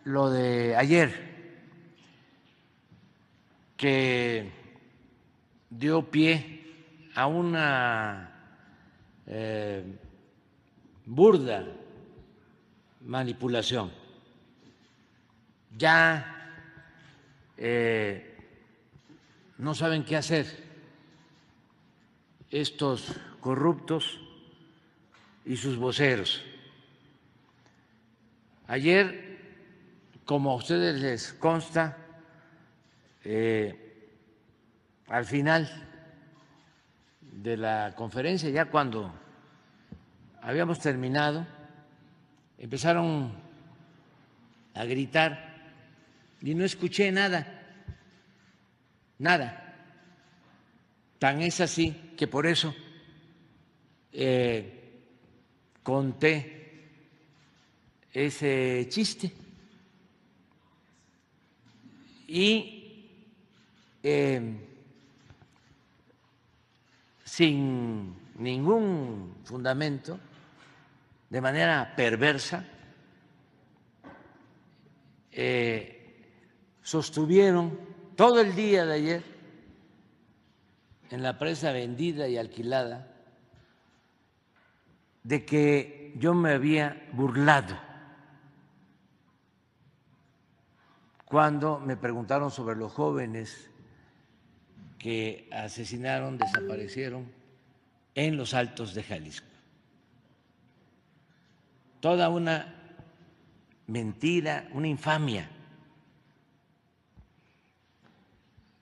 Lo 0.03 0.29
de 0.29 0.75
ayer, 0.75 1.09
que 3.77 4.51
dio 5.69 6.01
pie 6.11 6.65
a 7.15 7.25
una 7.27 8.59
eh, 9.25 9.85
burda 11.05 11.65
manipulación. 12.99 13.89
Ya 15.77 16.65
eh, 17.55 18.28
no 19.59 19.75
saben 19.75 20.05
qué 20.05 20.15
hacer 20.15 20.47
estos 22.49 23.13
corruptos 23.41 24.19
y 25.45 25.57
sus 25.57 25.75
voceros. 25.77 26.41
Ayer, 28.67 29.37
como 30.23 30.51
a 30.51 30.55
ustedes 30.55 31.01
les 31.01 31.33
consta, 31.33 31.97
eh, 33.25 34.07
al 35.09 35.25
final 35.25 35.69
de 37.21 37.57
la 37.57 37.93
conferencia, 37.97 38.49
ya 38.49 38.65
cuando 38.65 39.13
habíamos 40.41 40.79
terminado, 40.79 41.45
empezaron 42.57 43.33
a 44.73 44.85
gritar 44.85 45.73
y 46.41 46.55
no 46.55 46.63
escuché 46.63 47.11
nada 47.11 47.58
nada. 49.19 49.65
Tan 51.19 51.41
es 51.41 51.59
así 51.61 52.13
que 52.17 52.27
por 52.27 52.47
eso 52.47 52.73
eh, 54.11 55.01
conté 55.83 56.59
ese 58.11 58.87
chiste 58.89 59.31
y 62.27 62.79
eh, 64.01 64.55
sin 67.25 68.15
ningún 68.35 69.35
fundamento, 69.43 70.19
de 71.29 71.41
manera 71.41 71.93
perversa, 71.95 72.65
eh, 75.31 75.95
sostuvieron 76.81 77.88
todo 78.19 78.41
el 78.41 78.53
día 78.53 78.85
de 78.85 78.93
ayer 78.95 79.23
en 81.09 81.23
la 81.23 81.37
prensa 81.37 81.71
vendida 81.71 82.27
y 82.27 82.35
alquilada 82.35 83.07
de 85.23 85.45
que 85.45 86.13
yo 86.17 86.33
me 86.33 86.51
había 86.51 87.07
burlado 87.13 87.79
cuando 91.23 91.79
me 91.79 91.95
preguntaron 91.95 92.51
sobre 92.51 92.75
los 92.75 92.91
jóvenes 92.91 93.71
que 94.97 95.47
asesinaron, 95.53 96.37
desaparecieron 96.37 97.31
en 98.15 98.35
los 98.35 98.53
altos 98.53 98.93
de 98.95 99.03
Jalisco. 99.03 99.47
Toda 102.01 102.27
una 102.27 102.97
mentira, 103.87 104.67
una 104.73 104.89
infamia. 104.89 105.49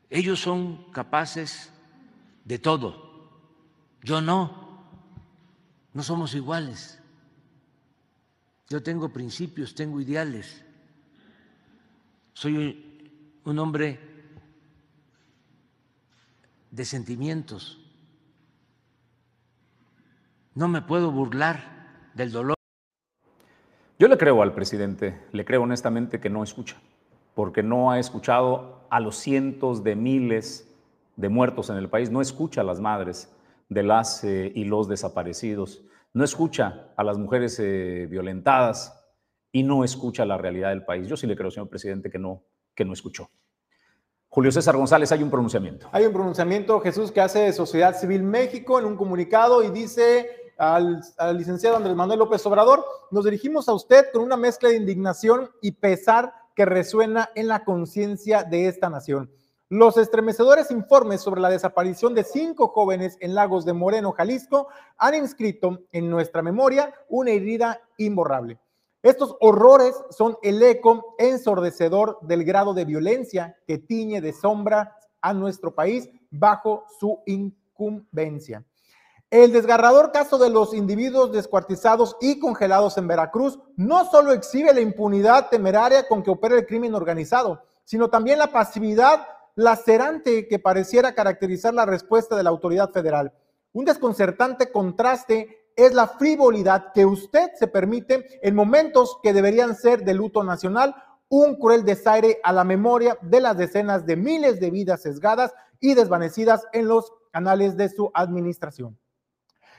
Ellos 0.10 0.40
son 0.40 0.92
capaces 0.92 1.72
de 2.46 2.60
todo, 2.60 3.08
yo 4.02 4.22
no, 4.22 4.80
no 5.94 6.04
somos 6.04 6.34
iguales. 6.34 7.02
Yo 8.70 8.84
tengo 8.84 9.10
principios, 9.10 9.76
tengo 9.76 10.00
ideales. 10.00 10.64
Soy 12.34 13.10
un 13.46 13.60
hombre 13.60 14.00
de 16.72 16.86
sentimientos. 16.86 17.80
No 20.54 20.68
me 20.68 20.82
puedo 20.82 21.12
burlar 21.12 22.12
del 22.14 22.32
dolor. 22.32 22.56
Yo 24.00 24.08
le 24.08 24.18
creo 24.18 24.42
al 24.42 24.54
presidente, 24.54 25.28
le 25.32 25.46
creo 25.46 25.64
honestamente 25.64 26.20
que 26.20 26.30
no 26.30 26.44
escucha, 26.44 26.78
porque 27.38 27.62
no 27.62 27.92
ha 27.92 28.00
escuchado 28.00 28.88
a 28.90 29.00
los 29.00 29.16
cientos 29.16 29.84
de 29.84 29.96
miles 29.96 30.76
de 31.18 31.30
muertos 31.30 31.70
en 31.70 31.76
el 31.76 31.88
país, 31.88 32.10
no 32.10 32.20
escucha 32.20 32.62
a 32.62 32.64
las 32.64 32.80
madres 32.80 33.32
de 33.70 33.84
las 33.84 34.24
eh, 34.24 34.52
y 34.56 34.64
los 34.64 34.88
desaparecidos, 34.88 35.84
no 36.14 36.24
escucha 36.24 36.88
a 36.98 37.04
las 37.04 37.20
mujeres 37.20 37.60
eh, 37.60 38.08
violentadas 38.10 39.08
y 39.52 39.62
no 39.62 39.84
escucha 39.84 40.26
la 40.26 40.36
realidad 40.36 40.70
del 40.70 40.84
país. 40.84 41.08
Yo 41.08 41.16
sí 41.16 41.28
le 41.28 41.36
creo, 41.36 41.52
señor 41.52 41.70
presidente, 41.70 42.10
que 42.10 42.18
no, 42.18 42.42
que 42.74 42.84
no 42.84 42.94
escuchó. 42.94 43.30
Julio 44.30 44.52
César 44.52 44.76
González, 44.76 45.12
hay 45.12 45.22
un 45.22 45.30
pronunciamiento. 45.30 45.90
Hay 45.92 46.08
un 46.08 46.14
pronunciamiento, 46.14 46.80
Jesús, 46.80 47.12
que 47.12 47.22
hace 47.22 47.54
Sociedad 47.54 47.96
Civil 47.96 48.24
México 48.24 48.80
en 48.80 48.86
un 48.86 48.98
comunicado 48.98 49.62
y 49.62 49.70
dice 49.70 50.28
al, 50.58 51.04
al, 51.20 51.38
licenciado 51.38 51.78
Andrés 51.78 51.96
Manuel 51.96 52.18
López 52.18 52.44
Obrador, 52.48 52.84
nos 53.12 53.26
dirigimos 53.26 53.70
a 53.70 53.76
usted 53.76 54.08
con 54.12 54.24
una 54.24 54.38
mezcla 54.38 54.70
de 54.70 54.78
indignación 54.78 55.52
y 55.62 55.74
pesar 55.74 56.47
que 56.58 56.66
resuena 56.66 57.30
en 57.36 57.48
la 57.48 57.64
conciencia 57.64 58.44
de 58.44 58.68
esta 58.68 58.90
nación. 58.90 59.30
Los 59.70 59.96
estremecedores 59.96 60.72
informes 60.72 61.22
sobre 61.22 61.40
la 61.40 61.52
desaparición 61.52 62.16
de 62.16 62.24
cinco 62.24 62.70
jóvenes 62.70 63.16
en 63.20 63.36
Lagos 63.36 63.64
de 63.64 63.74
Moreno, 63.74 64.12
Jalisco, 64.12 64.68
han 64.98 65.14
inscrito 65.14 65.84
en 65.92 66.10
nuestra 66.10 66.42
memoria 66.42 66.96
una 67.10 67.30
herida 67.30 67.80
imborrable. 67.98 68.58
Estos 69.04 69.36
horrores 69.40 69.94
son 70.10 70.36
el 70.42 70.64
eco 70.64 71.14
ensordecedor 71.20 72.18
del 72.24 72.44
grado 72.44 72.74
de 72.74 72.86
violencia 72.86 73.56
que 73.68 73.78
tiñe 73.78 74.20
de 74.20 74.34
sombra 74.34 74.98
a 75.22 75.36
nuestro 75.36 75.76
país 75.76 76.10
bajo 76.32 76.86
su 77.00 77.22
incumbencia. 77.28 78.66
El 79.30 79.52
desgarrador 79.52 80.14
caso 80.14 80.38
de 80.38 80.50
los 80.50 80.74
individuos 80.74 81.34
descuartizados 81.34 82.16
y 82.22 82.40
congelados 82.40 82.98
en 82.98 83.10
Veracruz 83.10 83.60
no 83.76 84.10
solo 84.10 84.32
exhibe 84.32 84.74
la 84.74 84.80
impunidad 84.80 85.50
temeraria 85.50 86.08
con 86.08 86.24
que 86.24 86.32
opera 86.32 86.56
el 86.56 86.66
crimen 86.66 86.96
organizado, 86.96 87.62
sino 87.84 88.10
también 88.10 88.40
la 88.40 88.54
pasividad 88.54 89.28
lacerante 89.56 90.48
que 90.48 90.60
pareciera 90.60 91.14
caracterizar 91.14 91.74
la 91.74 91.86
respuesta 91.86 92.38
de 92.38 92.44
la 92.44 92.52
autoridad 92.52 92.92
federal. 92.92 93.34
Un 93.74 93.84
desconcertante 93.84 94.72
contraste 94.72 95.72
es 95.76 95.94
la 95.94 96.08
frivolidad 96.08 96.94
que 96.94 97.06
usted 97.06 97.52
se 97.60 97.68
permite 97.68 98.40
en 98.42 98.56
momentos 98.56 99.20
que 99.22 99.34
deberían 99.34 99.76
ser 99.76 100.06
de 100.06 100.14
luto 100.14 100.42
nacional, 100.46 100.96
un 101.28 101.58
cruel 101.58 101.84
desaire 101.84 102.40
a 102.46 102.54
la 102.54 102.64
memoria 102.64 103.18
de 103.22 103.42
las 103.42 103.58
decenas 103.58 104.06
de 104.06 104.16
miles 104.16 104.62
de 104.62 104.72
vidas 104.72 105.02
sesgadas 105.02 105.54
y 105.82 105.96
desvanecidas 105.96 106.66
en 106.72 106.88
los 106.88 107.12
canales 107.34 107.76
de 107.76 107.90
su 107.90 108.10
administración. 108.14 108.98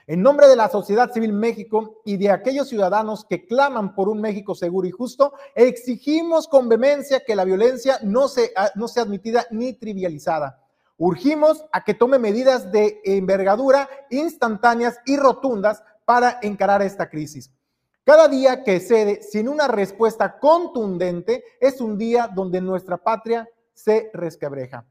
En 0.09 0.22
nombre 0.22 0.48
de 0.48 0.56
la 0.56 0.70
sociedad 0.70 1.12
civil 1.12 1.34
México 1.34 2.00
y 2.02 2.16
de 2.16 2.30
aquellos 2.30 2.70
ciudadanos 2.70 3.26
que 3.26 3.44
claman 3.44 3.94
por 3.94 4.09
un 4.09 4.22
México 4.22 4.54
seguro 4.54 4.88
y 4.88 4.90
justo, 4.90 5.34
exigimos 5.54 6.48
con 6.48 6.66
vehemencia 6.66 7.22
que 7.26 7.36
la 7.36 7.44
violencia 7.44 7.98
no, 8.02 8.26
se, 8.26 8.54
no 8.74 8.88
sea 8.88 9.02
admitida 9.02 9.46
ni 9.50 9.74
trivializada. 9.74 10.64
Urgimos 10.96 11.62
a 11.72 11.84
que 11.84 11.92
tome 11.92 12.18
medidas 12.18 12.72
de 12.72 13.02
envergadura 13.04 13.86
instantáneas 14.09 14.98
y 15.04 15.18
rotundas 15.18 15.82
para 16.06 16.38
encarar 16.40 16.80
esta 16.80 17.11
crisis. 17.11 17.52
Cada 18.02 18.28
día 18.28 18.64
que 18.64 18.80
cede 18.80 19.20
sin 19.20 19.46
una 19.46 19.68
respuesta 19.68 20.38
contundente 20.38 21.44
es 21.61 21.82
un 21.82 21.98
día 21.98 22.30
donde 22.34 22.62
nuestra 22.62 22.96
patria 22.96 23.46
se 23.74 24.11
resquebreja. 24.14 24.86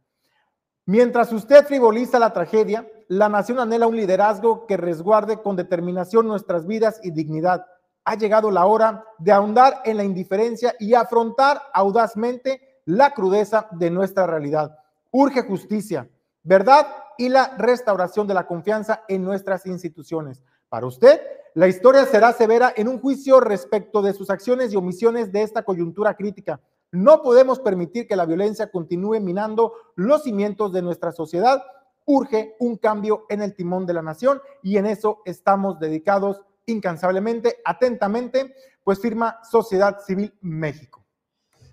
Mientras 0.87 1.33
usted 1.33 1.65
frivoliza 1.65 2.17
la 2.17 2.31
tragedia, 2.31 2.89
la 3.09 3.27
nación 3.27 3.59
anhela 3.59 3.87
un 3.87 3.97
liderazgo 3.97 4.65
que 4.65 4.77
resguarde 4.77 5.41
con 5.41 5.57
determinación 5.57 6.25
nuestras 6.25 6.65
vidas 6.65 7.01
y 7.03 7.11
dignidad. 7.11 7.65
Ha 8.05 8.15
llegado 8.15 8.51
la 8.51 8.65
hora 8.65 9.03
de 9.17 9.33
ahondar 9.33 9.81
en 9.83 9.97
la 9.97 10.05
indiferencia 10.05 10.75
y 10.79 10.93
afrontar 10.93 11.61
audazmente 11.73 12.79
la 12.85 13.13
crudeza 13.13 13.67
de 13.71 13.91
nuestra 13.91 14.27
realidad. 14.27 14.79
Urge 15.11 15.41
justicia, 15.41 16.09
verdad 16.41 16.87
y 17.17 17.27
la 17.27 17.57
restauración 17.57 18.25
de 18.25 18.35
la 18.35 18.47
confianza 18.47 19.03
en 19.09 19.25
nuestras 19.25 19.65
instituciones. 19.65 20.41
Para 20.69 20.85
usted, 20.85 21.19
la 21.53 21.67
historia 21.67 22.05
será 22.05 22.31
severa 22.31 22.71
en 22.73 22.87
un 22.87 23.01
juicio 23.01 23.41
respecto 23.41 24.01
de 24.01 24.13
sus 24.13 24.29
acciones 24.29 24.71
y 24.71 24.77
omisiones 24.77 25.33
de 25.33 25.41
esta 25.41 25.63
coyuntura 25.63 26.13
crítica. 26.13 26.61
No 26.91 27.21
podemos 27.21 27.59
permitir 27.59 28.07
que 28.07 28.15
la 28.15 28.25
violencia 28.25 28.71
continúe 28.71 29.19
minando 29.19 29.73
los 29.95 30.23
cimientos 30.23 30.71
de 30.71 30.81
nuestra 30.81 31.11
sociedad. 31.11 31.63
Urge 32.05 32.55
un 32.59 32.77
cambio 32.77 33.25
en 33.29 33.41
el 33.41 33.55
timón 33.55 33.85
de 33.85 33.93
la 33.93 34.01
nación 34.01 34.41
y 34.63 34.77
en 34.77 34.85
eso 34.85 35.21
estamos 35.25 35.79
dedicados 35.79 36.41
incansablemente, 36.65 37.57
atentamente, 37.65 38.55
pues 38.83 39.01
firma 39.01 39.39
Sociedad 39.43 39.99
Civil 40.05 40.33
México. 40.41 41.03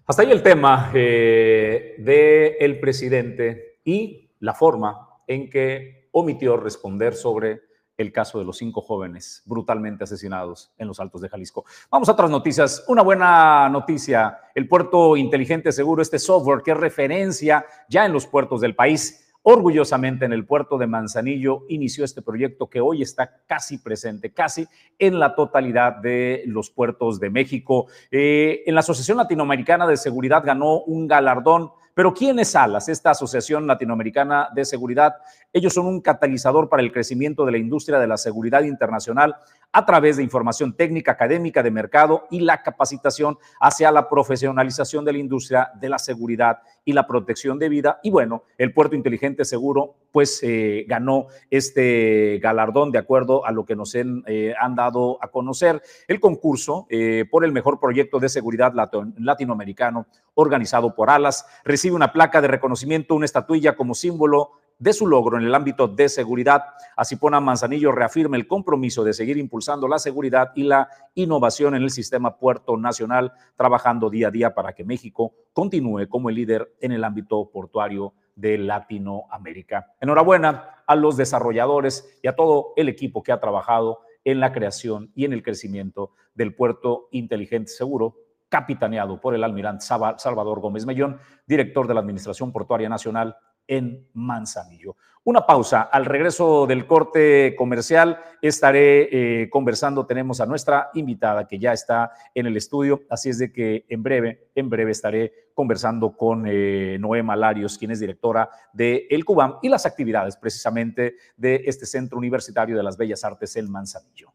Hasta 0.06 0.22
ahí 0.22 0.30
el 0.30 0.42
tema 0.42 0.90
eh, 0.92 1.94
del 1.98 2.80
presidente 2.80 3.78
y 3.84 4.30
la 4.40 4.54
forma 4.54 5.08
en 5.26 5.48
que 5.48 6.08
omitió 6.12 6.56
responder 6.56 7.14
sobre 7.14 7.62
el 7.96 8.12
caso 8.12 8.38
de 8.38 8.44
los 8.44 8.58
cinco 8.58 8.80
jóvenes 8.80 9.42
brutalmente 9.44 10.04
asesinados 10.04 10.72
en 10.78 10.88
los 10.88 11.00
Altos 11.00 11.20
de 11.20 11.28
Jalisco. 11.28 11.64
Vamos 11.90 12.08
a 12.08 12.12
otras 12.12 12.30
noticias. 12.30 12.84
Una 12.88 13.02
buena 13.02 13.68
noticia, 13.68 14.38
el 14.54 14.68
puerto 14.68 15.16
inteligente 15.16 15.72
seguro, 15.72 16.02
este 16.02 16.18
software 16.18 16.62
que 16.62 16.72
es 16.72 16.76
referencia 16.76 17.64
ya 17.88 18.04
en 18.04 18.12
los 18.12 18.26
puertos 18.26 18.60
del 18.60 18.74
país. 18.74 19.20
Orgullosamente 19.46 20.24
en 20.24 20.32
el 20.32 20.46
puerto 20.46 20.78
de 20.78 20.86
Manzanillo 20.86 21.66
inició 21.68 22.06
este 22.06 22.22
proyecto 22.22 22.70
que 22.70 22.80
hoy 22.80 23.02
está 23.02 23.42
casi 23.46 23.76
presente, 23.76 24.32
casi 24.32 24.66
en 24.98 25.18
la 25.18 25.34
totalidad 25.34 25.96
de 25.96 26.44
los 26.46 26.70
puertos 26.70 27.20
de 27.20 27.28
México. 27.28 27.88
Eh, 28.10 28.62
en 28.64 28.74
la 28.74 28.80
Asociación 28.80 29.18
Latinoamericana 29.18 29.86
de 29.86 29.98
Seguridad 29.98 30.42
ganó 30.46 30.80
un 30.84 31.06
galardón 31.06 31.72
pero 31.94 32.12
¿quién 32.12 32.38
es 32.40 32.56
ALAS, 32.56 32.88
esta 32.88 33.12
Asociación 33.12 33.66
Latinoamericana 33.66 34.48
de 34.52 34.64
Seguridad? 34.64 35.14
Ellos 35.52 35.72
son 35.72 35.86
un 35.86 36.00
catalizador 36.00 36.68
para 36.68 36.82
el 36.82 36.92
crecimiento 36.92 37.46
de 37.46 37.52
la 37.52 37.58
industria 37.58 38.00
de 38.00 38.08
la 38.08 38.16
seguridad 38.16 38.64
internacional 38.64 39.36
a 39.74 39.84
través 39.84 40.16
de 40.16 40.22
información 40.22 40.72
técnica, 40.72 41.12
académica, 41.12 41.62
de 41.62 41.72
mercado 41.72 42.28
y 42.30 42.40
la 42.40 42.62
capacitación 42.62 43.36
hacia 43.60 43.90
la 43.90 44.08
profesionalización 44.08 45.04
de 45.04 45.12
la 45.12 45.18
industria 45.18 45.72
de 45.74 45.88
la 45.88 45.98
seguridad 45.98 46.60
y 46.84 46.92
la 46.92 47.08
protección 47.08 47.58
de 47.58 47.68
vida. 47.68 47.98
Y 48.04 48.10
bueno, 48.10 48.44
el 48.56 48.72
Puerto 48.72 48.94
Inteligente 48.94 49.44
Seguro 49.44 49.96
pues 50.12 50.40
eh, 50.44 50.84
ganó 50.86 51.26
este 51.50 52.38
galardón 52.40 52.92
de 52.92 53.00
acuerdo 53.00 53.44
a 53.44 53.50
lo 53.50 53.64
que 53.64 53.74
nos 53.74 53.96
eh, 53.96 54.54
han 54.60 54.76
dado 54.76 55.18
a 55.20 55.26
conocer. 55.28 55.82
El 56.06 56.20
concurso 56.20 56.86
eh, 56.88 57.24
por 57.28 57.44
el 57.44 57.50
mejor 57.50 57.80
proyecto 57.80 58.20
de 58.20 58.28
seguridad 58.28 58.72
latinoamericano 59.18 60.06
organizado 60.34 60.94
por 60.94 61.10
ALAS 61.10 61.46
recibe 61.64 61.96
una 61.96 62.12
placa 62.12 62.40
de 62.40 62.46
reconocimiento, 62.46 63.16
una 63.16 63.24
estatuilla 63.24 63.74
como 63.74 63.94
símbolo 63.94 64.52
de 64.78 64.92
su 64.92 65.06
logro 65.06 65.38
en 65.38 65.44
el 65.44 65.54
ámbito 65.54 65.88
de 65.88 66.08
seguridad. 66.08 66.62
Así 66.96 67.16
pone 67.16 67.40
Manzanillo 67.40 67.92
reafirma 67.92 68.36
el 68.36 68.46
compromiso 68.46 69.04
de 69.04 69.12
seguir 69.12 69.36
impulsando 69.36 69.88
la 69.88 69.98
seguridad 69.98 70.52
y 70.54 70.64
la 70.64 70.88
innovación 71.14 71.74
en 71.74 71.82
el 71.82 71.90
sistema 71.90 72.36
puerto 72.36 72.76
nacional, 72.76 73.32
trabajando 73.56 74.10
día 74.10 74.28
a 74.28 74.30
día 74.30 74.54
para 74.54 74.72
que 74.72 74.84
México 74.84 75.34
continúe 75.52 76.08
como 76.08 76.28
el 76.28 76.36
líder 76.36 76.74
en 76.80 76.92
el 76.92 77.04
ámbito 77.04 77.50
portuario 77.50 78.14
de 78.34 78.58
Latinoamérica. 78.58 79.94
Enhorabuena 80.00 80.82
a 80.86 80.96
los 80.96 81.16
desarrolladores 81.16 82.18
y 82.22 82.28
a 82.28 82.36
todo 82.36 82.72
el 82.76 82.88
equipo 82.88 83.22
que 83.22 83.32
ha 83.32 83.40
trabajado 83.40 84.00
en 84.24 84.40
la 84.40 84.52
creación 84.52 85.12
y 85.14 85.24
en 85.24 85.32
el 85.32 85.42
crecimiento 85.42 86.12
del 86.34 86.54
puerto 86.54 87.08
inteligente 87.12 87.70
seguro, 87.70 88.16
capitaneado 88.48 89.20
por 89.20 89.34
el 89.34 89.44
almirante 89.44 89.84
Salvador 89.84 90.60
Gómez 90.60 90.86
Mellón, 90.86 91.18
director 91.46 91.86
de 91.86 91.94
la 91.94 92.00
Administración 92.00 92.52
Portuaria 92.52 92.88
Nacional 92.88 93.36
en 93.66 94.08
Manzanillo. 94.12 94.96
Una 95.26 95.46
pausa. 95.46 95.82
Al 95.82 96.04
regreso 96.04 96.66
del 96.66 96.86
corte 96.86 97.54
comercial 97.56 98.20
estaré 98.42 99.42
eh, 99.42 99.48
conversando. 99.48 100.04
Tenemos 100.04 100.38
a 100.42 100.46
nuestra 100.46 100.90
invitada 100.92 101.48
que 101.48 101.58
ya 101.58 101.72
está 101.72 102.10
en 102.34 102.44
el 102.44 102.58
estudio, 102.58 103.04
así 103.08 103.30
es 103.30 103.38
de 103.38 103.50
que 103.50 103.86
en 103.88 104.02
breve, 104.02 104.50
en 104.54 104.68
breve 104.68 104.90
estaré 104.90 105.32
conversando 105.54 106.14
con 106.14 106.44
eh, 106.46 106.98
Noema 107.00 107.36
quien 107.78 107.90
es 107.90 108.00
directora 108.00 108.50
de 108.74 109.06
El 109.08 109.24
Cubam 109.24 109.54
y 109.62 109.70
las 109.70 109.86
actividades 109.86 110.36
precisamente 110.36 111.14
de 111.38 111.62
este 111.64 111.86
Centro 111.86 112.18
Universitario 112.18 112.76
de 112.76 112.82
las 112.82 112.98
Bellas 112.98 113.24
Artes, 113.24 113.56
el 113.56 113.70
Manzanillo. 113.70 114.34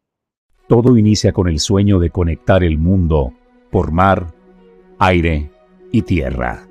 Todo 0.66 0.96
inicia 0.96 1.32
con 1.32 1.46
el 1.46 1.60
sueño 1.60 2.00
de 2.00 2.10
conectar 2.10 2.64
el 2.64 2.78
mundo 2.78 3.32
por 3.70 3.92
mar, 3.92 4.34
aire 4.98 5.50
y 5.92 6.02
tierra. 6.02 6.66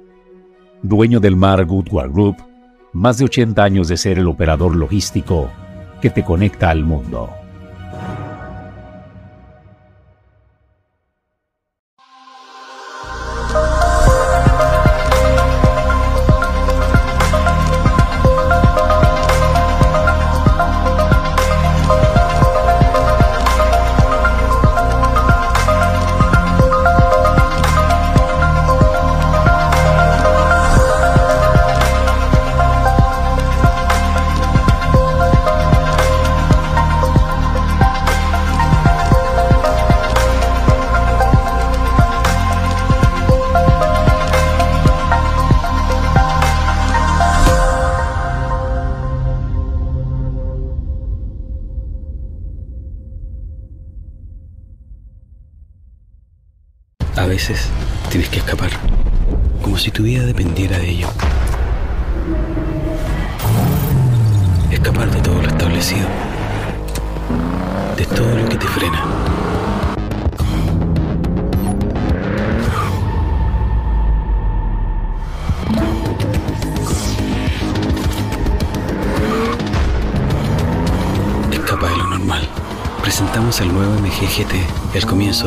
Dueño 0.82 1.20
del 1.20 1.36
mar 1.36 1.66
Goodward 1.66 2.12
Group, 2.12 2.49
más 2.94 3.18
de 3.18 3.26
80 3.26 3.64
años 3.64 3.88
de 3.88 3.98
ser 3.98 4.18
el 4.20 4.28
operador 4.28 4.76
logístico 4.76 5.50
que 6.02 6.10
te 6.10 6.24
conecta 6.24 6.70
al 6.70 6.84
mundo. 6.84 7.39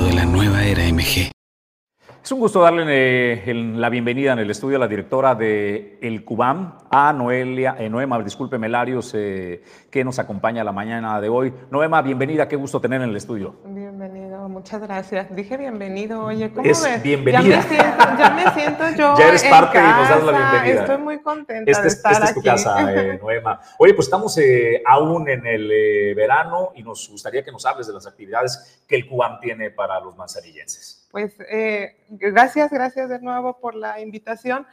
De 0.02 0.12
la 0.12 0.26
nueva 0.26 0.62
era 0.62 0.82
MG. 0.92 1.30
Es 2.22 2.30
un 2.30 2.38
gusto 2.38 2.60
darle 2.60 2.84
eh, 2.86 3.54
la 3.54 3.88
bienvenida 3.88 4.34
en 4.34 4.40
el 4.40 4.50
estudio 4.50 4.76
a 4.76 4.80
la 4.80 4.88
directora 4.88 5.34
de 5.34 5.98
El 6.02 6.22
Cubam, 6.22 6.78
a 6.90 7.12
Noelia, 7.14 7.76
eh, 7.78 7.88
Noema, 7.88 8.22
disculpe, 8.22 8.58
Melarios, 8.58 9.12
eh, 9.14 9.62
que 9.90 10.04
nos 10.04 10.18
acompaña 10.18 10.62
la 10.62 10.72
mañana 10.72 11.18
de 11.20 11.30
hoy. 11.30 11.52
Noema, 11.70 12.02
bienvenida, 12.02 12.46
qué 12.46 12.56
gusto 12.56 12.78
tener 12.78 13.00
en 13.00 13.08
el 13.08 13.16
estudio. 13.16 13.56
Muchas 14.48 14.80
gracias. 14.80 15.34
Dije 15.34 15.56
bienvenido, 15.56 16.24
oye, 16.24 16.50
¿cómo 16.52 16.68
es 16.68 16.82
ves? 16.82 17.02
Bienvenida. 17.02 17.42
Ya 17.42 17.56
me 17.56 17.62
siento, 17.62 18.04
ya 18.18 18.30
me 18.30 18.60
siento 18.60 18.90
yo. 18.96 19.14
ya 19.18 19.28
eres 19.28 19.44
parte 19.44 19.78
en 19.78 19.84
y 19.84 19.88
nos 19.88 20.08
das 20.08 20.24
la 20.24 20.32
bienvenida. 20.32 20.80
Estoy 20.80 20.98
muy 20.98 21.22
contenta 21.22 21.70
Esta 21.70 21.82
de 21.82 21.88
es, 21.88 21.94
estar 21.94 22.12
esta 22.12 22.24
es 22.24 22.34
tu 22.34 22.40
aquí. 22.40 22.48
casa, 22.48 22.92
eh, 22.92 23.18
Noema. 23.22 23.60
Oye, 23.78 23.94
pues 23.94 24.06
estamos 24.06 24.36
eh, 24.38 24.82
aún 24.86 25.28
en 25.28 25.46
el 25.46 25.70
eh, 25.70 26.14
verano 26.14 26.72
y 26.74 26.82
nos 26.82 27.08
gustaría 27.08 27.44
que 27.44 27.52
nos 27.52 27.64
hables 27.66 27.86
de 27.86 27.92
las 27.92 28.06
actividades 28.06 28.84
que 28.88 28.96
el 28.96 29.08
Cubam 29.08 29.38
tiene 29.40 29.70
para 29.70 30.00
los 30.00 30.16
manzanillenses. 30.16 31.08
Pues 31.10 31.36
gracias, 32.08 32.70
gracias 32.70 33.08
de 33.10 33.20
nuevo 33.20 33.58
por 33.60 33.74
la 33.74 34.00
invitación. 34.00 34.66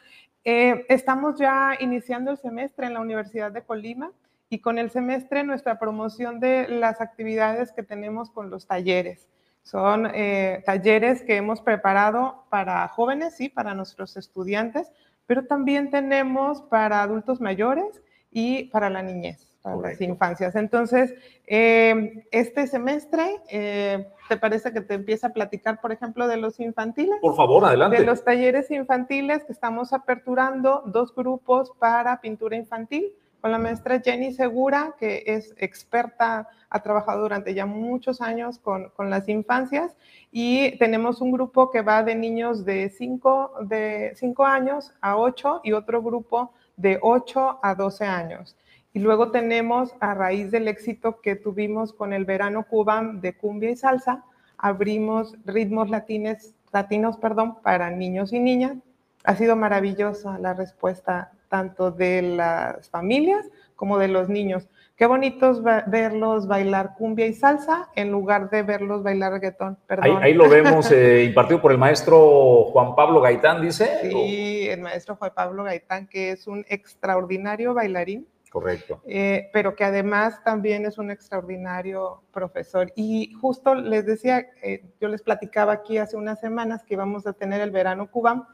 Estamos 0.43 1.37
ya 1.37 1.75
iniciando 1.79 2.31
el 2.31 2.37
semestre 2.37 2.87
en 2.87 2.93
la 2.93 3.01
Universidad 3.01 3.51
de 3.51 3.61
Colima 3.61 4.11
y 4.49 4.59
con 4.59 4.79
el 4.79 4.89
semestre 4.89 5.43
nuestra 5.43 5.77
promoción 5.77 6.39
de 6.39 6.67
las 6.69 7.01
actividades 7.01 7.71
que 7.73 7.83
tenemos 7.83 8.31
con 8.31 8.49
los 8.49 8.65
talleres. 8.65 9.27
Son 9.63 10.09
eh, 10.13 10.63
talleres 10.65 11.21
que 11.21 11.37
hemos 11.37 11.61
preparado 11.61 12.45
para 12.49 12.87
jóvenes 12.87 13.39
y 13.39 13.49
para 13.49 13.73
nuestros 13.73 14.17
estudiantes, 14.17 14.91
pero 15.25 15.45
también 15.45 15.91
tenemos 15.91 16.61
para 16.61 17.03
adultos 17.03 17.39
mayores 17.39 18.01
y 18.31 18.65
para 18.65 18.89
la 18.89 19.01
niñez 19.03 19.49
para 19.61 19.75
las 19.77 20.01
infancias. 20.01 20.55
Entonces, 20.55 21.13
eh, 21.45 22.25
este 22.31 22.67
semestre, 22.67 23.41
eh, 23.49 24.07
¿te 24.27 24.37
parece 24.37 24.71
que 24.71 24.81
te 24.81 24.93
empieza 24.93 25.27
a 25.27 25.33
platicar, 25.33 25.81
por 25.81 25.91
ejemplo, 25.91 26.27
de 26.27 26.37
los 26.37 26.59
infantiles? 26.59 27.17
Por 27.21 27.35
favor, 27.35 27.65
adelante. 27.65 27.97
De 27.97 28.05
los 28.05 28.23
talleres 28.23 28.71
infantiles 28.71 29.43
que 29.43 29.51
estamos 29.51 29.93
aperturando 29.93 30.83
dos 30.85 31.13
grupos 31.13 31.71
para 31.77 32.21
pintura 32.21 32.55
infantil 32.55 33.13
con 33.41 33.51
la 33.51 33.57
maestra 33.57 33.99
Jenny 33.99 34.33
Segura, 34.33 34.95
que 34.99 35.23
es 35.25 35.53
experta, 35.57 36.47
ha 36.69 36.83
trabajado 36.83 37.21
durante 37.21 37.53
ya 37.53 37.65
muchos 37.65 38.21
años 38.21 38.59
con, 38.59 38.89
con 38.89 39.09
las 39.09 39.27
infancias 39.29 39.95
y 40.31 40.77
tenemos 40.77 41.21
un 41.21 41.31
grupo 41.31 41.71
que 41.71 41.81
va 41.81 42.03
de 42.03 42.15
niños 42.15 42.65
de 42.65 42.89
5 42.89 43.51
de 43.61 44.13
cinco 44.15 44.45
años 44.45 44.93
a 45.01 45.17
8 45.17 45.61
y 45.63 45.71
otro 45.71 46.01
grupo 46.03 46.53
de 46.77 46.99
8 47.01 47.59
a 47.61 47.75
12 47.75 48.05
años. 48.05 48.55
Y 48.93 48.99
luego 48.99 49.31
tenemos, 49.31 49.93
a 49.99 50.13
raíz 50.13 50.51
del 50.51 50.67
éxito 50.67 51.21
que 51.21 51.35
tuvimos 51.35 51.93
con 51.93 52.13
el 52.13 52.25
verano 52.25 52.65
cubán 52.65 53.21
de 53.21 53.35
cumbia 53.37 53.71
y 53.71 53.75
salsa, 53.75 54.23
abrimos 54.57 55.35
ritmos 55.45 55.89
latines, 55.89 56.53
latinos 56.71 57.17
perdón, 57.17 57.61
para 57.61 57.91
niños 57.91 58.33
y 58.33 58.39
niñas. 58.39 58.77
Ha 59.23 59.35
sido 59.35 59.55
maravillosa 59.55 60.37
la 60.39 60.53
respuesta 60.53 61.31
tanto 61.49 61.91
de 61.91 62.21
las 62.21 62.89
familias 62.89 63.45
como 63.75 63.97
de 63.97 64.07
los 64.07 64.29
niños. 64.29 64.69
Qué 64.95 65.05
bonito 65.05 65.51
es 65.51 65.61
verlos 65.87 66.45
bailar 66.45 66.95
cumbia 66.97 67.25
y 67.25 67.33
salsa 67.33 67.89
en 67.95 68.11
lugar 68.11 68.49
de 68.49 68.63
verlos 68.63 69.01
bailar 69.01 69.31
reggaetón. 69.31 69.77
Perdón. 69.87 70.05
Ahí, 70.05 70.31
ahí 70.31 70.33
lo 70.33 70.49
vemos 70.49 70.91
eh, 70.91 71.23
impartido 71.23 71.61
por 71.61 71.71
el 71.71 71.77
maestro 71.77 72.65
Juan 72.65 72.95
Pablo 72.95 73.21
Gaitán, 73.21 73.61
dice. 73.61 73.89
Sí, 74.01 74.67
el 74.67 74.81
maestro 74.81 75.15
Juan 75.15 75.31
Pablo 75.33 75.63
Gaitán, 75.63 76.07
que 76.07 76.31
es 76.31 76.47
un 76.47 76.65
extraordinario 76.67 77.73
bailarín. 77.73 78.27
Correcto. 78.49 79.01
Eh, 79.05 79.49
pero 79.53 79.75
que 79.75 79.85
además 79.85 80.43
también 80.43 80.85
es 80.85 80.97
un 80.97 81.11
extraordinario 81.11 82.23
profesor. 82.31 82.91
Y 82.95 83.31
justo 83.39 83.75
les 83.75 84.05
decía, 84.05 84.47
eh, 84.61 84.83
yo 84.99 85.07
les 85.07 85.21
platicaba 85.21 85.71
aquí 85.71 85.97
hace 85.97 86.17
unas 86.17 86.41
semanas 86.41 86.83
que 86.83 86.95
íbamos 86.95 87.25
a 87.25 87.31
tener 87.31 87.61
el 87.61 87.71
verano 87.71 88.11
cubano 88.11 88.47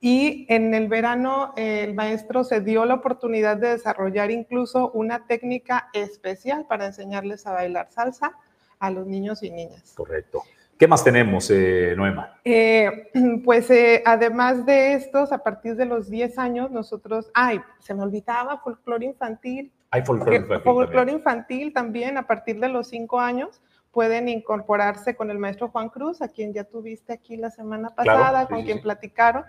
y 0.00 0.46
en 0.48 0.74
el 0.74 0.88
verano 0.88 1.52
eh, 1.56 1.84
el 1.84 1.94
maestro 1.94 2.44
se 2.44 2.60
dio 2.60 2.84
la 2.84 2.94
oportunidad 2.94 3.56
de 3.56 3.70
desarrollar 3.70 4.30
incluso 4.30 4.90
una 4.92 5.26
técnica 5.26 5.88
especial 5.92 6.66
para 6.68 6.86
enseñarles 6.86 7.46
a 7.46 7.52
bailar 7.52 7.88
salsa 7.90 8.32
a 8.78 8.90
los 8.90 9.06
niños 9.06 9.42
y 9.42 9.50
niñas. 9.50 9.94
Correcto. 9.96 10.42
¿Qué 10.78 10.86
más 10.86 11.02
tenemos, 11.02 11.50
eh, 11.50 11.94
Noema? 11.96 12.38
Eh, 12.44 13.10
pues 13.44 13.70
eh, 13.70 14.02
además 14.04 14.66
de 14.66 14.92
estos, 14.92 15.32
a 15.32 15.38
partir 15.38 15.74
de 15.74 15.86
los 15.86 16.10
10 16.10 16.38
años, 16.38 16.70
nosotros, 16.70 17.30
ay, 17.32 17.60
se 17.78 17.94
me 17.94 18.02
olvidaba, 18.02 18.58
folclore 18.58 19.06
infantil. 19.06 19.72
Hay 19.90 20.02
folclore 20.02 20.36
infantil. 20.36 20.64
Folclore 20.64 20.96
también. 20.96 21.18
infantil 21.18 21.72
también, 21.72 22.18
a 22.18 22.26
partir 22.26 22.60
de 22.60 22.68
los 22.68 22.88
5 22.88 23.20
años, 23.20 23.62
pueden 23.96 24.28
incorporarse 24.28 25.16
con 25.16 25.30
el 25.30 25.38
maestro 25.38 25.70
Juan 25.70 25.88
Cruz, 25.88 26.20
a 26.20 26.28
quien 26.28 26.52
ya 26.52 26.64
tuviste 26.64 27.14
aquí 27.14 27.38
la 27.38 27.50
semana 27.50 27.94
Claro, 27.96 28.20
pasada, 28.20 28.42
sí, 28.42 28.48
con 28.48 28.58
sí, 28.58 28.64
quien 28.66 28.76
sí. 28.76 28.82
platicaron. 28.82 29.44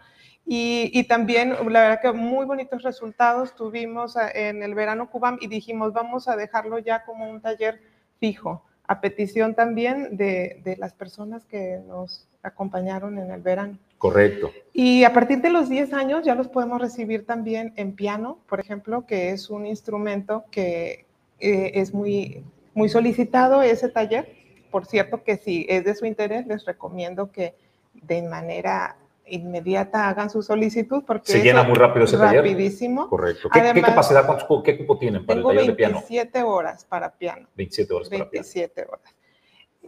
Y, 0.46 0.90
y 0.94 1.04
también, 1.04 1.50
la 1.70 1.82
verdad 1.82 2.02
que 2.02 2.14
muy 2.14 2.46
bonitos 2.46 2.82
resultados 2.82 3.54
tuvimos 3.58 4.16
eh, 4.16 4.48
en 4.48 4.64
el 4.64 4.74
verano 4.74 5.10
Cubam 5.10 5.38
y 5.42 5.48
dijimos, 5.48 5.92
vamos 5.92 6.30
a 6.30 6.38
dejarlo 6.38 6.80
ya 6.80 7.04
como 7.04 7.30
un 7.30 7.42
taller 7.42 7.82
fijo, 8.22 8.64
a 8.88 9.02
petición 9.02 9.54
también 9.54 10.16
de, 10.16 10.62
de 10.64 10.78
las 10.78 10.94
personas 10.94 11.44
que 11.46 11.82
nos 11.86 12.30
acompañaron 12.42 13.18
en 13.20 13.30
el 13.30 13.42
verano. 13.42 13.78
Correcto. 13.98 14.54
Y 14.72 15.04
a 15.04 15.12
partir 15.12 15.42
de 15.42 15.50
los 15.50 15.68
10 15.68 15.92
años 15.92 16.24
ya 16.24 16.36
los 16.36 16.48
podemos 16.48 16.80
recibir 16.80 17.26
también 17.26 17.74
en 17.76 17.98
piano, 17.98 18.40
por 18.48 18.62
ejemplo, 18.62 19.06
que 19.06 19.32
es 19.32 19.50
un 19.50 19.66
instrumento 19.66 20.46
que 20.52 21.06
eh, 21.38 21.72
es 21.74 21.94
muy, 21.94 22.46
muy 22.78 22.90
solicitado 22.90 23.62
ese 23.62 23.90
taller. 23.90 24.32
Por 24.72 24.86
cierto 24.86 25.24
que 25.24 25.38
si 25.38 25.66
es 25.68 25.84
de 25.84 25.96
su 25.96 26.06
interés, 26.06 26.46
les 26.46 26.64
recomiendo 26.66 27.32
que 27.32 27.56
de 27.94 28.22
manera 28.22 28.98
inmediata 29.26 30.08
hagan 30.08 30.30
su 30.30 30.42
solicitud 30.42 31.04
porque 31.06 31.32
se 31.32 31.42
llena 31.42 31.64
muy 31.64 31.76
rápido 31.76 32.06
ese 32.06 32.18
taller. 32.18 32.44
Rapidísimo. 32.44 33.10
Correcto. 33.10 33.50
¿Qué, 33.50 33.62
¿qué 33.74 33.82
capacidad, 33.82 34.26
qué 34.64 34.78
cupo 34.78 34.98
tienen 34.98 35.26
para 35.26 35.40
el 35.40 35.46
taller 35.46 35.66
de 35.66 35.74
piano? 35.74 35.96
27 35.96 36.44
horas 36.44 36.86
para 36.86 37.12
piano. 37.12 37.48
27 37.56 37.94
horas 37.94 38.10
para 38.10 38.24
27 38.26 38.74
piano. 38.74 38.92
horas. 38.92 39.16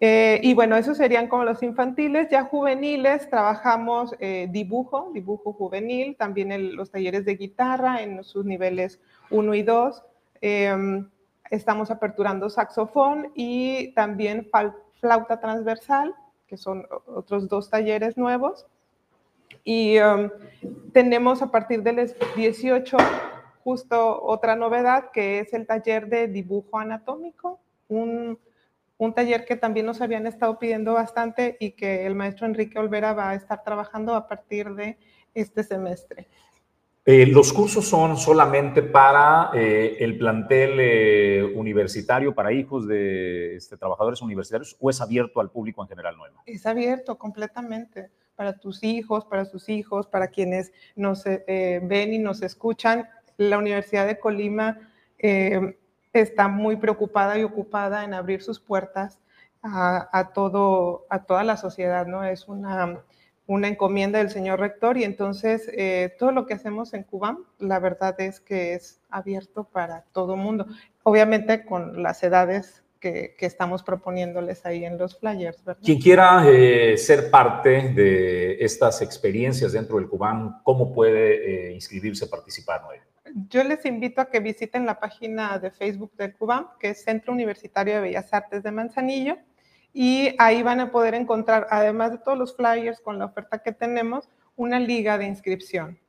Eh, 0.01 0.39
y 0.43 0.53
bueno, 0.53 0.77
esos 0.77 0.97
serían 0.97 1.27
como 1.27 1.43
los 1.43 1.61
infantiles. 1.61 2.29
Ya 2.31 2.45
juveniles, 2.45 3.29
trabajamos 3.29 4.15
eh, 4.19 4.47
dibujo, 4.49 5.11
dibujo 5.13 5.53
juvenil, 5.53 6.15
también 6.15 6.75
los 6.75 6.89
talleres 6.89 7.23
de 7.25 7.35
guitarra 7.35 8.01
en 8.01 8.23
sus 8.23 8.45
niveles 8.45 8.99
1 9.29 9.53
y 9.53 9.63
2. 9.63 10.03
Em, 10.41 11.09
estamos 11.49 11.91
aperturando 11.91 12.49
saxofón 12.49 13.31
y 13.35 13.93
también 13.93 14.49
flauta 14.99 15.39
transversal, 15.39 16.15
que 16.47 16.57
son 16.57 16.87
otros 17.05 17.47
dos 17.47 17.69
talleres 17.69 18.17
nuevos. 18.17 18.67
Y 19.63 19.97
em, 19.97 20.29
tenemos 20.93 21.41
a 21.41 21.51
partir 21.51 21.83
del 21.83 22.13
18 22.35 22.97
justo 23.63 24.23
otra 24.23 24.55
novedad, 24.55 25.11
que 25.11 25.39
es 25.39 25.53
el 25.53 25.67
taller 25.67 26.07
de 26.07 26.27
dibujo 26.27 26.79
anatómico, 26.79 27.59
un, 27.87 28.39
un 28.97 29.13
taller 29.13 29.45
que 29.45 29.55
también 29.55 29.85
nos 29.85 30.01
habían 30.01 30.27
estado 30.27 30.59
pidiendo 30.59 30.93
bastante 30.93 31.57
y 31.59 31.71
que 31.71 32.05
el 32.05 32.15
maestro 32.15 32.47
Enrique 32.47 32.79
Olvera 32.79 33.13
va 33.13 33.29
a 33.29 33.35
estar 33.35 33.63
trabajando 33.63 34.15
a 34.15 34.27
partir 34.27 34.73
de 34.75 34.97
este 35.33 35.63
semestre. 35.63 36.27
Eh, 37.11 37.25
¿Los 37.25 37.51
cursos 37.53 37.87
son 37.87 38.17
solamente 38.17 38.83
para 38.83 39.49
eh, 39.55 39.97
el 39.99 40.15
plantel 40.15 40.79
eh, 40.79 41.43
universitario, 41.55 42.35
para 42.35 42.53
hijos 42.53 42.87
de 42.87 43.55
este, 43.55 43.77
trabajadores 43.77 44.21
universitarios, 44.21 44.77
o 44.79 44.91
es 44.91 45.01
abierto 45.01 45.39
al 45.39 45.49
público 45.49 45.81
en 45.81 45.87
general 45.87 46.15
nuevo? 46.17 46.37
Es 46.45 46.67
abierto 46.67 47.17
completamente 47.17 48.11
para 48.35 48.59
tus 48.59 48.83
hijos, 48.83 49.25
para 49.25 49.45
sus 49.45 49.69
hijos, 49.69 50.05
para 50.05 50.27
quienes 50.27 50.71
nos 50.95 51.23
ven 51.23 52.13
y 52.13 52.19
nos 52.19 52.43
escuchan. 52.43 53.09
La 53.37 53.57
Universidad 53.57 54.05
de 54.05 54.19
Colima 54.19 54.77
está 55.17 56.47
muy 56.47 56.75
preocupada 56.75 57.39
y 57.39 57.43
ocupada 57.43 58.03
en 58.03 58.13
abrir 58.13 58.43
sus 58.43 58.59
puertas 58.59 59.19
a, 59.63 60.29
todo, 60.35 61.07
a 61.09 61.23
toda 61.23 61.43
la 61.43 61.57
sociedad, 61.57 62.05
¿no? 62.05 62.23
Es 62.23 62.47
una 62.47 63.01
una 63.49 63.67
encomienda 63.67 64.19
del 64.19 64.29
señor 64.29 64.59
rector 64.59 64.95
y 64.99 65.03
entonces 65.03 65.67
eh, 65.73 66.15
todo 66.19 66.31
lo 66.31 66.45
que 66.45 66.53
hacemos 66.53 66.93
en 66.93 67.01
Cuba, 67.01 67.39
la 67.57 67.79
verdad 67.79 68.15
es 68.21 68.39
que 68.39 68.75
es 68.75 69.01
abierto 69.09 69.63
para 69.63 70.05
todo 70.13 70.35
mundo, 70.35 70.67
obviamente 71.01 71.65
con 71.65 72.03
las 72.03 72.21
edades 72.21 72.83
que, 72.99 73.35
estamos 73.39 73.81
proponiéndoles 73.81 74.67
ahí 74.67 74.85
en 74.85 74.99
los 74.99 75.17
flyers. 75.17 75.65
¿verdad? 75.65 75.81
Quien 75.83 75.99
quiera 75.99 76.43
eh, 76.47 76.95
ser 76.99 77.31
parte 77.31 77.91
de 77.91 78.57
estas 78.63 79.01
experiencias 79.01 79.71
dentro 79.71 79.97
del 79.97 80.07
Cubán, 80.07 80.59
¿cómo 80.61 80.93
puede 80.93 81.69
eh, 81.69 81.73
inscribirse, 81.73 82.27
participar, 82.27 82.83
Noé? 82.83 83.01
Yo 83.49 83.63
les 83.63 83.83
invito 83.85 84.21
a 84.21 84.29
que 84.29 84.41
visiten 84.41 84.85
la 84.85 84.99
página 84.99 85.57
de 85.57 85.71
Facebook 85.71 86.11
del 86.17 86.35
Cubán, 86.35 86.67
que 86.79 86.89
es 86.89 87.03
Centro 87.03 87.33
Universitario 87.33 87.95
de 87.95 88.01
Bellas 88.01 88.31
Artes 88.31 88.61
de 88.61 88.71
Manzanillo 88.71 89.37
y 89.93 90.35
ahí 90.37 90.63
van 90.63 90.79
a 90.79 90.91
poder 90.91 91.15
encontrar, 91.15 91.67
además 91.69 92.11
de 92.11 92.19
todos 92.19 92.37
los 92.37 92.55
flyers 92.55 93.01
con 93.01 93.19
la 93.19 93.25
oferta 93.25 93.59
que 93.59 93.71
tenemos, 93.71 94.29
una 94.55 94.79
liga 94.79 95.17
de 95.17 95.25
inscripción. 95.25 95.99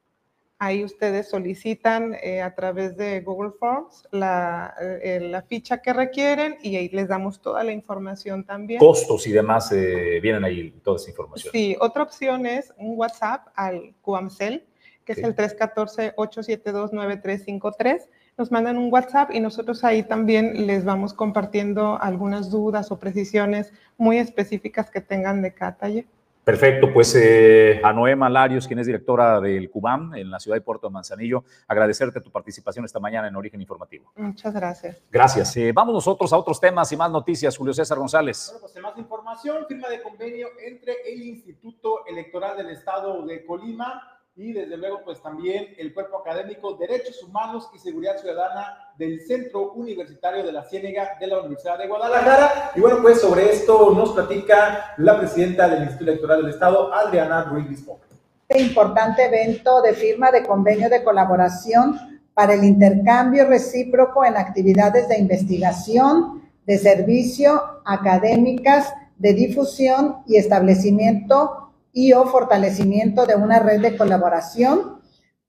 Ahí 0.59 0.85
ustedes 0.85 1.31
solicitan 1.31 2.15
eh, 2.23 2.43
a 2.43 2.55
través 2.55 2.95
de 2.95 3.23
Google 3.23 3.53
Forms 3.59 4.07
la, 4.11 4.75
eh, 4.79 5.19
la, 5.19 5.41
ficha 5.41 5.81
que 5.81 5.95
requieren 5.95 6.59
y 6.63 6.77
ahí 6.77 6.91
les 6.91 7.09
damos 7.09 7.41
toda 7.41 7.65
la 7.65 7.73
información 7.73 8.45
también. 8.45 8.79
Costos 8.79 9.27
y 9.27 9.33
demás 9.33 9.73
eh, 9.73 10.21
vienen 10.21 10.45
ahí 10.45 10.71
toda 10.85 10.97
esa 10.97 11.09
información. 11.09 11.51
Sí, 11.51 11.79
otra 11.81 12.03
opción 12.03 12.45
es 12.45 12.75
un 12.77 12.99
WhatsApp 12.99 13.47
al 13.55 13.95
QAMCEL, 14.03 14.67
que 15.07 15.13
es 15.13 15.19
el 15.19 15.35
314-872-9353 15.35 18.07
nos 18.41 18.51
mandan 18.51 18.79
un 18.79 18.91
WhatsApp 18.91 19.33
y 19.35 19.39
nosotros 19.39 19.85
ahí 19.85 20.03
también 20.03 20.67
les 20.67 20.83
vamos 20.83 21.13
compartiendo 21.13 22.01
algunas 22.01 22.51
dudas 22.51 22.91
o 22.91 22.99
precisiones 22.99 23.71
muy 23.99 24.17
específicas 24.17 24.91
que 24.91 25.03
tengan 25.03 25.43
de 25.43 25.53
cada 25.53 25.77
taller. 25.77 26.07
Perfecto, 26.43 26.91
pues 26.91 27.15
eh, 27.17 27.83
a 27.85 27.93
Noema 27.93 28.31
Larios, 28.31 28.67
quien 28.67 28.79
es 28.79 28.87
directora 28.87 29.43
del 29.43 29.69
CUBAM 29.69 30.15
en 30.15 30.31
la 30.31 30.41
ciudad 30.41 30.57
de 30.57 30.63
Puerto 30.63 30.87
de 30.89 30.95
Manzanillo, 30.95 31.45
agradecerte 31.69 32.23
tu 32.23 32.31
participación 32.31 32.87
esta 32.87 32.99
mañana 32.99 33.29
en 33.29 33.37
Origen 33.37 33.61
Informativo. 33.61 34.11
Muchas 34.17 34.55
gracias. 34.55 35.03
Gracias. 35.11 35.55
Eh, 35.59 35.71
vamos 35.73 35.93
nosotros 35.93 36.33
a 36.33 36.39
otros 36.39 36.59
temas 36.59 36.91
y 36.93 36.97
más 36.97 37.11
noticias. 37.11 37.55
Julio 37.59 37.75
César 37.75 37.99
González. 37.99 38.53
Bueno, 38.55 38.69
pues 38.73 38.83
más 38.83 38.97
información, 38.97 39.67
firma 39.69 39.91
de 39.91 40.01
convenio 40.01 40.49
entre 40.67 40.95
el 41.13 41.21
Instituto 41.21 42.07
Electoral 42.07 42.57
del 42.57 42.71
Estado 42.71 43.23
de 43.27 43.45
Colima 43.45 44.20
y 44.41 44.55
desde 44.55 44.75
luego 44.79 45.03
pues 45.05 45.21
también 45.21 45.75
el 45.77 45.93
cuerpo 45.93 46.17
académico 46.17 46.75
Derechos 46.75 47.23
Humanos 47.23 47.69
y 47.75 47.79
Seguridad 47.79 48.17
Ciudadana 48.17 48.91
del 48.97 49.21
Centro 49.21 49.73
Universitario 49.73 50.43
de 50.43 50.51
la 50.51 50.65
Ciénega 50.65 51.11
de 51.21 51.27
la 51.27 51.41
Universidad 51.41 51.77
de 51.77 51.87
Guadalajara. 51.87 52.73
Y 52.75 52.81
bueno, 52.81 53.01
pues 53.03 53.21
sobre 53.21 53.53
esto 53.53 53.91
nos 53.91 54.13
platica 54.13 54.95
la 54.97 55.19
presidenta 55.19 55.69
del 55.69 55.83
Instituto 55.83 56.13
Electoral 56.13 56.41
del 56.41 56.53
Estado, 56.53 56.91
Adriana 56.95 57.45
Ruiz 57.45 57.69
Bispo. 57.69 58.01
Este 58.49 58.63
importante 58.63 59.27
evento 59.27 59.83
de 59.83 59.93
firma 59.93 60.31
de 60.31 60.43
convenio 60.47 60.89
de 60.89 61.05
colaboración 61.05 62.21
para 62.33 62.55
el 62.55 62.65
intercambio 62.65 63.47
recíproco 63.47 64.25
en 64.25 64.39
actividades 64.39 65.07
de 65.07 65.19
investigación, 65.19 66.49
de 66.65 66.79
servicio, 66.79 67.83
académicas, 67.85 68.91
de 69.19 69.35
difusión 69.35 70.23
y 70.27 70.37
establecimiento 70.37 71.60
y 71.93 72.13
o 72.13 72.25
fortalecimiento 72.27 73.27
de 73.27 73.35
una 73.35 73.59
red 73.59 73.81
de 73.81 73.97
colaboración 73.97 75.01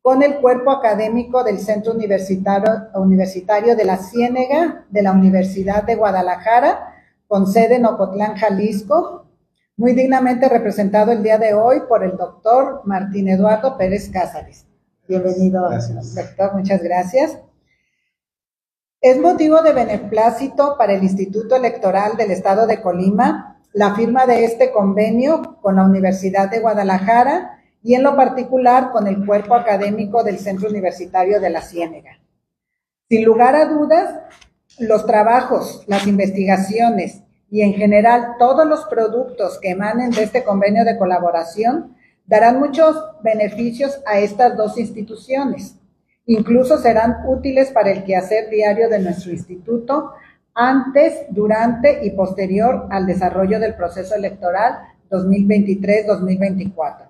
con 0.02 0.24
el 0.24 0.40
cuerpo 0.40 0.72
académico 0.72 1.44
del 1.44 1.60
Centro 1.60 1.94
Universitario, 1.94 2.90
Universitario 2.96 3.76
de 3.76 3.86
la 3.86 3.98
Ciénega 3.98 4.86
de 4.90 5.04
la 5.04 5.12
Universidad 5.12 5.84
de 5.84 5.96
Guadalajara, 5.96 6.96
con 7.28 7.46
sede 7.46 7.76
en 7.76 7.86
Ocotlán, 7.86 8.36
Jalisco, 8.36 9.28
muy 9.78 9.94
dignamente 9.94 10.50
representado 10.50 11.12
el 11.12 11.24
día 11.24 11.38
de 11.38 11.54
hoy 11.54 11.82
por 11.88 12.04
el 12.04 12.18
doctor 12.18 12.82
Martín 12.86 13.30
Eduardo 13.30 13.78
Pérez 13.78 14.10
Cázares. 14.10 14.66
Bienvenido, 15.08 15.70
doctor, 15.70 16.54
muchas 16.56 16.82
gracias. 16.82 17.38
Es 19.02 19.20
motivo 19.20 19.62
de 19.62 19.74
beneplácito 19.74 20.76
para 20.78 20.94
el 20.94 21.04
Instituto 21.04 21.56
Electoral 21.56 22.18
del 22.18 22.32
Estado 22.32 22.68
de 22.68 22.82
Colima 22.82 23.51
la 23.74 23.96
firma 23.96 24.26
de 24.26 24.46
este 24.46 24.72
convenio 24.72 25.58
con 25.62 25.78
la 25.78 25.84
Universidad 25.84 26.50
de 26.50 26.60
Guadalajara 26.60 27.60
y 27.84 27.96
en 27.96 28.04
lo 28.04 28.16
particular 28.16 28.92
con 28.92 29.08
el 29.08 29.26
cuerpo 29.26 29.56
académico 29.56 30.24
del 30.24 30.40
Centro 30.40 30.70
Universitario 30.70 31.40
de 31.40 31.50
la 31.50 31.62
Ciénega. 31.62 32.20
Sin 33.10 33.26
lugar 33.26 33.56
a 33.56 33.66
dudas, 33.66 34.20
los 34.80 35.06
trabajos, 35.06 35.84
las 35.88 36.08
investigaciones 36.08 37.24
y 37.50 37.62
en 37.62 37.74
general 37.74 38.36
todos 38.40 38.66
los 38.66 38.86
productos 38.86 39.60
que 39.60 39.72
emanen 39.72 40.12
de 40.12 40.24
este 40.24 40.44
convenio 40.44 40.86
de 40.86 40.98
colaboración 40.98 41.96
darán 42.26 42.60
muchos 42.60 42.96
beneficios 43.24 44.00
a 44.06 44.20
estas 44.20 44.56
dos 44.56 44.78
instituciones. 44.78 45.76
Incluso 46.26 46.78
serán 46.78 47.24
útiles 47.28 47.72
para 47.72 47.92
el 47.92 48.04
quehacer 48.04 48.50
diario 48.50 48.88
de 48.90 49.00
nuestro 49.00 49.32
instituto 49.32 50.14
antes, 50.54 51.26
durante 51.30 52.06
y 52.06 52.12
posterior 52.12 52.88
al 52.90 53.06
desarrollo 53.06 53.60
del 53.60 53.76
proceso 53.76 54.16
electoral 54.16 54.80
2023-2024. 55.10 57.08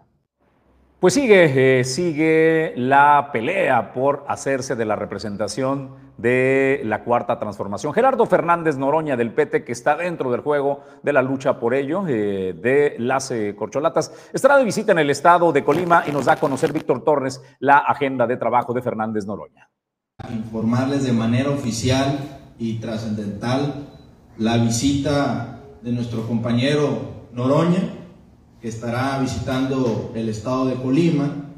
Pues 1.00 1.16
sigue, 1.16 1.80
eh, 1.80 1.84
sigue 1.84 2.74
la 2.76 3.30
pelea 3.34 3.92
por 3.92 4.24
hacerse 4.28 4.76
de 4.76 4.86
la 4.86 4.96
representación 4.96 5.96
de 6.18 6.82
la 6.84 7.04
cuarta 7.04 7.40
transformación. 7.40 7.92
Gerardo 7.92 8.28
Fernández 8.28 8.78
Noroña 8.78 9.18
del 9.18 9.34
PT, 9.34 9.64
que 9.64 9.72
está 9.72 9.96
dentro 9.96 10.32
del 10.32 10.42
juego 10.42 10.82
de 11.02 11.14
la 11.14 11.24
lucha 11.24 11.60
por 11.60 11.74
ello, 11.74 12.06
eh, 12.08 12.54
de 12.54 12.96
las 13.00 13.32
eh, 13.32 13.56
corcholatas, 13.58 14.14
estará 14.32 14.58
de 14.58 14.64
visita 14.64 14.92
en 14.92 15.00
el 15.00 15.10
estado 15.10 15.52
de 15.52 15.64
Colima 15.64 16.04
y 16.08 16.12
nos 16.12 16.26
da 16.26 16.34
a 16.34 16.40
conocer 16.40 16.72
Víctor 16.72 17.04
Torres 17.04 17.42
la 17.58 17.80
agenda 17.80 18.28
de 18.28 18.38
trabajo 18.38 18.72
de 18.72 18.84
Fernández 18.84 19.26
Noroña. 19.26 19.72
Informarles 20.32 21.04
de 21.04 21.14
manera 21.14 21.50
oficial 21.50 22.41
y 22.62 22.74
trascendental 22.76 23.88
la 24.38 24.58
visita 24.58 25.60
de 25.82 25.92
nuestro 25.92 26.28
compañero 26.28 27.26
Noroña, 27.34 27.82
que 28.62 28.68
estará 28.68 29.18
visitando 29.20 30.12
el 30.16 30.30
estado 30.30 30.68
de 30.68 30.76
Colima, 30.76 31.50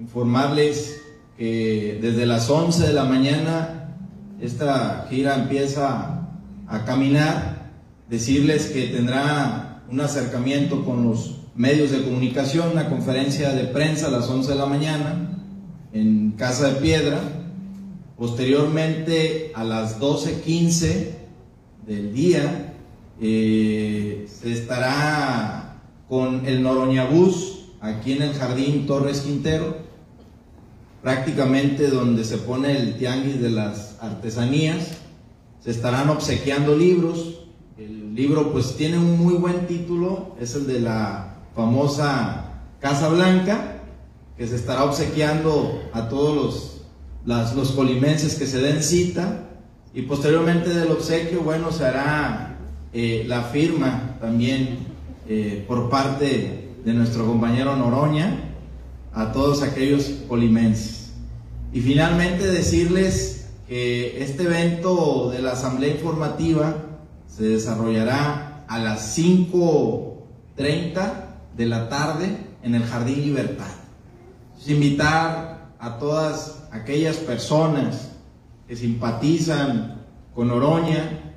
informarles 0.00 1.00
que 1.38 2.00
desde 2.02 2.26
las 2.26 2.50
11 2.50 2.88
de 2.88 2.92
la 2.92 3.04
mañana 3.04 3.94
esta 4.40 5.06
gira 5.08 5.36
empieza 5.36 6.28
a 6.66 6.84
caminar, 6.84 7.70
decirles 8.08 8.66
que 8.66 8.88
tendrá 8.88 9.82
un 9.88 10.00
acercamiento 10.00 10.84
con 10.84 11.08
los 11.08 11.36
medios 11.54 11.92
de 11.92 12.02
comunicación, 12.02 12.72
una 12.72 12.88
conferencia 12.88 13.50
de 13.50 13.64
prensa 13.64 14.08
a 14.08 14.10
las 14.10 14.28
11 14.28 14.50
de 14.50 14.58
la 14.58 14.66
mañana 14.66 15.38
en 15.92 16.32
Casa 16.32 16.70
de 16.70 16.80
Piedra, 16.80 17.20
Posteriormente, 18.20 19.50
a 19.54 19.64
las 19.64 19.98
12.15 19.98 21.06
del 21.86 22.12
día, 22.12 22.74
eh, 23.18 24.28
se 24.30 24.52
estará 24.52 25.80
con 26.06 26.44
el 26.44 26.62
Noroñabús 26.62 27.70
aquí 27.80 28.12
en 28.12 28.20
el 28.20 28.34
Jardín 28.34 28.86
Torres 28.86 29.22
Quintero, 29.22 29.74
prácticamente 31.00 31.88
donde 31.88 32.24
se 32.24 32.36
pone 32.36 32.76
el 32.76 32.98
tianguis 32.98 33.40
de 33.40 33.48
las 33.48 33.96
artesanías. 34.02 34.98
Se 35.64 35.70
estarán 35.70 36.10
obsequiando 36.10 36.76
libros. 36.76 37.46
El 37.78 38.14
libro 38.14 38.52
pues 38.52 38.76
tiene 38.76 38.98
un 38.98 39.18
muy 39.18 39.32
buen 39.32 39.66
título, 39.66 40.36
es 40.38 40.54
el 40.56 40.66
de 40.66 40.80
la 40.80 41.38
famosa 41.56 42.52
Casa 42.80 43.08
Blanca, 43.08 43.80
que 44.36 44.46
se 44.46 44.56
estará 44.56 44.84
obsequiando 44.84 45.84
a 45.94 46.10
todos 46.10 46.36
los, 46.36 46.79
las, 47.26 47.54
los 47.54 47.72
colimenses 47.72 48.34
que 48.36 48.46
se 48.46 48.60
den 48.60 48.82
cita. 48.82 49.46
Y 49.92 50.02
posteriormente 50.02 50.70
del 50.70 50.90
obsequio, 50.90 51.42
bueno, 51.42 51.72
se 51.72 51.84
hará 51.84 52.58
eh, 52.92 53.24
la 53.26 53.42
firma 53.42 54.16
también 54.20 54.78
eh, 55.28 55.64
por 55.66 55.90
parte 55.90 56.70
de 56.84 56.92
nuestro 56.94 57.26
compañero 57.26 57.76
Noroña 57.76 58.50
a 59.12 59.32
todos 59.32 59.62
aquellos 59.62 60.04
polimenses. 60.04 61.12
Y 61.72 61.80
finalmente 61.80 62.46
decirles 62.46 63.48
que 63.68 64.22
este 64.22 64.44
evento 64.44 65.30
de 65.30 65.40
la 65.42 65.52
Asamblea 65.52 65.92
Informativa 65.94 66.76
se 67.28 67.44
desarrollará 67.44 68.64
a 68.66 68.78
las 68.78 69.16
5.30 69.16 71.12
de 71.56 71.66
la 71.66 71.88
tarde 71.88 72.36
en 72.62 72.74
el 72.74 72.82
Jardín 72.84 73.22
Libertad. 73.22 73.70
Invitar 74.66 75.74
a 75.78 75.98
todas 75.98 76.59
aquellas 76.70 77.16
personas 77.16 78.12
que 78.66 78.76
simpatizan 78.76 80.06
con 80.34 80.50
Oroña 80.50 81.34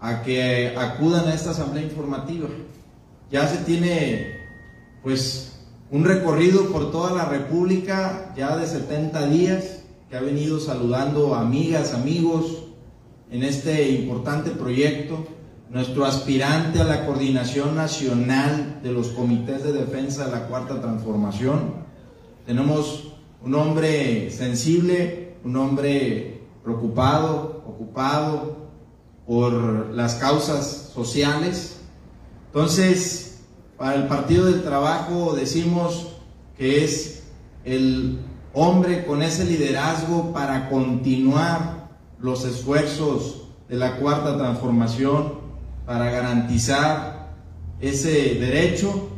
a 0.00 0.22
que 0.22 0.74
acudan 0.76 1.28
a 1.28 1.34
esta 1.34 1.50
asamblea 1.50 1.84
informativa. 1.84 2.48
Ya 3.30 3.48
se 3.48 3.64
tiene 3.64 4.38
pues 5.02 5.60
un 5.90 6.04
recorrido 6.04 6.68
por 6.70 6.90
toda 6.90 7.12
la 7.12 7.24
República 7.24 8.32
ya 8.36 8.56
de 8.56 8.66
70 8.66 9.26
días 9.28 9.80
que 10.10 10.16
ha 10.16 10.20
venido 10.20 10.60
saludando 10.60 11.34
a 11.34 11.40
amigas, 11.40 11.94
amigos 11.94 12.64
en 13.30 13.42
este 13.42 13.88
importante 13.90 14.50
proyecto. 14.50 15.26
Nuestro 15.70 16.04
aspirante 16.04 16.80
a 16.80 16.84
la 16.84 17.06
coordinación 17.06 17.74
nacional 17.74 18.80
de 18.82 18.92
los 18.92 19.08
comités 19.08 19.64
de 19.64 19.72
defensa 19.72 20.26
de 20.26 20.32
la 20.32 20.46
cuarta 20.46 20.80
transformación. 20.80 21.84
Tenemos 22.46 23.13
un 23.44 23.54
hombre 23.54 24.30
sensible, 24.30 25.34
un 25.44 25.56
hombre 25.56 26.40
preocupado, 26.62 27.62
ocupado 27.66 28.56
por 29.26 29.90
las 29.90 30.14
causas 30.14 30.90
sociales. 30.94 31.80
Entonces, 32.46 33.42
para 33.76 33.96
el 33.96 34.06
Partido 34.06 34.46
del 34.46 34.62
Trabajo 34.62 35.34
decimos 35.34 36.08
que 36.56 36.84
es 36.84 37.24
el 37.64 38.18
hombre 38.54 39.04
con 39.04 39.22
ese 39.22 39.44
liderazgo 39.44 40.32
para 40.32 40.70
continuar 40.70 41.90
los 42.18 42.46
esfuerzos 42.46 43.48
de 43.68 43.76
la 43.76 43.96
cuarta 43.96 44.38
transformación, 44.38 45.44
para 45.84 46.10
garantizar 46.10 47.34
ese 47.80 48.36
derecho 48.36 49.10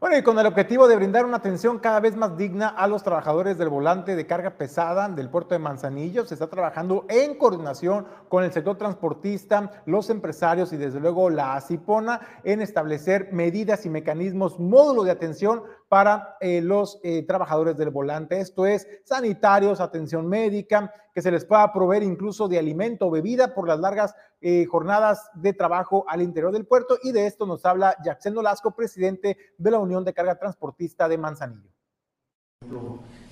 bueno, 0.00 0.16
y 0.16 0.22
con 0.22 0.38
el 0.38 0.46
objetivo 0.46 0.86
de 0.86 0.94
brindar 0.94 1.24
una 1.24 1.38
atención 1.38 1.80
cada 1.80 1.98
vez 1.98 2.14
más 2.14 2.36
digna 2.36 2.68
a 2.68 2.86
los 2.86 3.02
trabajadores 3.02 3.58
del 3.58 3.68
volante 3.68 4.14
de 4.14 4.26
carga 4.26 4.50
pesada 4.50 5.08
del 5.08 5.28
puerto 5.28 5.56
de 5.56 5.58
Manzanillo, 5.58 6.24
se 6.24 6.34
está 6.34 6.46
trabajando 6.46 7.04
en 7.08 7.36
coordinación 7.36 8.06
con 8.28 8.44
el 8.44 8.52
sector 8.52 8.78
transportista, 8.78 9.82
los 9.86 10.08
empresarios 10.08 10.72
y 10.72 10.76
desde 10.76 11.00
luego 11.00 11.30
la 11.30 11.56
ACIPONA 11.56 12.20
en 12.44 12.60
establecer 12.60 13.30
medidas 13.32 13.86
y 13.86 13.90
mecanismos, 13.90 14.60
módulo 14.60 15.02
de 15.02 15.10
atención 15.10 15.64
para 15.88 16.36
eh, 16.40 16.60
los 16.60 17.00
eh, 17.02 17.22
trabajadores 17.22 17.76
del 17.76 17.90
volante. 17.90 18.40
Esto 18.40 18.66
es 18.66 18.86
sanitarios, 19.04 19.80
atención 19.80 20.28
médica, 20.28 20.92
que 21.14 21.22
se 21.22 21.30
les 21.30 21.44
pueda 21.44 21.72
proveer 21.72 22.02
incluso 22.02 22.46
de 22.46 22.58
alimento 22.58 23.06
o 23.06 23.10
bebida 23.10 23.54
por 23.54 23.66
las 23.66 23.80
largas 23.80 24.14
eh, 24.40 24.66
jornadas 24.66 25.30
de 25.34 25.54
trabajo 25.54 26.04
al 26.06 26.20
interior 26.20 26.52
del 26.52 26.66
puerto. 26.66 26.98
Y 27.02 27.12
de 27.12 27.26
esto 27.26 27.46
nos 27.46 27.64
habla 27.64 27.96
Jackson 28.04 28.34
Nolasco, 28.34 28.74
presidente 28.74 29.36
de 29.56 29.70
la 29.70 29.78
Unión 29.78 30.04
de 30.04 30.12
Carga 30.12 30.38
Transportista 30.38 31.08
de 31.08 31.18
Manzanillo. 31.18 31.70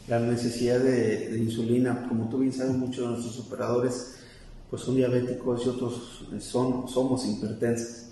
La 0.09 0.21
necesidad 0.21 0.79
de, 0.79 1.37
insulina, 1.37 2.07
como 2.09 2.29
tú 2.29 2.39
bien 2.39 2.53
sabes, 2.53 2.75
muchos 2.75 3.05
de 3.05 3.11
nuestros 3.11 3.47
operadores 3.47 4.23
pues 4.71 4.83
son 4.83 4.97
diabéticos 4.97 5.67
y 5.67 5.69
otros 5.69 6.29
son, 6.41 6.89
somos 6.89 7.27
hipertensos. 7.27 8.07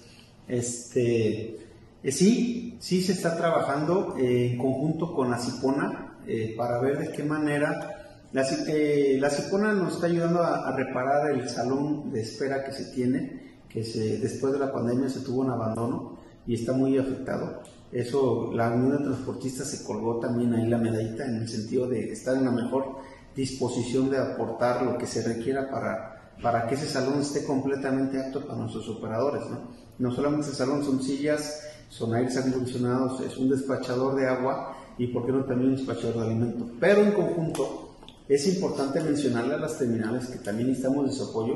Este, 0.46 1.63
eh, 2.04 2.12
sí, 2.12 2.76
sí 2.80 3.02
se 3.02 3.12
está 3.12 3.34
trabajando 3.34 4.14
eh, 4.18 4.50
en 4.52 4.58
conjunto 4.58 5.14
con 5.14 5.30
la 5.30 5.38
Cipona 5.38 6.18
eh, 6.26 6.54
para 6.54 6.78
ver 6.78 6.98
de 6.98 7.12
qué 7.12 7.24
manera 7.24 8.04
la, 8.32 8.42
la 8.42 9.30
Cipona 9.30 9.72
nos 9.72 9.94
está 9.94 10.06
ayudando 10.06 10.42
a, 10.42 10.70
reparar 10.76 11.30
el 11.30 11.48
salón 11.48 12.12
de 12.12 12.20
espera 12.20 12.62
que 12.62 12.72
se 12.72 12.92
tiene, 12.92 13.54
que 13.70 13.84
se, 13.84 14.18
después 14.18 14.52
de 14.52 14.58
la 14.58 14.70
pandemia 14.70 15.08
se 15.08 15.20
tuvo 15.20 15.40
un 15.42 15.50
abandono 15.50 16.18
y 16.46 16.54
está 16.54 16.72
muy 16.72 16.98
afectado. 16.98 17.62
Eso, 17.90 18.50
la 18.52 18.70
Unión 18.70 18.98
de 18.98 19.04
Transportistas 19.04 19.68
se 19.68 19.84
colgó 19.84 20.18
también 20.18 20.52
ahí 20.52 20.68
la 20.68 20.78
medallita 20.78 21.24
en 21.24 21.36
el 21.36 21.48
sentido 21.48 21.88
de 21.88 22.12
estar 22.12 22.36
en 22.36 22.44
la 22.44 22.50
mejor 22.50 22.96
disposición 23.34 24.10
de 24.10 24.18
aportar 24.18 24.82
lo 24.82 24.98
que 24.98 25.06
se 25.06 25.22
requiera 25.22 25.70
para, 25.70 26.34
para 26.42 26.66
que 26.66 26.74
ese 26.74 26.86
salón 26.86 27.20
esté 27.20 27.44
completamente 27.44 28.20
apto 28.20 28.44
para 28.44 28.58
nuestros 28.58 28.88
operadores. 28.88 29.42
No, 29.48 29.60
no 29.98 30.14
solamente 30.14 30.48
ese 30.48 30.56
salón, 30.56 30.84
son 30.84 31.02
sillas 31.02 31.62
son 31.88 32.14
aires 32.14 32.36
acondicionados, 32.36 33.20
es 33.20 33.36
un 33.36 33.50
despachador 33.50 34.16
de 34.16 34.26
agua 34.26 34.76
y, 34.98 35.08
por 35.08 35.26
qué 35.26 35.32
no, 35.32 35.44
también 35.44 35.70
un 35.70 35.76
despachador 35.76 36.16
de 36.16 36.22
alimento. 36.22 36.66
Pero 36.80 37.02
en 37.02 37.12
conjunto, 37.12 37.96
es 38.28 38.46
importante 38.46 39.00
mencionarle 39.00 39.54
a 39.54 39.58
las 39.58 39.78
terminales 39.78 40.26
que 40.26 40.38
también 40.38 40.68
necesitamos 40.68 41.06
de 41.06 41.12
su 41.12 41.24
apoyo 41.30 41.54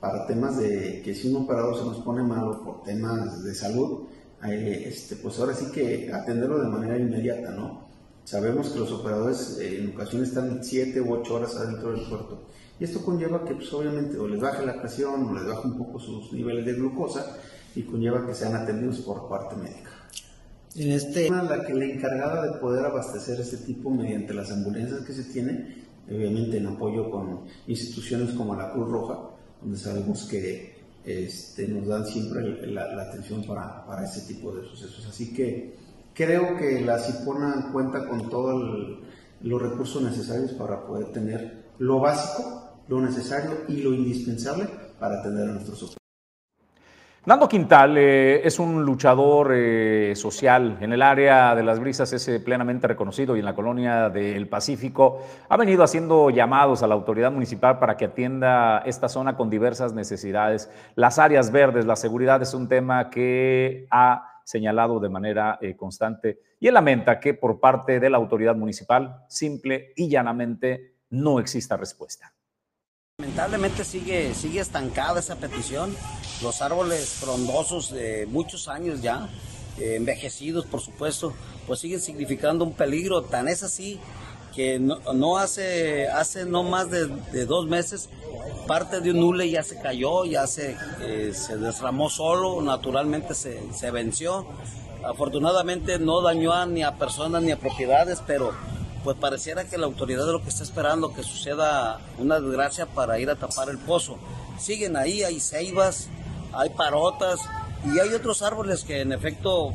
para 0.00 0.26
temas 0.26 0.58
de 0.58 1.02
que 1.04 1.14
si 1.14 1.28
un 1.28 1.44
operador 1.44 1.78
se 1.78 1.84
nos 1.84 1.98
pone 1.98 2.22
malo 2.22 2.62
por 2.62 2.82
temas 2.82 3.42
de 3.44 3.54
salud, 3.54 4.04
eh, 4.46 4.84
este, 4.86 5.16
pues 5.16 5.38
ahora 5.38 5.54
sí 5.54 5.66
que 5.72 6.10
atenderlo 6.12 6.60
de 6.60 6.68
manera 6.68 6.98
inmediata, 6.98 7.50
¿no? 7.50 7.88
Sabemos 8.24 8.70
que 8.70 8.78
los 8.78 8.92
operadores 8.92 9.58
eh, 9.60 9.80
en 9.80 9.90
ocasiones 9.94 10.28
están 10.28 10.62
7 10.62 11.00
u 11.00 11.12
8 11.14 11.34
horas 11.34 11.56
adentro 11.56 11.92
del 11.92 12.08
puerto. 12.08 12.42
Y 12.78 12.84
esto 12.84 13.04
conlleva 13.04 13.44
que, 13.44 13.54
pues 13.54 13.72
obviamente, 13.72 14.18
o 14.18 14.26
les 14.26 14.40
baje 14.40 14.64
la 14.64 14.80
presión 14.80 15.26
o 15.26 15.34
les 15.34 15.46
baje 15.46 15.68
un 15.68 15.76
poco 15.76 15.98
sus 15.98 16.32
niveles 16.32 16.64
de 16.64 16.74
glucosa 16.74 17.36
y 17.74 17.82
conlleva 17.82 18.26
que 18.26 18.34
sean 18.34 18.54
atendidos 18.54 19.00
por 19.00 19.28
parte 19.28 19.56
médica. 19.56 19.90
En 20.74 20.92
este 20.92 21.28
la 21.28 21.64
que 21.64 21.74
la 21.74 21.84
encargada 21.84 22.46
de 22.46 22.58
poder 22.58 22.84
abastecer 22.84 23.40
este 23.40 23.56
tipo 23.58 23.90
mediante 23.90 24.32
las 24.32 24.52
ambulancias 24.52 25.00
que 25.00 25.12
se 25.12 25.24
tiene, 25.24 25.84
obviamente 26.08 26.58
en 26.58 26.66
apoyo 26.68 27.10
con 27.10 27.40
instituciones 27.66 28.34
como 28.34 28.54
la 28.54 28.70
Cruz 28.72 28.88
Roja, 28.88 29.18
donde 29.60 29.78
sabemos 29.78 30.24
que 30.26 30.80
este, 31.04 31.66
nos 31.66 31.86
dan 31.86 32.06
siempre 32.06 32.66
la, 32.66 33.02
atención 33.02 33.44
para, 33.44 33.84
para 33.86 34.04
este 34.04 34.32
tipo 34.32 34.54
de 34.54 34.64
sucesos. 34.64 35.06
Así 35.06 35.32
que 35.32 35.74
creo 36.14 36.56
que 36.56 36.80
la 36.82 36.98
CIPONA 36.98 37.70
cuenta 37.72 38.06
con 38.06 38.28
todos 38.28 39.00
los 39.40 39.62
recursos 39.62 40.02
necesarios 40.02 40.52
para 40.52 40.86
poder 40.86 41.12
tener 41.12 41.64
lo 41.78 41.98
básico, 41.98 42.78
lo 42.88 43.00
necesario 43.00 43.62
y 43.68 43.78
lo 43.78 43.94
indispensable 43.94 44.68
para 44.98 45.20
atender 45.20 45.48
a 45.48 45.52
nuestros 45.52 45.82
Nando 47.26 47.46
Quintal 47.46 47.98
eh, 47.98 48.40
es 48.46 48.58
un 48.58 48.82
luchador 48.82 49.52
eh, 49.54 50.14
social. 50.16 50.78
En 50.80 50.94
el 50.94 51.02
área 51.02 51.54
de 51.54 51.62
las 51.62 51.78
brisas 51.78 52.10
es 52.14 52.26
eh, 52.28 52.40
plenamente 52.40 52.88
reconocido 52.88 53.36
y 53.36 53.40
en 53.40 53.44
la 53.44 53.54
colonia 53.54 54.08
del 54.08 54.48
Pacífico 54.48 55.20
ha 55.50 55.58
venido 55.58 55.84
haciendo 55.84 56.30
llamados 56.30 56.82
a 56.82 56.86
la 56.86 56.94
autoridad 56.94 57.30
municipal 57.30 57.78
para 57.78 57.98
que 57.98 58.06
atienda 58.06 58.78
esta 58.86 59.10
zona 59.10 59.36
con 59.36 59.50
diversas 59.50 59.92
necesidades. 59.92 60.70
Las 60.94 61.18
áreas 61.18 61.52
verdes, 61.52 61.84
la 61.84 61.96
seguridad 61.96 62.40
es 62.40 62.54
un 62.54 62.68
tema 62.68 63.10
que 63.10 63.86
ha 63.90 64.40
señalado 64.44 64.98
de 64.98 65.10
manera 65.10 65.58
constante 65.76 66.40
y 66.58 66.68
él 66.68 66.74
lamenta 66.74 67.20
que 67.20 67.34
por 67.34 67.60
parte 67.60 68.00
de 68.00 68.08
la 68.08 68.16
autoridad 68.16 68.56
municipal 68.56 69.24
simple 69.28 69.92
y 69.94 70.08
llanamente 70.08 70.94
no 71.10 71.38
exista 71.38 71.76
respuesta. 71.76 72.32
Lamentablemente 73.20 73.84
sigue, 73.84 74.32
sigue 74.32 74.60
estancada 74.60 75.20
esa 75.20 75.36
petición. 75.36 75.94
Los 76.40 76.62
árboles 76.62 77.06
frondosos 77.20 77.92
de 77.92 78.26
muchos 78.26 78.66
años 78.66 79.02
ya, 79.02 79.28
eh, 79.78 79.96
envejecidos 79.96 80.64
por 80.64 80.80
supuesto, 80.80 81.34
pues 81.66 81.80
siguen 81.80 82.00
significando 82.00 82.64
un 82.64 82.72
peligro. 82.72 83.20
Tan 83.20 83.46
es 83.48 83.62
así 83.62 84.00
que 84.54 84.78
no, 84.78 85.36
hace, 85.36 86.08
hace 86.08 86.46
no 86.46 86.62
más 86.62 86.90
de, 86.90 87.08
dos 87.44 87.66
meses 87.66 88.08
parte 88.66 89.02
de 89.02 89.10
un 89.10 89.20
nule 89.20 89.50
ya 89.50 89.62
se 89.62 89.78
cayó, 89.78 90.24
ya 90.24 90.46
se, 90.46 90.74
eh, 91.02 91.32
se 91.34 91.58
desramó 91.58 92.08
solo, 92.08 92.62
naturalmente 92.62 93.34
se, 93.34 93.60
se 93.74 93.90
venció. 93.90 94.46
Afortunadamente 95.04 95.98
no 95.98 96.22
dañó 96.22 96.54
a, 96.54 96.64
ni 96.64 96.82
a 96.82 96.96
personas 96.96 97.42
ni 97.42 97.52
a 97.52 97.58
propiedades, 97.58 98.22
pero 98.26 98.54
pues 99.04 99.16
pareciera 99.16 99.64
que 99.64 99.78
la 99.78 99.86
autoridad 99.86 100.26
de 100.26 100.32
lo 100.32 100.42
que 100.42 100.48
está 100.48 100.62
esperando 100.62 101.12
que 101.12 101.22
suceda 101.22 102.00
una 102.18 102.40
desgracia 102.40 102.86
para 102.86 103.18
ir 103.18 103.30
a 103.30 103.36
tapar 103.36 103.68
el 103.68 103.78
pozo. 103.78 104.18
Siguen 104.58 104.96
ahí, 104.96 105.22
hay 105.22 105.40
ceibas, 105.40 106.08
hay 106.52 106.70
parotas 106.70 107.40
y 107.84 107.98
hay 107.98 108.12
otros 108.12 108.42
árboles 108.42 108.84
que 108.84 109.00
en 109.00 109.12
efecto 109.12 109.72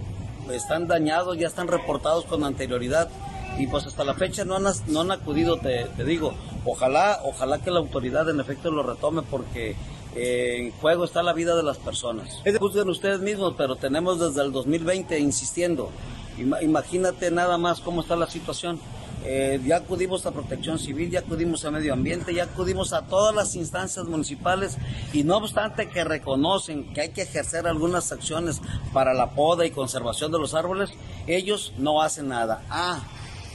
están 0.51 0.87
dañados, 0.87 1.37
ya 1.37 1.47
están 1.47 1.67
reportados 1.67 2.25
con 2.25 2.43
anterioridad 2.43 3.09
y 3.57 3.67
pues 3.67 3.85
hasta 3.85 4.03
la 4.03 4.13
fecha 4.13 4.45
no 4.45 4.55
han, 4.55 4.65
no 4.87 5.01
han 5.01 5.11
acudido, 5.11 5.57
te, 5.57 5.85
te 5.95 6.03
digo, 6.03 6.33
ojalá, 6.65 7.21
ojalá 7.23 7.59
que 7.59 7.71
la 7.71 7.79
autoridad 7.79 8.29
en 8.29 8.39
efecto 8.39 8.69
lo 8.69 8.83
retome 8.83 9.21
porque 9.23 9.75
eh, 10.15 10.55
en 10.59 10.71
juego 10.71 11.03
está 11.03 11.21
la 11.23 11.33
vida 11.33 11.55
de 11.55 11.63
las 11.63 11.77
personas. 11.77 12.41
Juzguen 12.59 12.89
ustedes 12.89 13.19
mismos, 13.19 13.53
pero 13.57 13.75
tenemos 13.75 14.19
desde 14.19 14.41
el 14.41 14.51
2020 14.51 15.19
insistiendo. 15.19 15.89
Imagínate 16.37 17.31
nada 17.31 17.57
más 17.57 17.81
cómo 17.81 18.01
está 18.01 18.15
la 18.15 18.27
situación. 18.27 18.79
Eh, 19.27 19.59
ya 19.65 19.77
acudimos 19.77 20.23
a 20.27 20.31
protección 20.31 20.77
civil, 20.77 21.09
ya 21.09 21.21
acudimos 21.21 21.65
a 21.65 21.71
medio 21.71 21.93
ambiente, 21.93 22.31
ya 22.31 22.43
acudimos 22.43 22.93
a 22.93 23.07
todas 23.07 23.33
las 23.33 23.55
instancias 23.55 24.05
municipales 24.05 24.77
y 25.13 25.23
no 25.23 25.37
obstante 25.37 25.89
que 25.89 26.03
reconocen 26.03 26.93
que 26.93 27.01
hay 27.01 27.09
que 27.09 27.23
ejercer 27.23 27.65
algunas 27.65 28.11
acciones 28.11 28.61
para 28.93 29.15
la 29.15 29.31
poda 29.31 29.65
y 29.65 29.71
conservación 29.71 30.31
de 30.31 30.37
los 30.37 30.53
árboles, 30.53 30.91
ellos 31.25 31.73
no 31.79 32.03
hacen 32.03 32.27
nada. 32.27 32.63
Ah, 32.69 33.01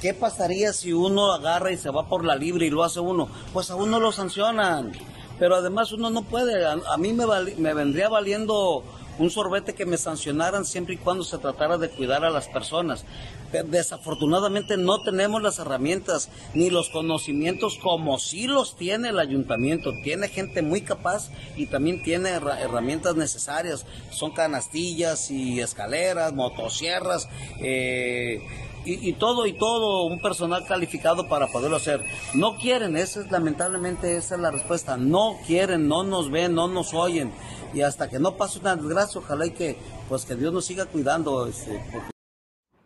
¿qué 0.02 0.12
pasaría 0.12 0.72
si 0.72 0.92
uno 0.92 1.32
agarra 1.32 1.70
y 1.70 1.78
se 1.78 1.90
va 1.90 2.08
por 2.08 2.24
la 2.24 2.34
libre 2.34 2.66
y 2.66 2.70
lo 2.70 2.82
hace 2.82 2.98
uno? 2.98 3.28
Pues 3.52 3.70
a 3.70 3.76
uno 3.76 4.00
lo 4.00 4.10
sancionan, 4.10 4.90
pero 5.38 5.54
además 5.54 5.92
uno 5.92 6.10
no 6.10 6.22
puede, 6.22 6.66
a, 6.66 6.96
mí 6.98 7.12
me, 7.12 7.26
me 7.58 7.74
vendría 7.74 8.08
valiendo 8.08 8.82
un 9.20 9.30
sorbete 9.30 9.74
que 9.74 9.86
me 9.86 9.98
sancionaran 9.98 10.64
siempre 10.64 10.94
y 10.94 10.96
cuando 10.96 11.22
se 11.22 11.38
tratara 11.38 11.78
de 11.78 11.90
cuidar 11.90 12.24
a 12.24 12.30
las 12.30 12.48
personas. 12.48 13.04
Desafortunadamente 13.52 14.76
no 14.76 15.02
tenemos 15.02 15.42
las 15.42 15.58
herramientas 15.58 16.28
ni 16.54 16.70
los 16.70 16.88
conocimientos 16.90 17.78
como 17.82 18.18
sí 18.18 18.46
los 18.46 18.76
tiene 18.76 19.08
el 19.08 19.18
ayuntamiento. 19.18 19.92
Tiene 20.04 20.28
gente 20.28 20.62
muy 20.62 20.82
capaz 20.82 21.30
y 21.56 21.66
también 21.66 22.02
tiene 22.02 22.30
herramientas 22.30 23.16
necesarias. 23.16 23.86
Son 24.10 24.32
canastillas 24.32 25.30
y 25.30 25.60
escaleras, 25.60 26.32
motosierras. 26.32 27.28
Eh, 27.60 28.40
y, 28.84 29.12
todo 29.14 29.46
y 29.46 29.52
todo 29.52 30.04
un 30.04 30.22
personal 30.22 30.64
calificado 30.66 31.28
para 31.28 31.48
poderlo 31.48 31.76
hacer. 31.76 32.02
No 32.34 32.56
quieren, 32.56 32.96
esa 32.96 33.20
es 33.20 33.30
lamentablemente 33.30 34.16
esa 34.16 34.36
es 34.36 34.40
la 34.40 34.50
respuesta. 34.50 34.96
No 34.96 35.38
quieren, 35.46 35.88
no 35.88 36.02
nos 36.02 36.30
ven, 36.30 36.54
no 36.54 36.68
nos 36.68 36.94
oyen 36.94 37.32
y 37.74 37.82
hasta 37.82 38.08
que 38.08 38.18
no 38.18 38.36
pase 38.36 38.58
una 38.58 38.76
desgracia, 38.76 39.20
ojalá 39.20 39.46
y 39.46 39.50
que 39.50 39.76
pues 40.08 40.24
que 40.24 40.34
Dios 40.34 40.52
nos 40.52 40.64
siga 40.64 40.86
cuidando. 40.86 41.46
Este, 41.46 41.80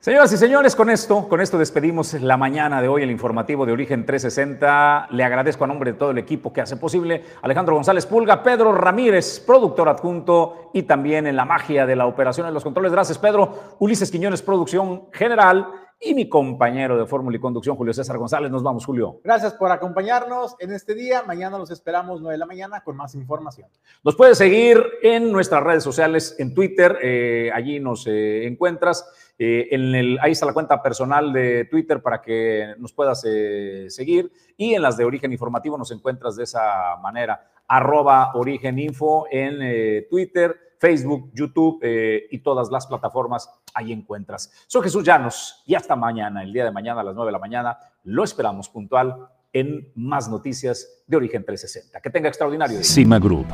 Señoras 0.05 0.31
y 0.35 0.37
señores, 0.37 0.77
con 0.77 0.91
esto, 0.91 1.27
con 1.31 1.41
esto 1.41 1.57
despedimos 1.57 2.13
la 2.13 2.37
mañana 2.37 2.83
de 2.83 2.89
hoy 2.89 3.03
el 3.03 3.11
informativo 3.11 3.65
de 3.65 3.73
Origen 3.73 4.05
360. 4.05 5.07
Le 5.11 5.25
agradezco 5.25 5.65
a 5.65 5.67
nombre 5.67 5.93
de 5.93 5.99
todo 5.99 6.11
el 6.11 6.19
equipo 6.19 6.53
que 6.53 6.61
hace 6.61 6.77
posible, 6.77 7.25
Alejandro 7.41 7.75
González 7.75 8.05
Pulga, 8.05 8.43
Pedro 8.43 8.73
Ramírez, 8.73 9.41
productor 9.41 9.89
adjunto 9.89 10.71
y 10.75 10.83
también 10.83 11.27
en 11.27 11.37
la 11.37 11.47
magia 11.47 11.87
de 11.87 11.97
la 11.97 12.05
operación 12.05 12.47
en 12.47 12.53
los 12.53 12.63
controles. 12.63 12.93
Gracias, 12.93 13.17
Pedro. 13.17 13.77
Ulises 13.79 14.11
Quiñones, 14.11 14.43
producción 14.43 15.07
general 15.11 15.69
y 15.99 16.15
mi 16.15 16.29
compañero 16.29 16.99
de 16.99 17.07
Fórmula 17.07 17.39
y 17.39 17.41
Conducción, 17.41 17.75
Julio 17.75 17.95
César 17.95 18.19
González. 18.19 18.51
Nos 18.51 18.63
vamos, 18.63 18.85
Julio. 18.85 19.21
Gracias 19.25 19.55
por 19.55 19.71
acompañarnos 19.71 20.55
en 20.59 20.73
este 20.73 20.95
día. 20.95 21.23
Mañana 21.23 21.57
los 21.57 21.71
esperamos 21.71 22.21
9 22.21 22.35
de 22.35 22.39
la 22.39 22.47
mañana 22.47 22.83
con 22.83 22.95
más 22.95 23.15
información. 23.15 23.69
Nos 24.03 24.15
puedes 24.15 24.37
seguir 24.37 24.85
en 25.03 25.33
nuestras 25.33 25.63
redes 25.63 25.83
sociales, 25.83 26.37
en 26.39 26.53
Twitter, 26.53 26.99
eh, 27.03 27.51
allí 27.55 27.81
nos 27.81 28.07
eh, 28.07 28.47
encuentras. 28.47 29.24
Eh, 29.39 29.69
en 29.71 29.95
el, 29.95 30.19
ahí 30.21 30.33
está 30.33 30.47
la 30.47 30.53
cuenta 30.53 30.83
personal 30.83 31.33
de 31.33 31.65
Twitter 31.67 32.03
para 32.03 32.21
que 32.21 32.75
nos 32.79 32.93
puedas 32.93 33.21
seguir. 33.21 34.31
Y 34.57 34.75
en 34.75 34.83
las 34.83 34.97
de 34.97 35.05
Origen 35.05 35.33
Informativo 35.33 35.77
nos 35.77 35.91
encuentras 35.91 36.37
de 36.37 36.45
esa 36.45 36.97
manera. 37.03 37.51
Arroba 37.67 38.33
Origen 38.35 38.79
Info 38.79 39.27
en 39.31 40.07
Twitter 40.09 40.65
Facebook, 40.85 41.31
YouTube 41.33 41.79
eh, 41.83 42.27
y 42.31 42.41
todas 42.41 42.71
las 42.71 42.87
plataformas, 42.87 43.49
ahí 43.73 43.91
encuentras. 43.91 44.53
Soy 44.67 44.83
Jesús 44.83 45.03
Llanos 45.03 45.63
y 45.67 45.75
hasta 45.75 45.97
mañana, 45.97 46.43
el 46.43 46.53
día 46.53 46.65
de 46.65 46.73
mañana 46.73 47.01
a 47.01 47.05
las 47.05 47.15
9 47.15 47.29
de 47.29 47.33
la 47.33 47.39
mañana, 47.39 47.79
lo 48.05 48.23
esperamos 48.23 48.69
puntual 48.69 49.29
en 49.51 49.91
más 49.95 50.29
noticias 50.29 51.05
de 51.07 51.17
Origen 51.17 51.43
360. 51.43 52.03
Que 52.03 52.11
tenga 52.11 52.29
extraordinario 52.29 52.77
día. 52.77 52.85
Cima 52.85 53.19
Group, 53.19 53.47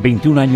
21 0.00 0.40
años. 0.40 0.54